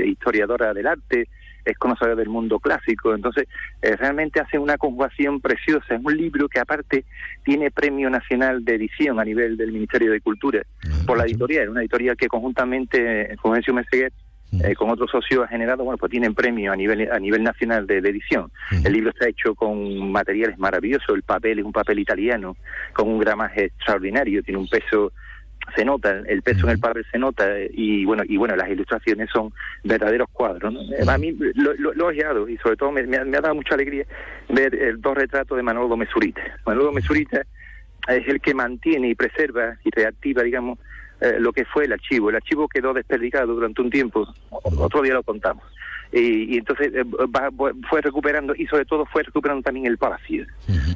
historiadora 0.05 0.75
del 0.75 0.87
arte, 0.87 1.27
es 1.65 1.79
conocedora 1.79 2.15
del 2.15 2.29
mundo 2.29 2.61
clásico, 2.61 3.15
entonces 3.15 3.49
eh, 3.81 3.97
realmente 3.97 4.41
hace 4.41 4.59
una 4.59 4.77
conjugación 4.77 5.41
preciosa. 5.41 5.95
Es 5.95 6.05
un 6.05 6.16
libro 6.16 6.49
que 6.49 6.61
aparte 6.61 7.07
tiene 7.45 7.71
premio 7.71 8.11
nacional 8.11 8.62
de 8.62 8.75
edición 8.75 9.19
a 9.19 9.25
nivel 9.25 9.57
del 9.57 9.73
Ministerio 9.73 10.12
de 10.12 10.21
Cultura 10.21 10.62
por 11.07 11.16
la 11.16 11.25
editorial, 11.25 11.71
una 11.71 11.81
editorial 11.81 12.16
que 12.16 12.29
conjuntamente 12.29 13.37
con 13.41 13.57
Encio 13.57 13.73
Meseguer 13.73 14.12
eh, 14.62 14.74
con 14.74 14.90
otros 14.90 15.10
socios 15.10 15.44
ha 15.44 15.48
generado, 15.48 15.85
bueno, 15.85 15.98
pues 15.98 16.10
tienen 16.10 16.35
premio 16.35 16.72
a 16.72 16.76
nivel 16.76 17.10
a 17.10 17.18
nivel 17.18 17.43
nacional 17.43 17.86
de, 17.86 18.01
de 18.01 18.10
edición. 18.10 18.51
El 18.85 18.93
libro 18.93 19.10
está 19.10 19.28
hecho 19.28 19.55
con 19.55 20.10
materiales 20.12 20.59
maravillosos, 20.59 21.14
el 21.14 21.22
papel 21.22 21.59
es 21.59 21.64
un 21.64 21.72
papel 21.72 21.98
italiano 21.98 22.56
con 22.93 23.09
un 23.09 23.18
gramaje 23.18 23.64
extraordinario, 23.66 24.43
tiene 24.43 24.59
un 24.60 24.68
peso 24.68 25.12
se 25.74 25.82
nota, 25.82 26.20
el 26.26 26.43
peso 26.43 26.66
en 26.66 26.72
el 26.72 26.78
papel 26.78 27.06
se 27.10 27.18
nota 27.18 27.47
y 27.72 28.05
bueno, 28.05 28.22
y 28.28 28.36
bueno, 28.36 28.55
las 28.55 28.68
ilustraciones 28.68 29.31
son 29.32 29.51
verdaderos 29.82 30.28
cuadros. 30.31 30.70
¿no? 30.74 30.81
Eh, 30.94 31.05
A 31.09 31.16
mí 31.16 31.32
lo, 31.55 31.72
lo- 31.74 31.94
lo 31.94 32.10
he 32.10 32.12
ojeado 32.12 32.47
y 32.51 32.59
sobre 32.59 32.76
todo 32.76 32.93
me, 32.93 33.02
me 33.05 33.16
ha, 33.16 33.24
me 33.24 33.39
ha 33.39 33.40
dado 33.40 33.55
mucha 33.55 33.74
alegría 33.74 34.05
ver 34.51 34.74
el 34.74 35.01
dos 35.01 35.16
retratos 35.16 35.56
de 35.56 35.62
Manolo 35.62 35.97
Mesurita. 35.97 36.43
Manolo 36.66 36.93
Mesurita 36.93 37.47
es 38.09 38.28
el 38.28 38.43
que 38.43 38.52
mantiene 38.52 39.09
y 39.09 39.14
preserva 39.14 39.78
y 39.82 39.90
reactiva, 39.90 40.43
digamos, 40.43 40.78
eh, 41.25 41.37
lo 41.41 41.53
que 41.53 41.65
fue 41.65 41.85
el 41.87 41.93
archivo. 41.93 42.31
El 42.31 42.37
archivo 42.37 42.69
quedó 42.69 42.93
desperdigado 42.93 43.55
durante 43.55 43.83
un 43.83 43.91
tiempo, 43.91 44.27
otro 44.51 45.03
día 45.03 45.15
lo 45.15 45.23
contamos. 45.23 45.65
Y, 46.13 46.55
y 46.55 46.59
entonces 46.59 46.93
eh, 46.95 47.03
va- 47.03 47.51
fue 47.91 48.01
recuperando 48.01 48.55
y 48.57 48.67
sobre 48.69 48.85
todo 48.85 49.05
fue 49.07 49.25
recuperando 49.25 49.63
también 49.63 49.87
el 49.87 49.99
palacio. 49.99 50.47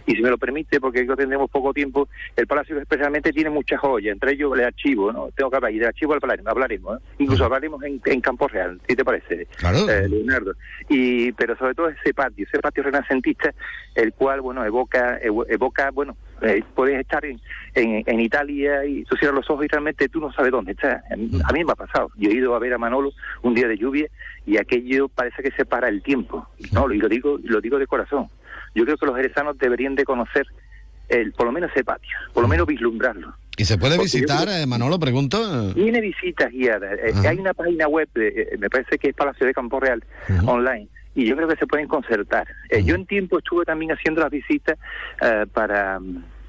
Y 0.06 0.12
si 0.14 0.22
me 0.22 0.30
lo 0.30 0.38
permite, 0.38 0.80
porque 0.80 1.04
no 1.04 1.16
tendremos 1.16 1.50
poco 1.50 1.72
tiempo, 1.74 2.08
el 2.36 2.46
palacio 2.46 2.78
especialmente 2.78 3.32
tiene 3.32 3.50
muchas 3.50 3.80
joyas, 3.80 4.12
entre 4.12 4.32
ellos 4.32 4.56
el 4.56 4.64
archivo, 4.66 5.12
¿no? 5.12 5.28
Tengo 5.34 5.50
que 5.50 5.56
hablar, 5.56 5.72
y 5.72 5.78
del 5.78 5.88
archivo 5.88 6.14
hablaremos, 6.14 6.48
hablaremos 6.52 6.98
¿eh? 7.00 7.04
incluso 7.18 7.44
hablaremos 7.44 7.82
en, 7.82 8.00
en 8.04 8.20
Campo 8.20 8.46
Real, 8.46 8.80
¿qué 8.86 8.94
te 8.94 9.04
parece, 9.04 9.46
Claro. 9.56 9.88
eh, 9.90 10.08
Leonardo? 10.08 10.52
Y, 10.88 11.32
pero 11.32 11.56
sobre 11.56 11.74
todo 11.74 11.88
ese 11.88 12.14
patio, 12.14 12.46
ese 12.48 12.60
patio 12.60 12.84
renacentista, 12.84 13.52
el 13.96 14.12
cual, 14.12 14.40
bueno, 14.40 14.64
evoca, 14.64 15.18
evo- 15.20 15.46
evoca 15.48 15.90
bueno, 15.90 16.16
eh, 16.42 16.62
puedes 16.74 16.98
estar 17.00 17.24
en, 17.24 17.40
en, 17.74 18.02
en 18.06 18.20
Italia 18.20 18.84
y 18.84 19.04
tú 19.04 19.16
cierras 19.16 19.36
los 19.36 19.50
ojos 19.50 19.64
y 19.64 19.68
realmente 19.68 20.08
tú 20.08 20.20
no 20.20 20.32
sabes 20.32 20.50
dónde 20.52 20.72
estás. 20.72 21.02
A 21.10 21.16
mí 21.52 21.64
me 21.64 21.72
ha 21.72 21.76
pasado. 21.76 22.10
Yo 22.16 22.30
he 22.30 22.34
ido 22.34 22.54
a 22.54 22.58
ver 22.58 22.74
a 22.74 22.78
Manolo 22.78 23.12
un 23.42 23.54
día 23.54 23.66
de 23.68 23.76
lluvia 23.76 24.06
y 24.46 24.56
aquello 24.58 25.08
parece 25.08 25.42
que 25.42 25.50
se 25.52 25.64
para 25.64 25.88
el 25.88 26.02
tiempo. 26.02 26.48
No, 26.72 26.90
y 26.92 26.98
lo 26.98 27.08
digo, 27.08 27.38
lo 27.42 27.60
digo 27.60 27.78
de 27.78 27.86
corazón. 27.86 28.28
Yo 28.74 28.84
creo 28.84 28.96
que 28.96 29.06
los 29.06 29.16
jerezanos 29.16 29.58
deberían 29.58 29.94
de 29.94 30.04
conocer 30.04 30.46
el, 31.08 31.32
por 31.32 31.46
lo 31.46 31.52
menos 31.52 31.70
ese 31.74 31.84
patio, 31.84 32.10
por 32.34 32.42
lo 32.42 32.48
menos 32.48 32.66
vislumbrarlo. 32.66 33.34
¿Y 33.56 33.64
se 33.64 33.76
puede 33.78 33.96
Porque 33.96 34.04
visitar, 34.12 34.46
eh, 34.48 34.66
Manolo? 34.66 35.00
Pregunto. 35.00 35.72
Tiene 35.74 36.00
visitas 36.00 36.50
guiadas. 36.52 36.96
Eh. 37.02 37.26
Hay 37.26 37.38
una 37.38 37.54
página 37.54 37.88
web, 37.88 38.08
de- 38.14 38.28
eh, 38.28 38.56
me 38.58 38.70
parece 38.70 38.98
que 38.98 39.08
es 39.08 39.14
Palacio 39.16 39.46
de 39.46 39.52
Campo 39.54 39.80
Real, 39.80 40.04
online, 40.46 40.86
y 41.18 41.26
yo 41.26 41.34
creo 41.34 41.48
que 41.48 41.56
se 41.56 41.66
pueden 41.66 41.88
concertar. 41.88 42.46
Eh, 42.70 42.84
Yo 42.84 42.94
en 42.94 43.04
tiempo 43.04 43.38
estuve 43.38 43.64
también 43.64 43.90
haciendo 43.90 44.20
las 44.20 44.30
visitas 44.30 44.78
eh, 45.20 45.46
para, 45.52 45.98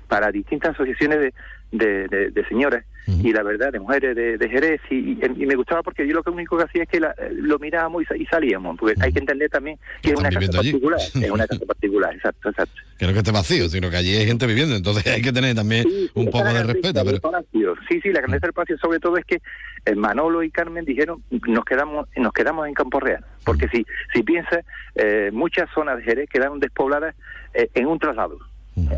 para 0.08 0.32
distintas 0.32 0.72
asociaciones 0.76 1.20
de, 1.20 1.34
de, 1.72 2.08
de- 2.08 2.30
de 2.32 2.46
señoras 2.48 2.86
y 3.24 3.32
la 3.34 3.44
verdad 3.44 3.72
de 3.72 3.80
mujeres 3.80 4.16
de, 4.16 4.38
de 4.38 4.50
Jerez 4.50 4.82
y, 4.90 4.96
y- 5.14 5.20
y 5.38 5.46
me 5.46 5.56
gustaba 5.56 5.82
porque 5.84 6.08
yo 6.08 6.14
lo 6.14 6.24
que 6.24 6.30
único 6.30 6.58
que 6.58 6.64
hacía 6.64 6.84
es 6.84 6.90
que 6.90 7.00
la- 7.00 7.16
lo 7.32 7.60
mirábamos 7.60 8.04
y, 8.04 8.06
sa- 8.06 8.18
y 8.18 8.26
salíamos 8.26 8.78
porque 8.78 8.96
hay 9.02 9.12
que 9.12 9.20
entender 9.20 9.50
también 9.50 9.78
que 10.02 10.12
es 10.12 10.16
una 10.20 10.30
casa 10.30 10.52
particular 10.72 11.00
es 11.00 11.32
una 11.32 11.48
casa 11.48 11.66
particular 11.66 12.16
exacto 12.16 12.50
exacto. 12.50 12.82
Que 12.98 13.08
no 13.08 13.14
que 13.14 13.20
esté 13.20 13.32
vacío, 13.32 13.70
sino 13.70 13.90
que 13.90 13.96
allí 13.98 14.16
hay 14.16 14.26
gente 14.28 14.46
viviendo, 14.46 14.76
entonces 14.76 15.06
hay 15.08 15.22
que 15.22 15.32
tener 15.32 15.56
también 15.56 15.86
un 16.16 16.26
poco 16.26 16.46
de 16.54 16.64
respeto. 16.64 17.02
Pero... 17.06 17.76
Sí, 17.88 18.02
sí, 18.02 18.10
la 18.12 18.20
grandeza 18.22 18.48
del 18.48 18.54
palacio 18.54 18.78
sobre 18.78 19.00
todo 19.00 19.18
es 19.18 19.26
que 19.26 19.42
eh, 19.86 19.96
Manolo 19.96 20.44
y 20.44 20.52
Carmen 20.52 20.84
dijeron 20.86 21.24
nos 21.48 21.64
quedamos 21.66 22.08
nos 22.18 22.34
quedamos 22.34 22.68
en 22.68 22.74
Campo 22.74 23.00
Real, 23.00 23.24
porque 23.46 23.68
si 23.70 23.86
si 24.14 24.24
piensas 24.24 24.66
eh, 24.96 25.30
muchas 25.32 25.70
zonas 25.74 25.98
de 25.98 26.04
Jerez 26.04 26.30
quedaron 26.30 26.60
despobladas 26.60 27.16
eh, 27.54 27.70
en 27.74 27.88
un 27.88 27.98
traslado. 28.00 28.38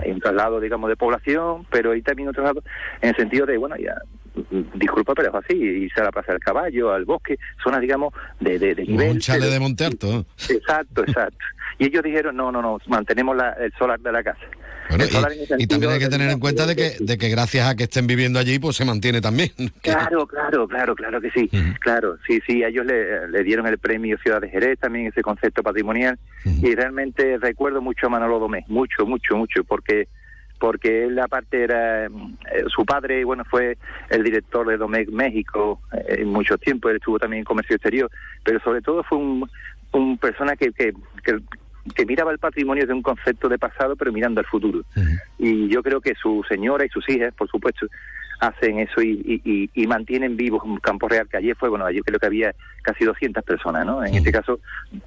Hay 0.03 0.11
un 0.11 0.19
traslado, 0.19 0.59
digamos, 0.59 0.89
de 0.89 0.95
población, 0.95 1.65
pero 1.69 1.91
hay 1.91 2.01
también 2.01 2.27
un 2.29 2.33
traslado 2.33 2.61
en 3.01 3.09
el 3.09 3.15
sentido 3.15 3.45
de, 3.45 3.57
bueno, 3.57 3.75
ya, 3.77 3.95
disculpa, 4.75 5.13
pero 5.13 5.29
es 5.29 5.35
así, 5.45 5.53
irse 5.57 5.99
a 6.01 6.05
la 6.05 6.11
Plaza 6.11 6.31
del 6.31 6.41
Caballo, 6.41 6.93
al 6.93 7.05
bosque, 7.05 7.37
zonas, 7.63 7.81
digamos, 7.81 8.13
de, 8.39 8.57
de, 8.59 8.75
de 8.75 8.83
nivel. 8.85 9.11
Un 9.11 9.19
chale 9.19 9.47
de 9.47 9.59
monte 9.59 9.85
alto. 9.85 10.25
Exacto, 10.49 11.03
exacto. 11.07 11.37
Y 11.79 11.85
ellos 11.85 12.03
dijeron, 12.03 12.35
no, 12.35 12.51
no, 12.51 12.61
no, 12.61 12.77
mantenemos 12.87 13.35
la- 13.35 13.53
el 13.53 13.71
solar 13.73 13.99
de 13.99 14.11
la 14.11 14.23
casa. 14.23 14.39
Bueno, 14.89 15.05
y, 15.57 15.67
también 15.67 15.93
hay 15.93 15.99
que 15.99 16.09
tener 16.09 16.29
en 16.29 16.39
cuenta 16.39 16.65
de 16.65 16.75
que, 16.75 16.95
de 16.99 17.17
que 17.17 17.29
gracias 17.29 17.69
a 17.69 17.75
que 17.75 17.83
estén 17.83 18.07
viviendo 18.07 18.39
allí, 18.39 18.59
pues 18.59 18.75
se 18.75 18.83
mantiene 18.83 19.21
también. 19.21 19.49
Claro, 19.81 20.27
claro, 20.27 20.67
claro, 20.67 20.95
claro 20.95 21.21
que 21.21 21.31
sí. 21.31 21.49
Claro, 21.79 22.17
sí, 22.27 22.39
sí, 22.45 22.61
a 22.63 22.67
ellos 22.67 22.85
le, 22.85 23.27
le 23.29 23.43
dieron 23.43 23.67
el 23.67 23.77
premio 23.77 24.17
Ciudad 24.21 24.41
de 24.41 24.49
Jerez, 24.49 24.79
también 24.79 25.07
ese 25.07 25.21
concepto 25.21 25.63
patrimonial. 25.63 26.19
Y 26.45 26.75
realmente 26.75 27.37
recuerdo 27.37 27.81
mucho 27.81 28.07
a 28.07 28.09
Manolo 28.09 28.39
Domés, 28.39 28.67
mucho, 28.67 29.05
mucho, 29.05 29.37
mucho, 29.37 29.63
porque 29.63 30.07
porque 30.61 31.05
él 31.05 31.17
aparte 31.19 31.63
era 31.63 32.05
eh, 32.05 32.09
su 32.67 32.85
padre 32.85 33.25
bueno 33.25 33.43
fue 33.49 33.77
el 34.09 34.23
director 34.23 34.67
de 34.67 34.77
Domecq 34.77 35.09
México 35.09 35.81
eh, 35.91 36.17
en 36.19 36.29
mucho 36.29 36.55
tiempo 36.59 36.87
él 36.89 36.97
estuvo 36.97 37.17
también 37.19 37.39
en 37.39 37.45
comercio 37.45 37.75
exterior 37.75 38.09
pero 38.45 38.59
sobre 38.61 38.81
todo 38.81 39.03
fue 39.03 39.17
un, 39.17 39.49
un 39.91 40.17
persona 40.19 40.55
que, 40.55 40.71
que, 40.71 40.93
que 41.25 41.39
que 41.95 42.05
miraba 42.05 42.31
el 42.31 42.37
patrimonio 42.37 42.85
de 42.85 42.93
un 42.93 43.01
concepto 43.01 43.49
de 43.49 43.57
pasado 43.57 43.95
pero 43.95 44.13
mirando 44.13 44.39
al 44.39 44.45
futuro. 44.45 44.81
Y 45.39 45.67
yo 45.67 45.81
creo 45.81 45.99
que 45.99 46.13
su 46.13 46.43
señora 46.47 46.85
y 46.85 46.89
sus 46.89 47.09
hijas 47.09 47.33
por 47.33 47.47
supuesto 47.49 47.87
hacen 48.39 48.77
eso 48.77 49.01
y, 49.01 49.41
y, 49.43 49.69
y- 49.73 49.87
mantienen 49.87 50.37
vivos 50.37 50.61
un 50.63 50.77
campo 50.77 51.07
real 51.07 51.27
que 51.27 51.37
ayer 51.37 51.55
fue 51.55 51.69
bueno 51.69 51.85
ayer 51.87 52.03
creo 52.03 52.19
que 52.19 52.25
había 52.27 52.53
casi 52.83 53.03
200 53.03 53.43
personas 53.43 53.83
no 53.85 54.03
en 54.05 54.13
este 54.13 54.31
caso 54.31 54.59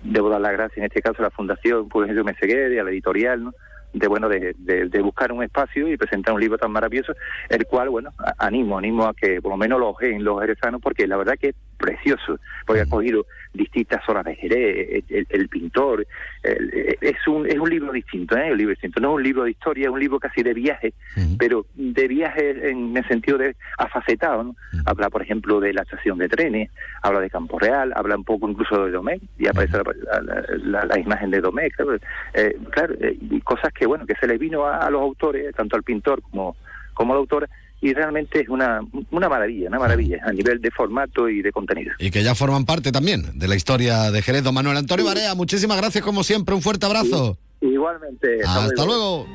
debo 0.02 0.28
dar 0.31 0.40
las 0.40 0.52
gracias 0.52 0.78
en 0.78 0.85
este 0.85 1.01
caso 1.01 1.16
a 1.20 1.26
la 1.26 1.31
fundación 1.31 1.89
Fulgencio 1.89 2.24
Meseguer 2.24 2.72
y 2.72 2.78
a 2.78 2.85
la 2.85 2.90
editorial 2.90 3.44
no 3.44 3.52
de 3.95 4.07
bueno 4.09 4.29
de, 4.29 4.55
de- 4.59 5.03
buscar 5.03 5.33
un 5.33 5.43
espacio 5.43 5.89
y 5.89 5.97
presentar 5.97 6.35
un 6.35 6.41
libro 6.41 6.59
tan 6.59 6.73
maravilloso 6.73 7.15
el 7.49 7.65
cual 7.66 7.89
bueno 7.91 8.11
animo 8.39 8.77
animo 8.77 9.07
a 9.07 9.15
que 9.15 9.41
por 9.41 9.53
lo 9.53 9.57
menos 9.57 9.79
lo 9.79 9.91
ojeen 9.91 10.25
los 10.25 10.41
jerezanos 10.41 10.81
porque 10.83 11.07
la 11.07 11.16
verdad 11.16 11.37
que 11.41 11.55
precioso 11.75 12.39
porque 12.67 12.83
ha 12.83 12.87
cogido 12.87 13.27
distintas 13.53 14.03
zonas 14.05 14.25
de 14.25 14.35
Jerez 14.37 15.05
el, 15.09 15.27
el 15.29 15.49
pintor 15.49 16.07
el- 16.43 16.97
es 17.01 17.27
un 17.29 17.47
es 17.47 17.59
un 17.59 17.69
libro 17.71 17.93
distinto 17.93 18.37
¿eh? 18.37 18.51
un 18.51 18.59
libro 18.59 18.71
distinto. 18.71 19.01
No 19.01 19.11
es 19.11 19.15
un 19.17 19.23
libro 19.23 19.45
de 19.45 19.51
historia 19.53 19.85
es 19.87 19.91
un 19.93 20.01
libro 20.01 20.19
casi 20.19 20.43
de 20.43 20.55
viaje 20.55 20.93
pero 21.39 21.67
de 21.75 22.09
viaje 22.09 22.71
en 22.71 22.97
el 22.97 23.07
sentido 23.07 23.39
de 23.39 23.55
afacetado 23.79 24.43
¿no? 24.43 24.57
habla 24.87 25.09
por 25.11 25.23
ejemplo 25.23 25.61
de 25.61 25.73
la 25.73 25.83
estación 25.83 26.19
de 26.19 26.29
trenes 26.29 26.71
habla 27.03 27.21
de 27.21 27.31
Campo 27.31 27.59
Real 27.59 27.93
habla 27.95 28.17
un 28.17 28.25
poco 28.25 28.49
incluso 28.49 28.85
de 28.85 28.91
Domecq 28.91 29.23
y 29.39 29.47
aparece 29.47 29.77
la, 29.79 30.21
la- 30.23 30.45
la- 30.65 30.85
la 30.87 30.99
imagen 30.99 31.31
de 31.31 31.41
Domecq 31.41 31.77
claro, 31.77 31.99
Eh, 32.35 32.57
claro, 32.71 32.95
eh, 33.01 33.19
cosas 33.45 33.73
que 33.73 33.87
bueno 33.87 34.07
que 34.07 34.15
se 34.17 34.27
les 34.27 34.39
vino 34.39 34.65
a, 34.65 34.79
a 34.79 34.91
los 34.91 35.01
autores 35.03 35.55
tanto 35.55 35.77
al 35.77 35.83
pintor 35.85 36.23
como 36.23 36.57
como 36.95 37.13
al 37.13 37.19
autor 37.21 37.49
y 37.85 37.93
realmente 37.93 38.40
es 38.40 38.48
una 38.48 38.81
una 39.11 39.28
maravilla 39.28 39.69
una 39.69 39.78
maravilla 39.78 40.19
a 40.24 40.32
nivel 40.32 40.59
de 40.59 40.70
formato 40.70 41.28
y 41.28 41.43
de 41.43 41.52
contenido 41.52 41.93
Y 41.98 42.11
que 42.11 42.23
ya 42.23 42.35
forman 42.35 42.65
parte 42.65 42.90
también 42.93 43.39
de 43.39 43.47
la 43.47 43.56
historia 43.56 44.11
de 44.11 44.23
Jerez. 44.23 44.43
Don 44.43 44.55
Manuel 44.55 44.78
Antonio 44.78 45.05
Barea, 45.05 45.35
muchísimas 45.35 45.77
gracias 45.77 46.02
como 46.02 46.24
siempre. 46.24 46.55
Un 46.55 46.62
fuerte 46.62 46.86
abrazo. 46.86 47.39
igualmente 47.61 48.40
Hasta 48.47 48.85
luego. 48.86 49.27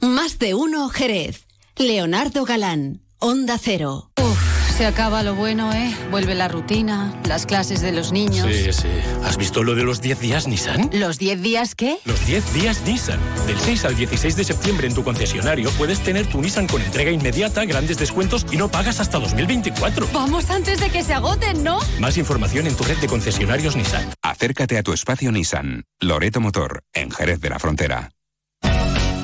Más 0.00 0.38
de 0.38 0.54
uno 0.54 0.88
Jerez. 0.88 1.46
Leonardo 1.76 2.44
Galán, 2.44 3.00
Onda 3.18 3.58
Cero. 3.58 4.10
Se 4.80 4.86
acaba 4.86 5.22
lo 5.22 5.34
bueno, 5.34 5.74
¿eh? 5.74 5.94
Vuelve 6.10 6.34
la 6.34 6.48
rutina, 6.48 7.12
las 7.28 7.44
clases 7.44 7.82
de 7.82 7.92
los 7.92 8.12
niños. 8.12 8.48
Sí, 8.50 8.72
sí. 8.72 8.88
¿Has 9.22 9.36
visto 9.36 9.62
lo 9.62 9.74
de 9.74 9.82
los 9.82 10.00
10 10.00 10.20
días 10.20 10.48
Nissan? 10.48 10.88
¿Los 10.94 11.18
10 11.18 11.42
días 11.42 11.74
qué? 11.74 11.98
Los 12.06 12.24
10 12.24 12.54
días 12.54 12.80
Nissan. 12.86 13.20
Del 13.46 13.58
6 13.58 13.84
al 13.84 13.94
16 13.94 14.36
de 14.36 14.42
septiembre 14.44 14.86
en 14.86 14.94
tu 14.94 15.04
concesionario 15.04 15.68
puedes 15.72 16.00
tener 16.00 16.26
tu 16.28 16.40
Nissan 16.40 16.66
con 16.66 16.80
entrega 16.80 17.10
inmediata, 17.10 17.66
grandes 17.66 17.98
descuentos 17.98 18.46
y 18.50 18.56
no 18.56 18.70
pagas 18.70 19.00
hasta 19.00 19.18
2024. 19.18 20.08
Vamos 20.14 20.48
antes 20.48 20.80
de 20.80 20.88
que 20.88 21.02
se 21.02 21.12
agoten, 21.12 21.62
¿no? 21.62 21.78
Más 22.00 22.16
información 22.16 22.66
en 22.66 22.74
tu 22.74 22.82
red 22.82 22.96
de 22.96 23.06
concesionarios 23.06 23.76
Nissan. 23.76 24.08
Acércate 24.22 24.78
a 24.78 24.82
tu 24.82 24.94
espacio 24.94 25.30
Nissan. 25.30 25.84
Loreto 26.00 26.40
Motor, 26.40 26.84
en 26.94 27.10
Jerez 27.10 27.38
de 27.42 27.50
la 27.50 27.58
Frontera. 27.58 28.12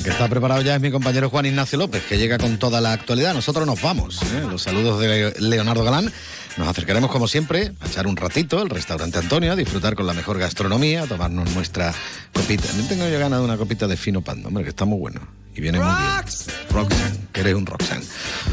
El 0.00 0.04
que 0.04 0.10
está 0.12 0.28
preparado 0.28 0.62
ya 0.62 0.76
es 0.76 0.80
mi 0.80 0.90
compañero 0.90 1.28
Juan 1.28 1.44
Ignacio 1.44 1.78
López, 1.78 2.02
que 2.08 2.16
llega 2.16 2.38
con 2.38 2.56
toda 2.56 2.80
la 2.80 2.94
actualidad. 2.94 3.34
Nosotros 3.34 3.66
nos 3.66 3.82
vamos. 3.82 4.18
¿eh? 4.22 4.46
Los 4.50 4.62
saludos 4.62 4.98
de 4.98 5.34
Leonardo 5.40 5.84
Galán. 5.84 6.10
Nos 6.56 6.68
acercaremos, 6.68 7.10
como 7.10 7.28
siempre, 7.28 7.72
a 7.80 7.86
echar 7.86 8.06
un 8.06 8.16
ratito 8.16 8.62
al 8.62 8.70
restaurante 8.70 9.18
Antonio, 9.18 9.52
a 9.52 9.56
disfrutar 9.56 9.96
con 9.96 10.06
la 10.06 10.14
mejor 10.14 10.38
gastronomía, 10.38 11.02
a 11.02 11.06
tomarnos 11.06 11.54
nuestra 11.54 11.92
copita. 12.32 12.68
También 12.68 12.88
tengo 12.88 13.06
yo 13.10 13.18
ganas 13.18 13.40
de 13.40 13.44
una 13.44 13.58
copita 13.58 13.86
de 13.86 13.98
fino 13.98 14.22
pando, 14.22 14.48
hombre, 14.48 14.64
que 14.64 14.70
está 14.70 14.86
muy 14.86 14.98
bueno. 14.98 15.20
Y 15.54 15.60
viene 15.60 15.78
muy 15.78 15.88
bien. 15.88 16.24
Roxanne, 16.70 17.18
que 17.34 17.40
eres 17.42 17.54
un 17.54 17.66
Roxanne. 17.66 18.04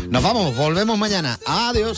Nos 0.09 0.21
vamos, 0.21 0.53
volvemos 0.53 0.99
mañana. 0.99 1.39
Adiós. 1.45 1.97